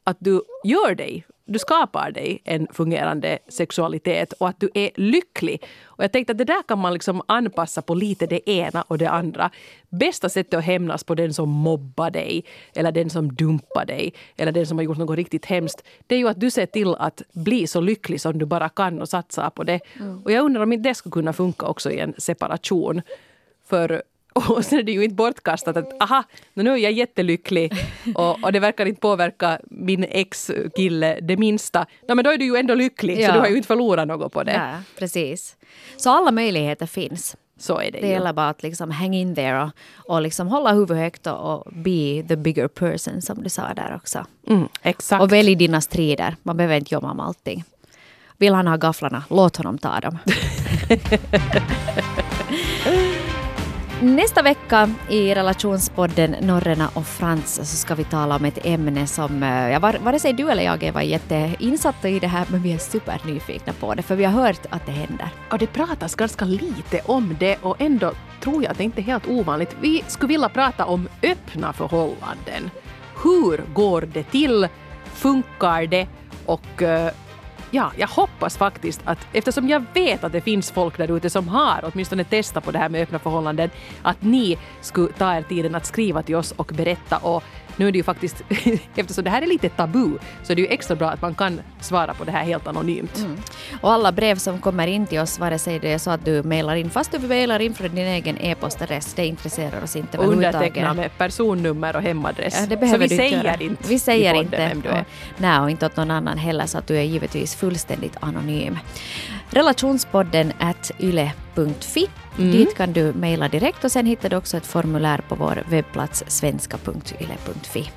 att 0.03 0.17
du 0.19 0.41
gör 0.63 0.95
dig, 0.95 1.25
du 1.45 1.59
skapar 1.59 2.11
dig 2.11 2.41
en 2.43 2.67
fungerande 2.73 3.39
sexualitet 3.47 4.33
och 4.33 4.49
att 4.49 4.59
du 4.59 4.69
är 4.73 4.89
lycklig. 4.95 5.63
Och 5.83 6.03
jag 6.03 6.11
tänkte 6.11 6.31
att 6.31 6.37
det 6.37 6.43
där 6.43 6.63
kan 6.67 6.79
man 6.79 6.93
liksom 6.93 7.21
anpassa 7.25 7.81
på 7.81 7.95
lite 7.95 8.25
det 8.25 8.49
ena 8.49 8.81
och 8.81 8.97
det 8.97 9.09
andra. 9.09 9.51
Bästa 9.89 10.29
sättet 10.29 10.53
att 10.53 10.63
hämnas 10.63 11.03
på 11.03 11.15
den 11.15 11.33
som 11.33 11.49
mobbar 11.49 12.09
dig 12.09 12.45
eller 12.75 12.91
den 12.91 13.09
som 13.09 13.35
dumpar 13.35 13.85
dig 13.85 14.13
eller 14.37 14.51
den 14.51 14.67
som 14.67 14.77
har 14.77 14.83
gjort 14.83 14.97
något 14.97 15.15
riktigt 15.15 15.45
hemskt. 15.45 15.83
Det 16.07 16.15
är 16.15 16.19
ju 16.19 16.27
att 16.27 16.39
du 16.39 16.51
ser 16.51 16.65
till 16.65 16.95
att 16.95 17.21
bli 17.31 17.67
så 17.67 17.81
lycklig 17.81 18.21
som 18.21 18.37
du 18.37 18.45
bara 18.45 18.69
kan 18.69 19.01
och 19.01 19.09
satsa 19.09 19.49
på 19.49 19.63
det. 19.63 19.79
Och 20.23 20.31
jag 20.31 20.45
undrar 20.45 20.63
om 20.63 20.73
inte 20.73 20.89
det 20.89 20.95
skulle 20.95 21.13
kunna 21.13 21.33
funka 21.33 21.65
också 21.65 21.91
i 21.91 21.99
en 21.99 22.13
separation. 22.17 23.01
För 23.65 24.03
och 24.37 24.65
sen 24.65 24.79
är 24.79 24.83
det 24.83 24.91
ju 24.91 25.03
inte 25.03 25.15
bortkastat 25.15 25.77
att 25.77 26.01
aha, 26.01 26.23
nu 26.53 26.71
är 26.73 26.77
jag 26.77 26.91
jättelycklig 26.91 27.73
och, 28.15 28.43
och 28.43 28.51
det 28.51 28.59
verkar 28.59 28.85
inte 28.85 29.01
påverka 29.01 29.59
min 29.63 30.03
ex-kille 30.09 31.19
det 31.21 31.37
minsta. 31.37 31.85
No, 32.07 32.15
men 32.15 32.23
då 32.25 32.31
är 32.31 32.37
du 32.37 32.45
ju 32.45 32.55
ändå 32.55 32.73
lycklig 32.75 33.19
Ja. 33.21 33.27
så 33.27 33.33
du 33.33 33.39
har 33.39 33.47
ju 33.47 33.55
inte 33.55 33.67
förlorat 33.67 34.07
något 34.07 34.33
på 34.33 34.43
det. 34.43 34.53
Ja, 34.53 34.71
precis. 34.99 35.55
Så 35.97 36.09
alla 36.09 36.31
möjligheter 36.31 36.85
finns. 36.85 37.35
Så 37.59 37.79
är 37.79 37.91
det, 37.91 37.99
Det 37.99 38.07
gäller 38.07 38.33
bara 38.33 38.49
att 38.49 38.63
liksom 38.63 38.91
hang 38.91 39.13
in 39.15 39.35
there 39.35 39.63
och, 39.63 39.69
och 40.15 40.21
liksom 40.21 40.47
hålla 40.47 40.73
huvudet 40.73 40.97
högt 40.97 41.27
och, 41.27 41.53
och 41.53 41.73
be 41.73 42.23
the 42.27 42.35
bigger 42.35 42.67
person 42.67 43.21
som 43.21 43.43
du 43.43 43.49
sa 43.49 43.73
där 43.73 43.95
också. 43.95 44.25
Mm, 44.47 44.67
exakt. 44.81 45.21
Och 45.21 45.31
välj 45.33 45.55
dina 45.55 45.81
strider. 45.81 46.35
Man 46.43 46.57
behöver 46.57 46.77
inte 46.77 46.93
jobba 46.93 47.13
med 47.13 47.25
allting. 47.25 47.63
Vill 48.37 48.53
han 48.53 48.67
ha 48.67 48.77
gafflarna, 48.77 49.23
låt 49.29 49.57
honom 49.57 49.77
ta 49.77 49.99
dem. 49.99 50.17
Nästa 54.01 54.41
vecka 54.41 54.89
i 55.09 55.35
relationspodden 55.35 56.35
Norrena 56.41 56.89
och 56.93 57.07
Frans 57.07 57.55
så 57.55 57.65
ska 57.77 57.95
vi 57.95 58.03
tala 58.03 58.35
om 58.35 58.45
ett 58.45 58.65
ämne 58.65 59.07
som, 59.07 59.43
eh, 59.43 59.69
ja, 59.69 59.79
vare 59.79 60.19
sig 60.19 60.33
du 60.33 60.51
eller 60.51 60.63
jag 60.63 60.83
är 60.83 61.01
jätteinsatta 61.01 62.09
i 62.09 62.19
det 62.19 62.27
här, 62.27 62.45
men 62.49 62.61
vi 62.61 62.73
är 62.73 62.77
supernyfikna 62.77 63.73
på 63.73 63.93
det, 63.93 64.01
för 64.01 64.15
vi 64.15 64.23
har 64.23 64.31
hört 64.43 64.65
att 64.69 64.85
det 64.85 64.91
händer. 64.91 65.29
Och 65.51 65.57
det 65.57 65.67
pratas 65.67 66.15
ganska 66.15 66.45
lite 66.45 67.01
om 67.05 67.35
det 67.39 67.57
och 67.61 67.81
ändå 67.81 68.11
tror 68.39 68.63
jag 68.63 68.71
att 68.71 68.77
det 68.77 68.83
inte 68.83 69.01
är 69.01 69.03
helt 69.03 69.27
ovanligt. 69.27 69.75
Vi 69.81 70.03
skulle 70.07 70.27
vilja 70.27 70.49
prata 70.49 70.85
om 70.85 71.07
öppna 71.23 71.73
förhållanden. 71.73 72.71
Hur 73.23 73.73
går 73.73 74.01
det 74.01 74.23
till? 74.23 74.67
Funkar 75.05 75.87
det? 75.87 76.07
Och 76.45 76.81
eh, 76.81 77.11
ja, 77.71 77.91
jag 77.97 78.07
hoppas 78.07 78.57
faktiskt 78.57 79.01
att 79.05 79.27
eftersom 79.33 79.69
jag 79.69 79.83
vet 79.93 80.23
att 80.23 80.31
det 80.31 80.41
finns 80.41 80.71
folk 80.71 80.97
där 80.97 81.17
ute 81.17 81.29
som 81.29 81.47
har 81.47 81.91
åtminstone 81.93 82.23
testat 82.23 82.63
på 82.63 82.71
det 82.71 82.79
här 82.79 82.89
med 82.89 83.01
öppna 83.01 83.19
förhållanden, 83.19 83.69
att 84.01 84.21
ni 84.21 84.57
skulle 84.81 85.13
ta 85.13 85.35
er 85.35 85.41
tiden 85.41 85.75
att 85.75 85.85
skriva 85.85 86.23
till 86.23 86.35
oss 86.35 86.51
och 86.51 86.71
berätta. 86.75 87.17
Och 87.17 87.43
nu 87.77 87.87
är 87.87 87.91
det 87.91 87.97
ju 87.97 88.03
faktiskt, 88.03 88.41
eftersom 88.95 89.23
det 89.23 89.29
här 89.29 89.41
är 89.41 89.47
lite 89.47 89.69
tabu, 89.69 90.17
så 90.43 90.51
är 90.51 90.55
det 90.55 90.61
ju 90.61 90.67
extra 90.67 90.95
bra 90.95 91.09
att 91.09 91.21
man 91.21 91.35
kan 91.35 91.61
svara 91.81 92.13
på 92.13 92.23
det 92.23 92.31
här 92.31 92.43
helt 92.43 92.67
anonymt. 92.67 93.27
Och 93.81 93.91
alla 93.91 94.11
brev 94.11 94.35
som 94.37 94.59
kommer 94.59 94.87
in 94.87 95.05
till 95.07 95.19
oss, 95.19 95.39
vare 95.39 95.59
sig 95.59 95.79
det 95.79 95.93
är 95.93 95.97
så 95.97 96.11
att 96.11 96.25
du 96.25 96.43
mejlar 96.43 96.75
in, 96.75 96.89
fast 96.89 97.11
du 97.11 97.19
mejlar 97.19 97.59
in 97.59 97.73
från 97.73 97.95
din 97.95 98.07
egen 98.07 98.37
e-postadress, 98.41 99.13
det 99.13 99.25
intresserar 99.25 99.83
oss 99.83 99.95
inte 99.95 100.17
Och 100.17 100.23
underteckna 100.27 100.57
överhuvudtaget. 100.65 100.95
med 100.97 101.17
personnummer 101.17 101.95
och 101.95 102.01
hemadress. 102.01 102.55
Ja, 102.59 102.65
det 102.67 102.75
så 102.75 102.79
behöver 102.79 102.99
vi 102.99 103.07
du 103.07 103.15
säger 103.15 103.43
göra. 103.43 103.55
inte 103.55 103.83
Vi 103.89 103.99
säger 103.99 104.33
inte. 104.33 104.57
vem 104.57 104.81
du 104.81 104.89
är. 104.89 104.99
Och, 105.01 105.05
nej, 105.37 105.59
och 105.59 105.69
inte 105.69 105.85
åt 105.85 105.95
någon 105.97 106.11
annan 106.11 106.37
heller, 106.37 106.65
så 106.65 106.77
att 106.77 106.87
du 106.87 106.97
är 106.97 107.01
givetvis 107.03 107.55
fullständigt 107.55 108.17
anonym. 108.19 108.77
Relationspodden 109.49 110.53
at 110.59 110.91
yle.fi. 110.99 112.07
Mm. 112.39 112.51
Dit 112.51 112.77
kan 112.77 112.93
du 112.93 113.13
mejla 113.13 113.47
direkt 113.47 113.83
och 113.83 113.91
sen 113.91 114.05
hittar 114.05 114.29
du 114.29 114.35
också 114.35 114.57
ett 114.57 114.65
formulär 114.65 115.17
på 115.27 115.35
vår 115.35 115.63
webbplats 115.69 116.23
svenska.yle.fi. 116.27 117.91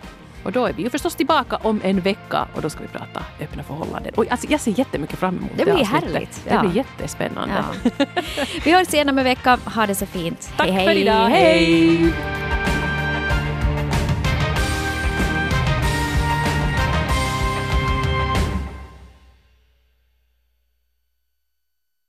Och 0.45 0.53
då 0.53 0.67
är 0.67 0.73
vi 0.73 0.83
ju 0.83 0.91
förstås 0.91 1.15
tillbaka 1.15 1.57
om 1.57 1.81
en 1.85 2.01
vecka 2.01 2.49
och 2.55 2.63
då 2.63 2.71
ska 2.71 2.81
vi 2.83 2.89
prata 2.89 3.25
öppna 3.41 3.63
förhållanden. 3.63 4.13
Och 4.17 4.25
alltså, 4.31 4.47
jag 4.51 4.61
ser 4.61 4.79
jättemycket 4.79 5.19
fram 5.19 5.37
emot 5.39 5.51
Det 5.57 5.65
blir 5.65 5.75
avsnittet. 5.75 6.05
härligt. 6.13 6.45
Det 6.45 6.55
Ja. 6.55 6.61
blir 6.61 6.77
jättespännande. 6.77 7.55
Ja. 7.99 8.05
Vi 8.65 8.73
hörs 8.73 8.95
igen 8.95 9.09
om 9.09 9.19
en 9.19 9.25
vecka. 9.25 9.59
Ha 9.75 9.87
det 9.87 9.95
så 9.95 10.07
fint. 10.07 10.53
Tack 10.57 10.69
hej, 10.69 10.85
för 10.87 10.93
hej. 10.93 11.01
idag. 11.01 11.29
Hej! 11.29 12.13